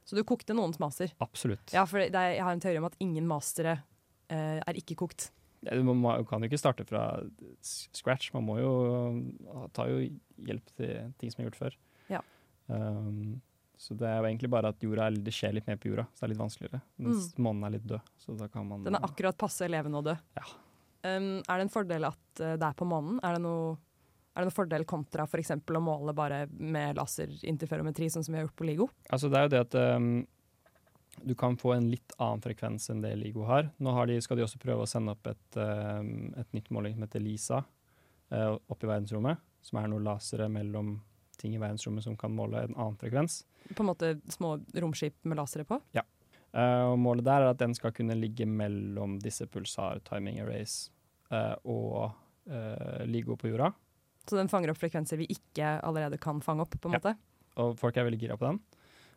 Så 0.06 0.14
du 0.16 0.22
kokte 0.24 0.54
noens 0.54 0.78
master? 0.80 1.10
Absolutt. 1.20 1.74
Ja, 1.74 1.86
for 1.90 1.98
det 2.04 2.14
er, 2.14 2.36
jeg 2.38 2.44
har 2.46 2.54
en 2.54 2.62
teori 2.62 2.78
om 2.78 2.86
at 2.86 2.98
ingen 3.02 3.26
mastere 3.28 3.80
eh, 4.30 4.60
er 4.62 4.78
ikke 4.78 4.96
kokt. 5.00 5.32
Ja, 5.66 5.74
Man 5.82 5.98
må- 5.98 6.14
kan 6.30 6.42
jo 6.44 6.50
ikke 6.52 6.60
starte 6.62 6.86
fra 6.86 7.24
scratch. 7.66 8.32
Man 8.36 8.46
må 8.46 8.60
jo 8.62 9.68
ta 9.74 9.88
jo 9.90 10.04
hjelp 10.46 10.66
til 10.78 11.14
ting 11.18 11.32
som 11.34 11.42
er 11.42 11.50
gjort 11.50 11.58
før. 11.64 11.78
Ja. 12.14 12.22
Um, 12.70 13.42
så 13.82 13.98
det 13.98 14.08
er 14.08 14.20
jo 14.22 14.28
egentlig 14.30 14.50
bare 14.54 14.70
at 14.72 14.80
jorda 14.86 15.10
det 15.12 15.34
skjer 15.36 15.54
litt 15.58 15.66
mer 15.68 15.78
på 15.82 15.90
jorda, 15.90 16.06
så 16.14 16.22
det 16.22 16.28
er 16.30 16.34
litt 16.36 16.44
vanskeligere. 16.44 16.82
Mens 17.02 17.34
månen 17.42 17.66
er 17.68 17.74
litt 17.76 17.88
død. 17.90 18.14
Så 18.22 18.38
da 18.38 18.48
kan 18.48 18.68
man 18.68 18.80
Mm. 18.82 18.86
Den 18.86 18.96
er 18.96 19.08
akkurat 19.10 19.38
passe 19.38 19.68
levende 19.68 19.98
og 19.98 20.06
død. 20.06 20.22
Ja. 20.38 20.46
Um, 21.06 21.42
er 21.50 21.58
det 21.58 21.62
en 21.66 21.74
fordel 21.74 22.06
at 22.06 22.40
eh, 22.42 22.56
det 22.58 22.64
er 22.70 22.74
på 22.78 22.86
månen? 22.88 23.20
Er 23.24 23.34
det 23.36 23.42
noe, 23.42 23.78
er 24.36 24.44
det 24.44 24.50
noen 24.50 24.56
fordel 24.56 24.84
kontra 24.84 25.24
f.eks. 25.30 25.54
å 25.56 25.82
måle 25.84 26.12
bare 26.16 26.42
med 26.52 26.98
laserinterferometri, 27.00 28.10
sånn 28.12 28.26
som 28.26 28.34
vi 28.34 28.42
har 28.42 28.50
gjort 28.50 28.58
på 28.60 28.68
LIGO? 28.68 28.88
Altså 29.16 29.30
det 29.32 29.40
er 29.40 29.46
jo 29.46 29.52
det 29.54 29.62
at 29.64 29.78
um, 29.96 30.10
du 31.24 31.32
kan 31.40 31.56
få 31.56 31.72
en 31.78 31.88
litt 31.88 32.16
annen 32.20 32.44
frekvens 32.44 32.90
enn 32.92 33.04
det 33.06 33.14
LIGO 33.16 33.46
har. 33.48 33.70
Nå 33.80 33.94
har 33.96 34.12
de, 34.12 34.18
skal 34.24 34.36
de 34.36 34.44
også 34.44 34.60
prøve 34.60 34.84
å 34.84 34.90
sende 34.92 35.16
opp 35.16 35.32
et, 35.32 35.60
um, 35.60 36.34
et 36.36 36.52
nytt 36.58 36.68
måling 36.76 36.98
som 36.98 37.06
heter 37.08 37.24
LISA 37.24 37.62
uh, 37.64 38.52
opp 38.60 38.84
i 38.84 38.90
verdensrommet. 38.92 39.40
Som 39.64 39.80
er 39.80 39.88
noen 39.90 40.04
lasere 40.06 40.50
mellom 40.52 40.98
ting 41.40 41.56
i 41.56 41.62
verdensrommet 41.62 42.04
som 42.04 42.20
kan 42.20 42.36
måle 42.36 42.66
en 42.66 42.76
annen 42.76 43.00
frekvens. 43.00 43.40
På 43.72 43.86
en 43.86 43.90
måte 43.94 44.12
små 44.36 44.58
romskip 44.84 45.16
med 45.24 45.40
lasere 45.40 45.64
på? 45.68 45.80
Uh, 45.96 46.92
og 46.92 47.00
målet 47.00 47.28
der 47.28 47.44
er 47.44 47.54
at 47.54 47.64
den 47.64 47.76
skal 47.76 47.96
kunne 47.96 48.20
ligge 48.20 48.48
mellom 48.48 49.18
disse 49.24 49.48
pulsar 49.48 50.04
timing 50.08 50.44
arrays 50.44 50.90
uh, 51.32 51.56
og 51.64 52.12
uh, 52.52 53.02
LIGO 53.08 53.40
på 53.40 53.52
jorda. 53.52 53.72
Så 54.26 54.38
den 54.40 54.50
fanger 54.52 54.72
opp 54.74 54.80
frekvenser 54.82 55.20
vi 55.22 55.28
ikke 55.32 55.76
allerede 55.86 56.20
kan 56.22 56.42
fange 56.42 56.66
opp? 56.66 56.76
på 56.82 56.90
en 56.90 56.94
Ja. 56.94 57.00
måte? 57.00 57.16
Og 57.62 57.78
folk 57.80 57.98
er 57.98 58.04
veldig 58.08 58.20
gira 58.20 58.38
på 58.38 58.48
den. 58.50 58.60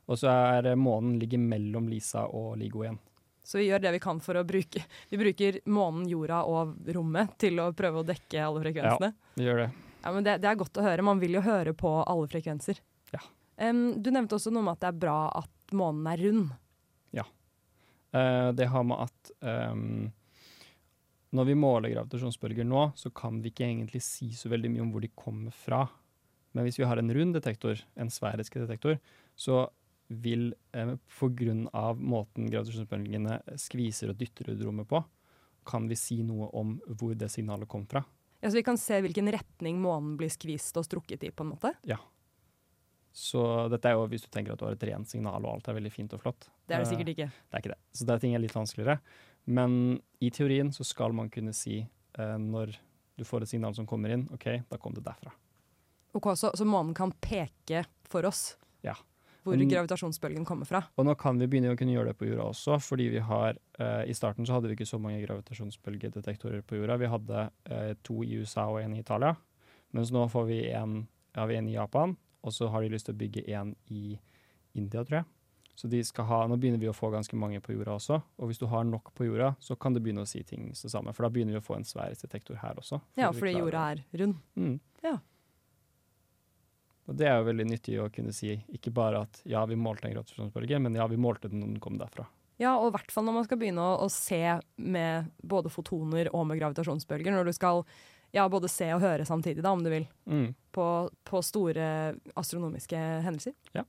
Og 0.09 0.16
så 0.18 0.29
er 0.29 0.73
uh, 0.73 0.77
månen 0.77 1.18
ligger 1.18 1.38
mellom 1.38 1.88
LISA 1.88 2.27
og 2.29 2.57
LIGO 2.59 2.85
igjen. 2.85 2.99
Så 3.44 3.59
vi 3.59 3.68
gjør 3.68 3.81
det 3.81 3.92
vi 3.92 3.99
kan 4.05 4.21
for 4.21 4.37
å 4.37 4.44
bruke 4.44 4.83
Vi 5.09 5.16
bruker 5.16 5.61
månen, 5.66 6.07
jorda 6.09 6.42
og 6.44 6.77
rommet 6.92 7.38
til 7.38 7.59
å 7.61 7.73
prøve 7.73 8.03
å 8.03 8.07
dekke 8.07 8.44
alle 8.44 8.61
frekvensene. 8.61 9.12
Ja, 9.12 9.35
Vi 9.35 9.44
gjør 9.44 9.62
det. 9.64 9.71
Ja, 10.05 10.12
men 10.12 10.25
det, 10.25 10.38
det 10.42 10.49
er 10.49 10.61
godt 10.61 10.77
å 10.79 10.85
høre. 10.85 11.03
Man 11.03 11.18
vil 11.18 11.35
jo 11.35 11.40
høre 11.42 11.75
på 11.75 12.05
alle 12.05 12.29
frekvenser. 12.29 12.79
Ja. 13.12 13.21
Um, 13.57 14.01
du 14.03 14.11
nevnte 14.11 14.37
også 14.37 14.53
noe 14.53 14.62
om 14.62 14.68
at 14.68 14.81
det 14.81 14.92
er 14.92 15.01
bra 15.01 15.18
at 15.42 15.75
månen 15.77 16.07
er 16.07 16.25
rund. 16.29 16.49
Eh, 18.12 18.53
det 18.53 18.66
har 18.66 18.85
med 18.85 19.03
at 19.05 19.31
ehm, 19.44 20.11
når 21.37 21.51
vi 21.51 21.57
måler 21.61 21.93
gravitasjonsbølger 21.93 22.64
nå, 22.64 22.88
så 22.97 23.11
kan 23.12 23.43
vi 23.45 23.53
ikke 23.53 23.67
egentlig 23.67 24.01
si 24.05 24.31
så 24.37 24.51
veldig 24.53 24.71
mye 24.73 24.85
om 24.87 24.93
hvor 24.95 25.05
de 25.05 25.11
kommer 25.12 25.55
fra. 25.55 25.83
Men 26.57 26.64
hvis 26.64 26.79
vi 26.81 26.87
har 26.88 27.01
en 27.01 27.12
rund 27.14 27.37
detektor, 27.37 27.81
en 28.01 28.12
sfærisk 28.12 28.57
detektor, 28.62 28.97
så 29.37 29.67
vil 30.09 30.55
eh, 30.73 30.95
av 31.77 32.01
måten 32.01 32.49
gravitasjonsbølgene 32.49 33.43
skviser 33.61 34.12
og 34.12 34.21
dytter 34.21 34.55
ut 34.55 34.62
rommet 34.64 34.88
på, 34.88 35.03
kan 35.69 35.88
vi 35.91 35.99
si 36.01 36.23
noe 36.25 36.49
om 36.57 36.79
hvor 36.97 37.12
det 37.19 37.29
signalet 37.33 37.69
kom 37.69 37.85
fra. 37.87 38.03
Ja, 38.41 38.49
så 38.49 38.57
vi 38.57 38.64
kan 38.64 38.79
se 38.81 39.01
hvilken 39.03 39.29
retning 39.35 39.81
månen 39.83 40.14
blir 40.17 40.31
skvist 40.33 40.77
og 40.79 40.87
strukket 40.87 41.27
i, 41.27 41.33
på 41.35 41.45
en 41.45 41.53
måte. 41.53 41.75
Ja. 41.88 41.99
Så 43.12 43.43
dette 43.73 43.91
er 43.91 43.97
jo 43.99 44.07
hvis 44.09 44.25
du 44.25 44.31
tenker 44.31 44.55
at 44.55 44.61
du 44.61 44.67
har 44.69 44.77
et 44.77 44.85
rent 44.87 45.09
signal 45.11 45.43
og 45.43 45.57
alt 45.57 45.69
er 45.69 45.77
veldig 45.81 45.93
fint 45.93 46.12
og 46.14 46.23
flott. 46.23 46.47
Det 46.69 46.77
er 46.77 46.85
det 46.85 46.87
Eh, 46.87 46.93
sikkert 46.93 47.12
ikke. 47.14 47.29
Det 47.35 47.57
er 47.57 47.64
ikke 47.64 47.75
det. 47.75 47.81
Så 47.93 48.07
det 48.07 48.14
er 48.14 48.23
ting 48.23 48.37
er 48.37 48.45
litt 48.45 48.55
vanskeligere. 48.55 49.01
Men 49.49 50.01
i 50.21 50.29
teorien 50.35 50.71
så 50.75 50.85
skal 50.85 51.15
man 51.17 51.31
kunne 51.33 51.55
si 51.57 51.81
eh, 51.81 52.37
når 52.39 52.75
du 53.19 53.25
får 53.27 53.43
et 53.47 53.51
signal 53.55 53.75
som 53.75 53.87
kommer 53.89 54.13
inn, 54.15 54.27
OK, 54.35 54.45
da 54.69 54.77
kom 54.79 54.93
det 54.95 55.03
derfra. 55.07 55.33
Ok, 56.17 56.29
så, 56.39 56.51
så 56.57 56.65
månen 56.69 56.95
kan 56.97 57.11
peke 57.23 57.85
for 58.09 58.25
oss 58.29 58.57
Ja. 58.85 58.95
hvor 59.45 59.57
Men- 59.57 59.69
gravitasjonsbølgen 59.71 60.45
kommer 60.47 60.67
fra. 60.69 60.83
Og 60.97 61.07
nå 61.09 61.15
kan 61.19 61.39
vi 61.41 61.47
begynne 61.51 61.73
å 61.75 61.79
kunne 61.79 61.95
gjøre 61.97 62.13
det 62.13 62.19
på 62.21 62.29
jorda 62.29 62.47
også, 62.53 62.77
fordi 62.85 63.09
vi 63.17 63.23
har 63.25 63.57
eh, 63.81 64.05
I 64.11 64.15
starten 64.17 64.47
så 64.47 64.57
hadde 64.59 64.69
vi 64.71 64.77
ikke 64.77 64.87
så 64.89 65.01
mange 65.01 65.21
gravitasjonsbølgedetektorer 65.27 66.63
på 66.69 66.77
jorda. 66.81 66.97
Vi 67.01 67.11
hadde 67.13 67.45
eh, 67.71 67.95
to 68.05 68.23
i 68.25 68.39
USA 68.41 68.69
og 68.69 68.81
en 68.83 68.95
i 68.97 69.01
Italia. 69.01 69.35
Mens 69.97 70.13
nå 70.13 70.27
får 70.29 70.47
vi 70.51 70.61
en, 70.77 71.07
har 71.35 71.49
vi 71.49 71.57
en 71.57 71.69
i 71.69 71.75
Japan, 71.79 72.17
og 72.45 72.53
så 72.53 72.69
har 72.73 72.83
de 72.85 72.93
lyst 72.93 73.09
til 73.09 73.17
å 73.17 73.19
bygge 73.25 73.47
en 73.57 73.75
i 73.89 74.19
India, 74.77 75.03
tror 75.05 75.23
jeg. 75.23 75.29
Så 75.79 75.87
de 75.87 76.01
skal 76.03 76.27
ha, 76.27 76.38
Nå 76.51 76.57
begynner 76.59 76.81
vi 76.83 76.88
å 76.91 76.95
få 76.97 77.07
ganske 77.14 77.37
mange 77.38 77.61
på 77.62 77.71
jorda 77.77 77.93
også, 77.95 78.17
og 78.43 78.49
hvis 78.51 78.59
du 78.59 78.64
har 78.67 78.83
nok 78.88 79.12
på 79.14 79.29
jorda, 79.29 79.53
så 79.62 79.77
kan 79.79 79.95
du 79.95 80.01
begynne 80.03 80.25
å 80.25 80.27
si 80.27 80.41
ting 80.43 80.64
det 80.75 80.91
samme. 80.91 81.12
For 81.14 81.23
da 81.23 81.31
begynner 81.31 81.55
vi 81.55 81.61
å 81.61 81.67
få 81.69 81.77
en 81.77 81.87
sfærisk 81.87 82.25
detektor 82.27 82.59
her 82.59 82.81
også. 82.83 82.98
Ja, 83.21 83.29
fordi 83.31 83.52
jorda 83.61 83.85
er 83.92 84.00
rund. 84.19 84.40
Mm. 84.59 84.81
Ja. 85.07 85.13
Og 87.09 87.17
det 87.17 87.29
er 87.31 87.38
jo 87.38 87.46
veldig 87.46 87.67
nyttig 87.71 87.94
å 88.02 88.09
kunne 88.13 88.35
si, 88.37 88.57
ikke 88.75 88.90
bare 88.92 89.23
at 89.25 89.38
ja, 89.48 89.63
vi 89.71 89.79
målte 89.81 90.09
en 90.11 90.17
gravitasjonsbølge, 90.17 90.81
men 90.85 90.98
ja, 90.98 91.07
vi 91.09 91.17
målte 91.21 91.48
den 91.48 91.63
når 91.63 91.71
den 91.73 91.81
kom 91.85 91.96
derfra. 92.00 92.27
Ja, 92.59 92.75
og 92.83 92.90
i 92.90 92.94
hvert 92.96 93.13
fall 93.15 93.25
når 93.29 93.37
man 93.38 93.46
skal 93.46 93.61
begynne 93.63 93.85
å, 93.87 93.94
å 94.02 94.09
se 94.13 94.42
med 94.83 95.31
både 95.46 95.71
fotoner 95.73 96.29
og 96.35 96.48
med 96.50 96.59
gravitasjonsbølger. 96.59 97.33
Når 97.33 97.48
du 97.48 97.55
skal 97.55 97.85
ja, 98.35 98.48
både 98.50 98.69
se 98.69 98.90
og 98.92 99.00
høre 99.07 99.25
samtidig, 99.25 99.63
da, 99.65 99.71
om 99.73 99.85
du 99.87 99.92
vil, 99.94 100.09
Mm. 100.29 100.50
på, 100.75 100.88
på 101.25 101.40
store 101.46 101.87
astronomiske 102.37 102.98
hendelser. 103.25 103.55
Ja. 103.79 103.87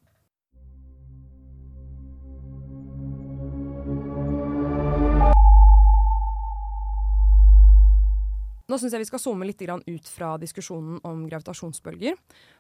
Nå 8.70 8.78
syns 8.78 8.93
jeg 8.93 9.01
vi 9.01 9.09
skal 9.09 9.22
zoome 9.24 9.47
litt 9.49 9.61
ut 9.65 10.09
fra 10.09 10.36
diskusjonen 10.38 10.99
om 11.07 11.24
gravitasjonsbølger. 11.30 12.17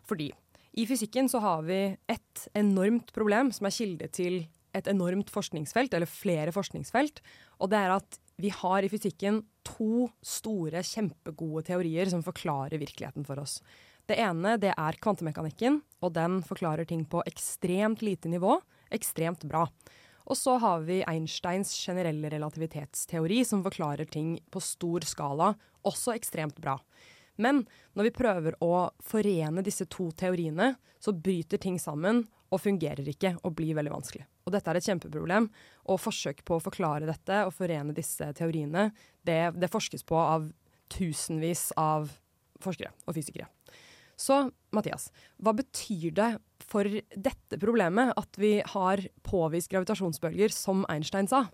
Fordi 0.09 0.31
I 0.73 0.85
fysikken 0.89 1.29
så 1.29 1.41
har 1.43 1.61
vi 1.67 1.81
et 2.09 2.47
enormt 2.57 3.13
problem 3.13 3.51
som 3.53 3.69
er 3.69 3.75
kilde 3.75 4.09
til 4.13 4.41
et 4.73 4.87
enormt 4.87 5.29
forskningsfelt, 5.33 5.93
eller 5.93 6.09
flere 6.09 6.53
forskningsfelt. 6.53 7.21
Og 7.61 7.71
det 7.71 7.77
er 7.77 7.93
at 7.95 8.19
vi 8.39 8.51
har 8.53 8.85
i 8.85 8.89
fysikken 8.89 9.41
to 9.67 10.09
store, 10.25 10.81
kjempegode 10.85 11.65
teorier 11.69 12.09
som 12.09 12.23
forklarer 12.25 12.79
virkeligheten 12.81 13.25
for 13.27 13.41
oss. 13.41 13.59
Det 14.09 14.17
ene 14.17 14.55
det 14.61 14.73
er 14.73 14.97
kvantemekanikken, 15.01 15.81
og 16.01 16.13
den 16.15 16.39
forklarer 16.45 16.87
ting 16.89 17.03
på 17.05 17.21
ekstremt 17.29 18.01
lite 18.05 18.31
nivå 18.31 18.57
ekstremt 18.93 19.45
bra. 19.49 19.67
Og 20.29 20.37
så 20.37 20.55
har 20.61 20.83
vi 20.85 21.01
Einsteins 21.09 21.71
generelle 21.73 22.29
relativitetsteori, 22.29 23.41
som 23.45 23.63
forklarer 23.65 24.05
ting 24.05 24.35
på 24.53 24.61
stor 24.61 25.05
skala, 25.09 25.55
også 25.87 26.13
ekstremt 26.13 26.59
bra. 26.61 26.77
Men 27.41 27.63
når 27.97 28.09
vi 28.09 28.17
prøver 28.19 28.57
å 28.61 28.89
forene 29.01 29.63
disse 29.65 29.87
to 29.89 30.11
teoriene, 30.13 30.75
så 30.99 31.15
bryter 31.15 31.61
ting 31.61 31.79
sammen 31.81 32.27
og 32.49 32.61
fungerer 32.61 33.07
ikke 33.09 33.35
og 33.41 33.55
blir 33.57 33.77
veldig 33.77 33.93
vanskelig. 33.93 34.25
Og 34.45 34.53
dette 34.53 34.69
er 34.71 34.79
et 34.79 34.89
kjempeproblem. 34.89 35.47
Og 35.89 36.01
forsøk 36.01 36.43
på 36.45 36.57
å 36.57 36.63
forklare 36.63 37.09
dette 37.09 37.43
og 37.47 37.53
forene 37.55 37.95
disse 37.95 38.29
teoriene, 38.37 38.89
det, 39.25 39.41
det 39.57 39.71
forskes 39.71 40.05
på 40.05 40.17
av 40.19 40.49
tusenvis 40.89 41.69
av 41.77 42.09
forskere 42.61 42.91
og 43.05 43.15
fysikere. 43.15 43.47
Så 44.19 44.49
Mathias, 44.75 45.09
hva 45.41 45.53
betyr 45.57 46.13
det 46.17 46.29
for 46.69 46.85
dette 47.15 47.59
problemet 47.61 48.13
at 48.19 48.37
vi 48.39 48.59
har 48.73 49.01
påvist 49.25 49.71
gravitasjonsbølger, 49.71 50.53
som 50.53 50.85
Einstein 50.91 51.29
sa? 51.31 51.47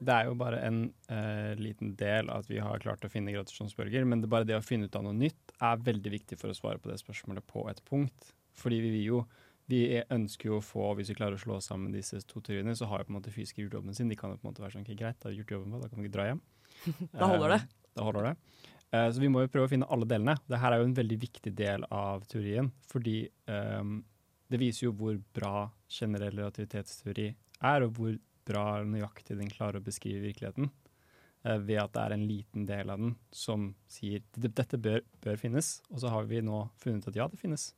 Det 0.00 0.14
er 0.14 0.30
jo 0.30 0.36
bare 0.40 0.62
en 0.64 0.80
uh, 1.12 1.52
liten 1.60 1.92
del 2.00 2.30
at 2.32 2.48
vi 2.48 2.62
har 2.62 2.80
klart 2.80 3.04
å 3.04 3.10
finne 3.12 3.34
gravitasjonsbølger, 3.34 4.06
men 4.08 4.22
det 4.22 4.30
bare 4.32 4.48
det 4.48 4.56
å 4.56 4.64
finne 4.64 4.88
ut 4.88 4.96
av 4.96 5.04
noe 5.04 5.16
nytt 5.16 5.52
er 5.60 5.84
veldig 5.84 6.14
viktig 6.16 6.40
for 6.40 6.52
å 6.52 6.56
svare 6.56 6.80
på 6.80 6.88
det 6.88 6.96
spørsmålet 7.02 7.44
på 7.50 7.66
et 7.68 7.82
punkt. 7.88 8.32
Fordi 8.56 8.80
vi 8.82 9.04
jo 9.04 9.24
vi 9.70 9.84
ønsker 10.10 10.50
jo 10.50 10.58
å 10.58 10.64
få, 10.64 10.88
hvis 10.98 11.12
vi 11.12 11.18
klarer 11.20 11.38
å 11.38 11.42
slå 11.42 11.60
sammen 11.62 11.94
disse 11.94 12.18
to 12.26 12.42
teoriene, 12.42 12.74
så 12.74 12.88
har 12.90 13.02
jo 13.02 13.10
på 13.10 13.12
en 13.12 13.18
måte 13.20 13.34
fysikere 13.34 13.68
gjort 13.68 13.76
jobben 13.78 13.94
sin. 13.94 14.10
De 14.10 14.16
kan 14.18 14.32
jo 14.32 14.40
på 14.40 14.46
en 14.46 14.50
måte 14.50 14.64
være 14.64 14.74
sånn, 14.74 14.86
ok, 14.86 14.96
greit, 14.98 15.18
da 15.20 15.28
har 15.28 15.34
vi 15.34 15.42
gjort 15.44 15.54
jobben 15.54 15.76
vår, 15.76 15.84
da 15.84 15.90
kan 15.90 16.00
vi 16.00 16.08
ikke 16.08 16.16
dra 16.16 16.26
hjem. 16.26 16.40
da 17.20 17.28
holder 17.30 17.54
det. 17.54 17.60
Uh, 17.60 17.92
da 17.98 18.06
holder 18.08 18.26
det. 18.26 18.32
Uh, 18.90 19.06
så 19.12 19.22
vi 19.22 19.30
må 19.30 19.44
jo 19.44 19.50
prøve 19.52 19.68
å 19.68 19.70
finne 19.70 19.88
alle 19.92 20.08
delene. 20.10 20.34
Dette 20.48 20.66
er 20.66 20.80
jo 20.80 20.88
en 20.88 20.96
veldig 20.96 21.18
viktig 21.22 21.52
del 21.58 21.86
av 21.94 22.24
teorien, 22.30 22.72
fordi 22.90 23.22
um, 23.46 24.00
det 24.50 24.58
viser 24.58 24.88
jo 24.88 24.96
hvor 24.98 25.20
bra 25.36 25.68
generell 25.90 26.34
relativitetsteori 26.34 27.28
er, 27.30 27.86
og 27.86 27.94
hvor 27.98 28.16
bra 28.50 28.80
nøyaktig 28.82 29.36
den 29.38 29.52
klarer 29.52 29.78
å 29.78 29.86
beskrive 29.86 30.24
virkeligheten. 30.24 30.72
Uh, 31.46 31.56
ved 31.62 31.78
at 31.84 31.94
det 31.94 32.02
er 32.02 32.16
en 32.16 32.26
liten 32.26 32.66
del 32.66 32.90
av 32.90 32.98
den 33.04 33.14
som 33.30 33.70
sier 33.90 34.26
dette 34.34 34.80
bør, 34.82 35.06
bør, 35.22 35.38
finnes, 35.38 35.76
og 35.92 36.02
så 36.02 36.10
har 36.16 36.26
vi 36.30 36.42
nå 36.42 36.64
funnet 36.82 37.06
at 37.06 37.22
ja, 37.22 37.30
det 37.30 37.38
finnes. 37.38 37.70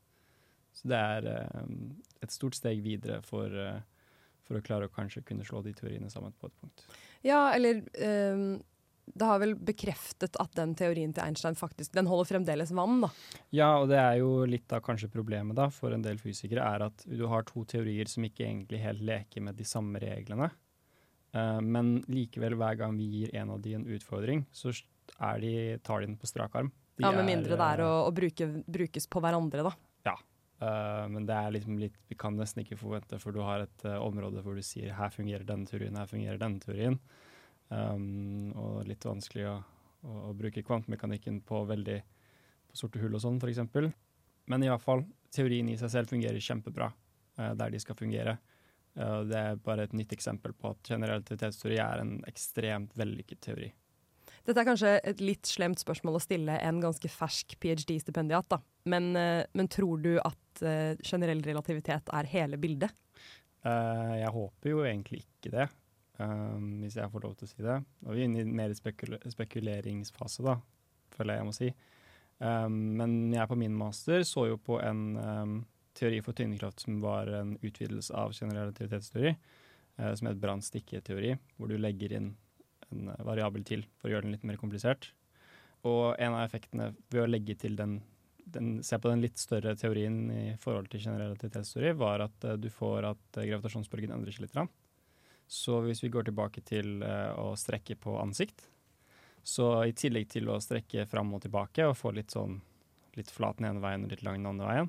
Så 0.73 0.89
det 0.89 0.97
er 0.97 1.29
um, 1.61 1.93
et 2.25 2.33
stort 2.33 2.57
steg 2.57 2.81
videre 2.81 3.21
for, 3.29 3.53
for 4.49 4.57
å 4.57 4.65
klare 4.65 4.89
å 4.89 4.97
kanskje 4.97 5.27
kunne 5.29 5.45
slå 5.45 5.61
de 5.61 5.77
teoriene 5.77 6.09
sammen 6.09 6.33
på 6.41 6.49
et 6.49 6.61
punkt. 6.63 6.87
Ja, 7.21 7.51
eller 7.53 7.85
um 8.01 8.63
det 9.13 9.29
har 9.29 9.41
vel 9.43 9.55
bekreftet 9.61 10.37
at 10.41 10.55
den 10.57 10.73
teorien 10.79 11.13
til 11.13 11.25
Einstein 11.25 11.57
faktisk 11.59 11.93
den 11.97 12.09
holder 12.09 12.31
fremdeles 12.31 12.73
vann, 12.77 13.03
da. 13.05 13.11
Ja, 13.53 13.71
og 13.83 13.91
det 13.93 13.99
er 14.01 14.19
jo 14.23 14.47
litt 14.49 14.73
av 14.73 14.83
kanskje 14.85 15.11
problemet 15.13 15.59
da, 15.59 15.69
for 15.73 15.93
en 15.93 16.05
del 16.05 16.21
fysikere, 16.21 16.65
er 16.65 16.87
at 16.89 17.05
du 17.05 17.27
har 17.31 17.45
to 17.49 17.67
teorier 17.69 18.09
som 18.11 18.25
ikke 18.27 18.47
egentlig 18.47 18.81
helt 18.83 19.05
leker 19.05 19.45
med 19.45 19.59
de 19.61 19.69
samme 19.69 20.01
reglene. 20.03 20.49
Uh, 21.33 21.61
men 21.65 21.99
likevel, 22.13 22.57
hver 22.61 22.77
gang 22.81 22.97
vi 22.97 23.09
gir 23.09 23.37
en 23.41 23.55
av 23.55 23.61
de 23.65 23.77
en 23.79 23.89
utfordring, 23.89 24.45
så 24.53 24.73
de, 24.73 25.79
tar 25.85 26.03
de 26.03 26.11
den 26.11 26.19
på 26.21 26.29
strak 26.29 26.57
arm. 26.57 26.73
De 26.97 27.07
ja, 27.07 27.13
Med 27.17 27.29
mindre 27.29 27.57
det 27.57 27.69
er 27.75 27.83
å, 27.87 27.93
å 28.09 28.13
bruke, 28.15 28.49
brukes 28.69 29.09
på 29.09 29.21
hverandre, 29.25 29.65
da. 29.69 29.73
Ja. 30.09 30.17
Uh, 30.63 31.09
men 31.11 31.27
det 31.27 31.35
er 31.35 31.55
liksom 31.57 31.75
litt 31.81 31.97
Vi 32.07 32.15
kan 32.15 32.37
nesten 32.39 32.63
ikke 32.63 32.79
forvente, 32.79 33.19
for 33.19 33.35
du 33.35 33.41
har 33.43 33.65
et 33.65 33.87
uh, 33.89 33.97
område 34.05 34.45
hvor 34.45 34.57
du 34.57 34.65
sier 34.65 34.95
her 34.95 35.13
fungerer 35.13 35.45
denne 35.49 35.69
teorien, 35.69 35.97
her 35.99 36.09
fungerer 36.11 36.41
denne 36.41 36.63
teorien. 36.63 37.01
Um, 37.73 38.53
og 38.59 38.83
litt 38.85 39.05
vanskelig 39.07 39.47
å, 39.49 39.57
å, 40.05 40.15
å 40.29 40.33
bruke 40.37 40.65
kvantemekanikken 40.67 41.41
på 41.49 41.63
veldig 41.71 41.99
på 42.69 42.79
sorte 42.79 43.01
hull 43.01 43.17
og 43.17 43.23
sånn, 43.23 43.39
f.eks. 43.41 43.63
Men 44.51 44.65
i 44.65 44.69
hvert 44.69 44.85
fall, 44.85 45.05
teorien 45.33 45.71
i 45.71 45.79
seg 45.81 45.93
selv 45.93 46.13
fungerer 46.13 46.43
kjempebra 46.43 46.91
uh, 46.93 47.53
der 47.57 47.73
de 47.73 47.81
skal 47.81 47.97
fungere. 47.97 48.37
Uh, 48.99 49.23
det 49.29 49.39
er 49.39 49.63
bare 49.65 49.87
et 49.87 49.97
nytt 49.97 50.13
eksempel 50.17 50.57
på 50.57 50.75
at 50.75 50.93
generalitetsteori 50.93 51.79
er 51.81 52.03
en 52.03 52.19
ekstremt 52.29 52.93
vellykket 52.99 53.45
teori. 53.49 53.71
Dette 54.43 54.59
er 54.59 54.67
kanskje 54.67 54.97
et 55.07 55.21
litt 55.23 55.47
slemt 55.47 55.81
spørsmål 55.81 56.19
å 56.19 56.23
stille 56.23 56.57
en 56.67 56.81
ganske 56.83 57.09
fersk 57.09 57.55
ph.d.-stipendiat, 57.63 58.49
da. 58.51 58.59
Men, 58.91 59.13
uh, 59.17 59.45
men, 59.57 59.71
tror 59.73 60.03
du 60.03 60.17
at 60.21 60.41
generell 61.03 61.41
relativitet 61.47 62.11
er 62.13 62.29
hele 62.29 62.59
bildet? 62.61 62.93
jeg 63.63 64.31
håper 64.35 64.69
jo 64.69 64.81
egentlig 64.85 65.21
ikke 65.23 65.53
det 65.55 65.65
um, 66.21 66.83
hvis 66.83 66.99
jeg 66.99 67.11
får 67.13 67.25
lov 67.25 67.35
til 67.39 67.49
å 67.49 67.53
si 67.53 67.65
det. 67.65 67.79
Og 68.07 68.15
vi 68.15 68.23
er 68.23 68.29
inne 68.29 68.45
i 68.45 68.57
mer 68.61 68.75
spekul 68.77 69.17
spekuleringsfase, 69.33 70.45
da, 70.47 70.59
føler 71.17 71.37
jeg 71.37 71.43
jeg 71.43 71.49
må 71.49 71.57
si. 71.57 71.73
Um, 72.43 72.79
men 72.99 73.17
jeg 73.35 73.49
på 73.49 73.59
min 73.59 73.75
master 73.79 74.25
så 74.27 74.49
jo 74.51 74.59
på 74.59 74.81
en 74.83 75.03
um, 75.17 75.59
teori 75.99 76.23
for 76.25 76.37
tyngdekraft 76.37 76.83
som 76.83 77.01
var 77.05 77.31
en 77.31 77.57
utvidelse 77.63 78.15
av 78.19 78.35
generell 78.35 78.67
relativitetsteori, 78.67 79.35
uh, 80.01 80.13
som 80.19 80.31
het 80.31 80.41
brannstikke-teori, 80.43 81.37
hvor 81.57 81.71
du 81.71 81.77
legger 81.79 82.17
inn 82.19 82.33
en 82.93 83.13
variabel 83.25 83.65
til 83.65 83.87
for 83.97 84.09
å 84.11 84.17
gjøre 84.17 84.27
den 84.27 84.35
litt 84.37 84.49
mer 84.49 84.59
komplisert. 84.61 85.13
Og 85.89 86.15
en 86.23 86.35
av 86.37 86.45
effektene 86.45 86.93
ved 87.11 87.23
å 87.25 87.31
legge 87.31 87.57
til 87.59 87.75
den, 87.79 87.97
den 88.55 88.75
se 88.87 88.99
på 89.01 89.11
den 89.11 89.23
litt 89.25 89.41
større 89.41 89.75
teorien 89.79 90.27
i 90.31 90.45
forhold 90.63 90.91
til 90.93 91.03
generell 91.03 91.33
relativitetsteori, 91.33 91.95
var 91.99 92.27
at 92.27 92.49
uh, 92.49 92.59
du 92.59 92.71
får 92.75 93.13
at 93.13 93.39
uh, 93.39 93.45
gravitasjonsbølgen 93.47 94.15
endrer 94.15 94.35
seg 94.35 94.49
litt. 94.49 94.59
Så 95.53 95.83
hvis 95.85 96.01
vi 96.01 96.09
går 96.09 96.31
tilbake 96.31 96.63
til 96.65 97.03
uh, 97.05 97.35
å 97.37 97.51
strekke 97.61 97.99
på 98.01 98.15
ansikt, 98.23 98.65
så 99.45 99.83
i 99.85 99.93
tillegg 99.93 100.31
til 100.33 100.49
å 100.49 100.61
strekke 100.63 101.05
fram 101.11 101.35
og 101.37 101.43
tilbake 101.45 101.85
og 101.91 101.99
få 101.99 102.15
litt 102.17 102.33
sånn 102.33 102.61
litt 103.19 103.29
flat 103.29 103.59
den 103.59 103.69
ene 103.69 103.83
veien 103.83 104.07
og 104.07 104.15
litt 104.15 104.23
lang 104.25 104.39
den 104.41 104.49
andre 104.49 104.71
veien, 104.71 104.89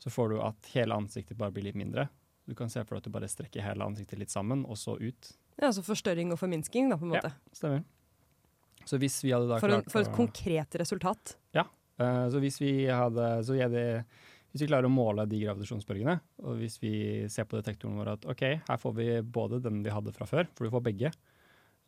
så 0.00 0.12
får 0.14 0.32
du 0.32 0.38
at 0.40 0.70
hele 0.72 0.96
ansiktet 0.96 1.36
bare 1.36 1.52
blir 1.52 1.66
litt 1.66 1.76
mindre. 1.76 2.06
Du 2.48 2.54
kan 2.56 2.70
se 2.72 2.80
for 2.86 2.96
deg 2.96 3.02
at 3.02 3.10
du 3.10 3.12
bare 3.18 3.28
strekker 3.28 3.66
hele 3.66 3.84
ansiktet 3.84 4.22
litt 4.22 4.32
sammen, 4.32 4.62
og 4.64 4.78
så 4.80 4.96
ut. 4.96 5.32
Ja, 5.58 5.68
Altså 5.68 5.84
forstørring 5.84 6.32
og 6.32 6.40
forminsking, 6.40 6.88
da, 6.88 6.96
på 6.96 7.04
en 7.04 7.12
måte. 7.12 7.34
Ja, 7.34 7.58
stemmer. 7.58 7.84
Så 8.88 8.96
hvis 9.02 9.18
vi 9.20 9.34
hadde 9.34 9.50
da 9.50 9.58
for, 9.60 9.74
en, 9.74 9.84
for 9.92 10.06
et 10.06 10.14
konkret 10.14 10.78
resultat. 10.80 11.34
Ja. 11.52 11.66
Uh, 12.00 12.24
så 12.32 12.40
hvis 12.40 12.60
vi 12.62 12.72
hadde 12.86 13.26
Så 13.44 13.56
er 13.58 13.68
det 13.72 13.86
hvis 14.52 14.64
vi 14.64 14.68
klarer 14.70 14.88
å 14.88 14.92
måle 14.92 15.26
de 15.28 15.42
gravitasjonsbølgene, 15.42 16.14
og 16.44 16.60
hvis 16.60 16.78
vi 16.80 16.92
ser 17.32 17.48
på 17.48 17.58
detektoren 17.58 17.98
vår 18.00 18.14
at 18.14 18.24
OK, 18.32 18.44
her 18.64 18.80
får 18.80 18.94
vi 18.96 19.08
både 19.22 19.60
den 19.64 19.82
vi 19.84 19.92
hadde 19.92 20.14
fra 20.16 20.28
før, 20.28 20.48
for 20.56 20.64
du 20.64 20.72
får 20.72 20.86
begge. 20.86 21.12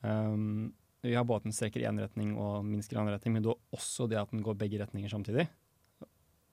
Um, 0.04 0.68
vi 1.00 1.16
har 1.16 1.24
både 1.24 1.40
at 1.40 1.48
den 1.48 1.56
strekker 1.56 1.80
i 1.80 1.88
én 1.88 2.00
retning 2.00 2.34
og 2.36 2.66
minsker 2.68 2.98
i 2.98 3.00
annen 3.00 3.16
retning, 3.16 3.38
men 3.38 3.46
du 3.46 3.54
har 3.54 3.58
også 3.76 4.08
det 4.10 4.20
at 4.20 4.32
den 4.34 4.44
går 4.44 4.60
begge 4.60 4.82
retninger 4.82 5.12
samtidig. 5.12 5.48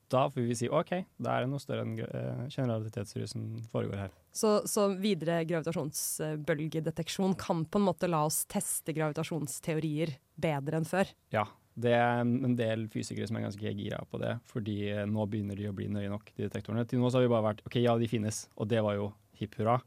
Da 0.08 0.24
får 0.32 0.48
vi 0.48 0.56
si 0.56 0.72
OK, 0.72 0.94
da 1.20 1.34
er 1.36 1.44
det 1.44 1.52
noe 1.52 1.60
større 1.60 1.84
enn 1.84 2.00
uh, 2.00 3.28
som 3.28 3.46
foregår 3.74 4.06
her. 4.06 4.16
Så, 4.32 4.62
så 4.64 4.88
videre 4.96 5.42
gravitasjonsbølgedeteksjon 5.50 7.36
kan 7.36 7.66
på 7.68 7.82
en 7.82 7.88
måte 7.90 8.08
la 8.08 8.24
oss 8.30 8.46
teste 8.48 8.96
gravitasjonsteorier 8.96 10.16
bedre 10.40 10.80
enn 10.80 10.88
før? 10.88 11.12
Ja, 11.36 11.44
det 11.78 11.94
er 11.94 12.24
en 12.26 12.56
del 12.58 12.88
fysikere 12.90 13.28
som 13.30 13.38
er 13.38 13.46
ganske 13.46 13.74
gira 13.78 14.00
på 14.10 14.20
det, 14.22 14.34
fordi 14.50 14.78
eh, 14.90 15.06
nå 15.10 15.28
begynner 15.30 15.60
de 15.60 15.70
å 15.70 15.76
bli 15.78 15.90
nøye 15.94 16.10
nok, 16.10 16.32
de 16.34 16.48
detektorene. 16.48 16.88
Til 16.90 17.02
nå 17.02 17.12
så 17.12 17.20
har 17.20 17.28
vi 17.28 17.34
bare 17.36 17.50
vært 17.52 17.66
OK, 17.68 17.78
ja, 17.84 17.94
de 18.02 18.10
finnes, 18.10 18.48
og 18.58 18.72
det 18.72 18.82
var 18.86 18.98
jo 18.98 19.12
hipp 19.38 19.60
hurra. 19.60 19.78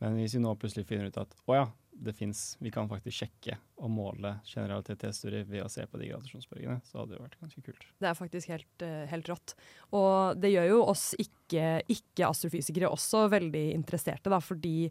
Men 0.00 0.16
hvis 0.20 0.36
vi 0.36 0.44
nå 0.44 0.54
plutselig 0.60 0.88
finner 0.88 1.10
ut 1.10 1.20
at 1.20 1.36
å 1.48 1.58
ja, 1.58 1.66
det 1.96 2.12
fins, 2.16 2.56
vi 2.60 2.70
kan 2.72 2.88
faktisk 2.88 3.22
sjekke 3.22 3.56
og 3.80 3.92
måle 3.92 4.34
generalitetsteorier 4.48 5.46
ved 5.48 5.64
å 5.64 5.70
se 5.72 5.84
på 5.88 6.00
de 6.00 6.10
gravitasjonsbølgene, 6.10 6.80
så 6.84 7.00
hadde 7.00 7.14
det 7.14 7.22
vært 7.22 7.38
ganske 7.40 7.62
kult. 7.64 7.86
Det 8.00 8.08
er 8.10 8.18
faktisk 8.18 8.52
helt, 8.52 8.84
eh, 8.84 9.04
helt 9.10 9.30
rått. 9.30 9.54
Og 9.96 10.40
det 10.40 10.52
gjør 10.52 10.68
jo 10.70 10.82
oss 10.92 11.06
ikke-astrofysikere 11.20 12.88
ikke 12.88 12.96
også 12.96 13.26
veldig 13.32 13.64
interesserte, 13.74 14.32
da, 14.32 14.40
fordi 14.44 14.90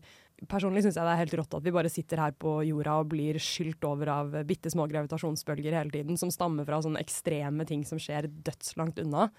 personlig 0.52 0.84
syns 0.84 0.98
jeg 1.00 1.08
det 1.08 1.14
er 1.14 1.22
helt 1.22 1.36
rått 1.40 1.56
at 1.58 1.66
vi 1.66 1.74
bare 1.76 1.92
sitter 1.92 2.20
her 2.20 2.34
på 2.36 2.58
jorda 2.68 2.98
og 3.02 3.12
blir 3.14 3.40
skylt 3.42 3.86
over 3.88 4.12
av 4.12 4.34
bitte 4.48 4.72
små 4.72 4.88
gravitasjonsbølger 4.92 5.78
hele 5.78 5.94
tiden, 5.94 6.20
som 6.20 6.34
stammer 6.34 6.68
fra 6.68 6.82
sånne 6.84 7.02
ekstreme 7.04 7.68
ting 7.68 7.86
som 7.88 8.02
skjer 8.02 8.28
dødslangt 8.28 9.00
unna. 9.06 9.30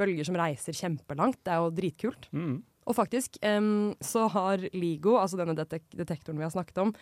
Bølger 0.00 0.28
som 0.28 0.38
reiser 0.40 0.76
kjempelangt. 0.76 1.42
Det 1.44 1.52
er 1.52 1.60
jo 1.60 1.74
dritkult. 1.76 2.28
Mm. 2.32 2.56
Og 2.86 2.94
faktisk 2.94 3.36
um, 3.42 3.92
så 4.00 4.26
har 4.32 4.62
LIGO, 4.72 5.16
altså 5.18 5.40
denne 5.40 5.56
detek 5.58 5.84
detektoren 5.96 6.38
vi 6.38 6.46
har 6.46 6.54
snakket 6.54 6.84
om, 6.84 6.92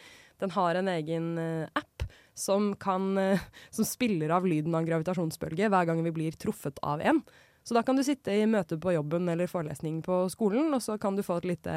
den 0.42 0.52
har 0.54 0.80
en 0.80 0.90
egen 0.94 1.34
uh, 1.38 1.66
app 1.76 2.06
som, 2.34 2.72
kan, 2.80 3.12
uh, 3.20 3.42
som 3.70 3.86
spiller 3.86 4.32
av 4.34 4.48
lyden 4.48 4.74
av 4.74 4.82
en 4.82 4.88
gravitasjonsbølge 4.88 5.68
hver 5.70 5.90
gang 5.90 6.00
vi 6.06 6.14
blir 6.16 6.38
truffet 6.40 6.80
av 6.82 7.04
en. 7.04 7.20
Så 7.64 7.76
da 7.76 7.84
kan 7.84 7.96
du 7.96 8.04
sitte 8.04 8.32
i 8.32 8.48
møte 8.48 8.76
på 8.80 8.92
jobben 8.96 9.28
eller 9.32 9.48
forelesning 9.48 10.02
på 10.04 10.24
skolen, 10.32 10.72
og 10.76 10.82
så 10.84 10.98
kan 11.00 11.16
du 11.16 11.24
få 11.24 11.38
et 11.40 11.52
lite 11.54 11.76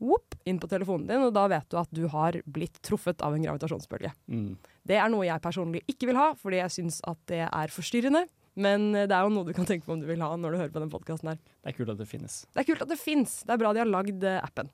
whoop, 0.00 0.34
inn 0.48 0.58
på 0.60 0.68
telefonen 0.70 1.06
din, 1.08 1.22
og 1.26 1.32
da 1.36 1.46
vet 1.52 1.68
du 1.70 1.76
at 1.80 1.90
du 1.94 2.06
har 2.12 2.38
blitt 2.48 2.80
truffet 2.86 3.20
av 3.24 3.36
en 3.36 3.44
gravitasjonsbølge. 3.44 4.12
Mm. 4.32 4.54
Det 4.88 4.96
er 4.96 5.10
noe 5.12 5.26
jeg 5.28 5.44
personlig 5.44 5.82
ikke 5.92 6.08
vil 6.10 6.18
ha, 6.20 6.30
fordi 6.40 6.62
jeg 6.62 6.74
syns 6.78 7.00
at 7.08 7.20
det 7.30 7.42
er 7.46 7.74
forstyrrende. 7.74 8.26
Men 8.60 8.90
det 8.92 9.14
er 9.14 9.22
jo 9.24 9.30
noe 9.32 9.46
du 9.46 9.54
kan 9.56 9.68
tenke 9.68 9.86
på 9.86 9.94
om 9.94 10.00
du 10.02 10.08
vil 10.08 10.20
ha 10.24 10.32
når 10.36 10.52
du 10.52 10.58
hører 10.58 10.72
på 10.74 10.80
den 10.82 10.90
podkasten 10.92 11.30
her. 11.30 11.38
Det 11.62 11.70
er 11.70 11.76
kult 11.76 11.92
at 11.92 12.00
det 12.00 12.08
finnes. 12.10 12.40
Det 12.50 12.64
er 12.64 12.66
kult 12.72 12.82
at 12.82 12.90
det 12.90 12.98
fins. 12.98 13.36
Det 13.46 13.54
er 13.54 13.60
bra 13.62 13.70
de 13.76 13.80
har 13.84 13.88
lagd 13.88 14.26
eh, 14.26 14.40
appen. 14.42 14.68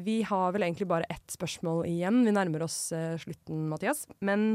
Vi 0.00 0.20
har 0.26 0.54
vel 0.54 0.64
egentlig 0.64 0.88
bare 0.88 1.06
ett 1.12 1.34
spørsmål 1.34 1.84
igjen. 1.90 2.22
Vi 2.26 2.32
nærmer 2.34 2.64
oss 2.64 2.78
eh, 2.96 3.18
slutten, 3.20 3.66
Mathias. 3.70 4.06
Men 4.24 4.54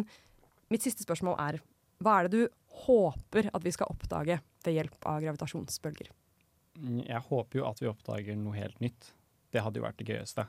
mitt 0.74 0.84
siste 0.84 1.05
spørsmål 1.05 1.38
er 1.45 1.59
hva 2.03 2.18
er 2.20 2.28
det 2.28 2.39
du 2.41 2.57
håper 2.86 3.51
at 3.53 3.63
vi 3.63 3.72
skal 3.72 3.91
oppdage 3.93 4.39
ved 4.66 4.76
hjelp 4.80 5.07
av 5.07 5.22
gravitasjonsbølger? 5.24 6.09
Mm, 6.82 7.03
Jeg 7.05 7.22
håper 7.30 7.61
jo 7.61 7.68
at 7.70 7.80
vi 7.84 7.91
oppdager 7.91 8.39
noe 8.39 8.57
helt 8.57 8.82
nytt. 8.84 9.13
Det 9.56 9.64
hadde 9.64 9.80
jo 9.80 9.88
vært 9.88 10.01
det 10.01 10.12
gøyeste. 10.12 10.47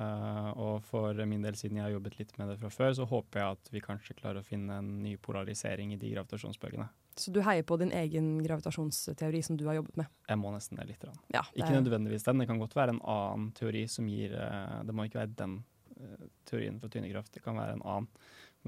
Uh, 0.00 0.50
og 0.54 0.76
for 0.86 1.18
min 1.28 1.42
del, 1.44 1.56
siden 1.58 1.76
jeg 1.76 1.84
har 1.84 1.92
jobbet 1.92 2.16
litt 2.20 2.30
med 2.38 2.48
det 2.48 2.56
fra 2.60 2.70
før, 2.72 2.94
så 2.96 3.04
håper 3.10 3.40
jeg 3.42 3.56
at 3.56 3.70
vi 3.74 3.82
kanskje 3.84 4.16
klarer 4.16 4.40
å 4.40 4.46
finne 4.46 4.78
en 4.80 4.90
ny 5.02 5.16
polarisering 5.20 5.92
i 5.92 5.98
de 6.00 6.12
gravitasjonsbølgene. 6.14 6.86
Så 7.20 7.32
du 7.34 7.42
heier 7.44 7.66
på 7.66 7.76
din 7.80 7.90
egen 7.92 8.38
gravitasjonsteori 8.40 9.42
som 9.44 9.58
du 9.60 9.66
har 9.68 9.76
jobbet 9.80 9.98
med? 10.00 10.08
Jeg 10.30 10.40
må 10.40 10.54
nesten 10.54 10.78
det 10.80 10.86
litt. 10.92 11.04
Ja, 11.34 11.42
det 11.42 11.58
Ikke 11.58 11.74
nødvendigvis 11.74 12.24
den, 12.24 12.40
det 12.40 12.48
kan 12.48 12.62
godt 12.62 12.78
være 12.78 12.94
en 12.94 13.02
annen 13.02 13.50
teori 13.58 13.84
som 13.90 14.08
gir 14.08 14.32
uh, 14.38 14.80
Det 14.86 14.94
må 14.96 15.04
ikke 15.04 15.20
være 15.20 15.36
den 15.42 15.58
uh, 15.98 16.24
teorien 16.48 16.80
for 16.80 16.92
tyngdekraft, 16.92 17.34
det 17.34 17.44
kan 17.44 17.58
være 17.60 17.76
en 17.76 17.84
annen. 17.84 18.08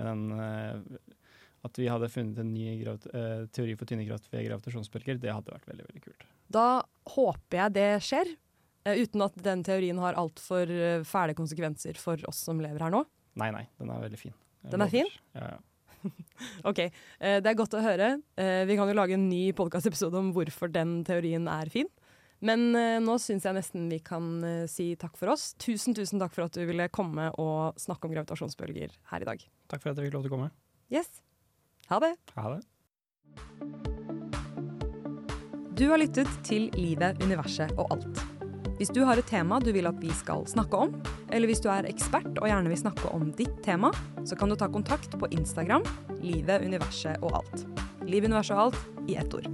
Men 0.01 0.09
en, 0.09 0.23
eh, 0.41 1.17
at 1.69 1.77
vi 1.77 1.85
hadde 1.91 2.09
funnet 2.09 2.39
en 2.41 2.49
ny 2.49 2.79
teori 3.53 3.75
for 3.77 3.85
tyngdekraft 3.85 4.31
ved 4.33 4.47
gravitasjonsbølger, 4.47 5.19
det 5.21 5.35
hadde 5.35 5.53
vært 5.53 5.69
veldig 5.69 5.85
veldig 5.85 6.01
kult. 6.07 6.25
Da 6.49 6.65
håper 7.13 7.59
jeg 7.59 7.75
det 7.77 7.91
skjer, 8.07 8.31
uten 8.87 9.23
at 9.25 9.37
den 9.45 9.63
teorien 9.67 9.99
har 10.03 10.19
altfor 10.19 10.71
uh, 10.71 11.05
fæle 11.07 11.37
konsekvenser 11.39 11.99
for 12.01 12.21
oss 12.31 12.43
som 12.49 12.63
lever 12.63 12.83
her 12.83 12.95
nå. 12.95 13.05
Nei, 13.41 13.51
nei, 13.55 13.67
den 13.81 13.93
er 13.93 14.03
veldig 14.03 14.21
fin. 14.21 14.35
Jeg 14.63 14.75
Den 14.75 14.85
er 14.85 14.93
fin? 14.93 15.09
Ja, 15.37 15.55
ja. 15.55 15.61
OK, 16.69 16.79
eh, 16.83 17.39
det 17.43 17.49
er 17.49 17.59
godt 17.59 17.75
å 17.79 17.83
høre. 17.83 18.17
Eh, 18.39 18.63
vi 18.69 18.77
kan 18.79 18.91
jo 18.91 18.97
lage 18.99 19.17
en 19.17 19.29
ny 19.31 19.53
podkastepisode 19.57 20.19
om 20.19 20.33
hvorfor 20.37 20.73
den 20.73 21.01
teorien 21.07 21.47
er 21.51 21.71
fin. 21.73 21.91
Men 22.43 22.73
eh, 22.75 22.99
nå 23.03 23.17
syns 23.23 23.47
jeg 23.47 23.55
nesten 23.55 23.87
vi 23.91 24.01
kan 24.03 24.25
eh, 24.47 24.65
si 24.71 24.93
takk 24.99 25.15
for 25.21 25.31
oss. 25.35 25.53
Tusen, 25.63 25.95
tusen 25.95 26.23
takk 26.23 26.35
for 26.35 26.49
at 26.49 26.59
du 26.59 26.65
ville 26.69 26.89
komme 26.95 27.31
og 27.39 27.79
snakke 27.81 28.09
om 28.09 28.17
gravitasjonsbølger 28.17 28.99
her 29.13 29.25
i 29.25 29.31
dag. 29.31 29.47
Takk 29.71 29.85
for 29.85 29.93
at 29.93 30.01
jeg 30.01 30.11
fikk 30.11 30.19
lov 30.19 30.27
til 30.27 30.35
å 30.35 30.37
komme. 30.37 30.51
Yes. 30.93 31.23
Ha 31.93 32.03
det. 32.03 32.15
Ha 32.35 32.57
det. 32.57 32.63
Du 35.79 35.87
har 35.89 36.03
lyttet 36.03 36.29
til 36.47 36.69
Livet, 36.77 37.23
universet 37.23 37.73
og 37.79 37.95
alt. 37.95 38.32
Hvis 38.79 38.91
du 38.91 39.03
har 39.05 39.21
et 39.21 39.29
tema 39.29 39.59
du 39.61 39.71
vil 39.75 39.87
at 39.89 39.99
vi 40.01 40.11
skal 40.17 40.47
snakke 40.49 40.79
om, 40.87 40.95
eller 41.31 41.51
hvis 41.51 41.61
du 41.63 41.69
er 41.73 41.87
ekspert 41.91 42.31
og 42.39 42.49
gjerne 42.49 42.73
vil 42.73 42.81
snakke 42.81 43.11
om 43.13 43.29
ditt 43.37 43.61
tema, 43.65 43.93
så 44.25 44.39
kan 44.39 44.51
du 44.51 44.57
ta 44.57 44.71
kontakt 44.73 45.13
på 45.19 45.29
Instagram 45.31 45.85
Livet, 46.23 46.65
universet 46.65 47.21
og 47.23 47.43
alt. 47.43 47.67
Liv, 48.09 48.25
universet 48.25 48.57
og 48.57 48.63
alt 48.67 49.11
i 49.11 49.19
ett 49.21 49.35
ord. 49.35 49.49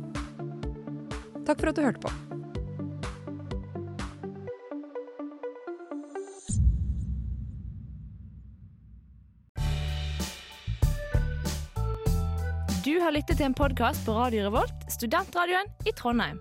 Takk 1.49 1.61
for 1.61 1.71
at 1.71 1.79
du 1.79 1.85
hørte 1.85 2.03
på. 2.05 2.13
Du 12.85 12.95
har 13.03 13.13
lyttet 13.13 13.37
til 13.37 13.51
en 13.51 13.57
podkast 13.57 14.07
på 14.07 14.15
Radio 14.17 14.47
Revolt, 14.47 14.89
studentradioen 14.93 15.69
i 15.85 15.93
Trondheim. 15.97 16.41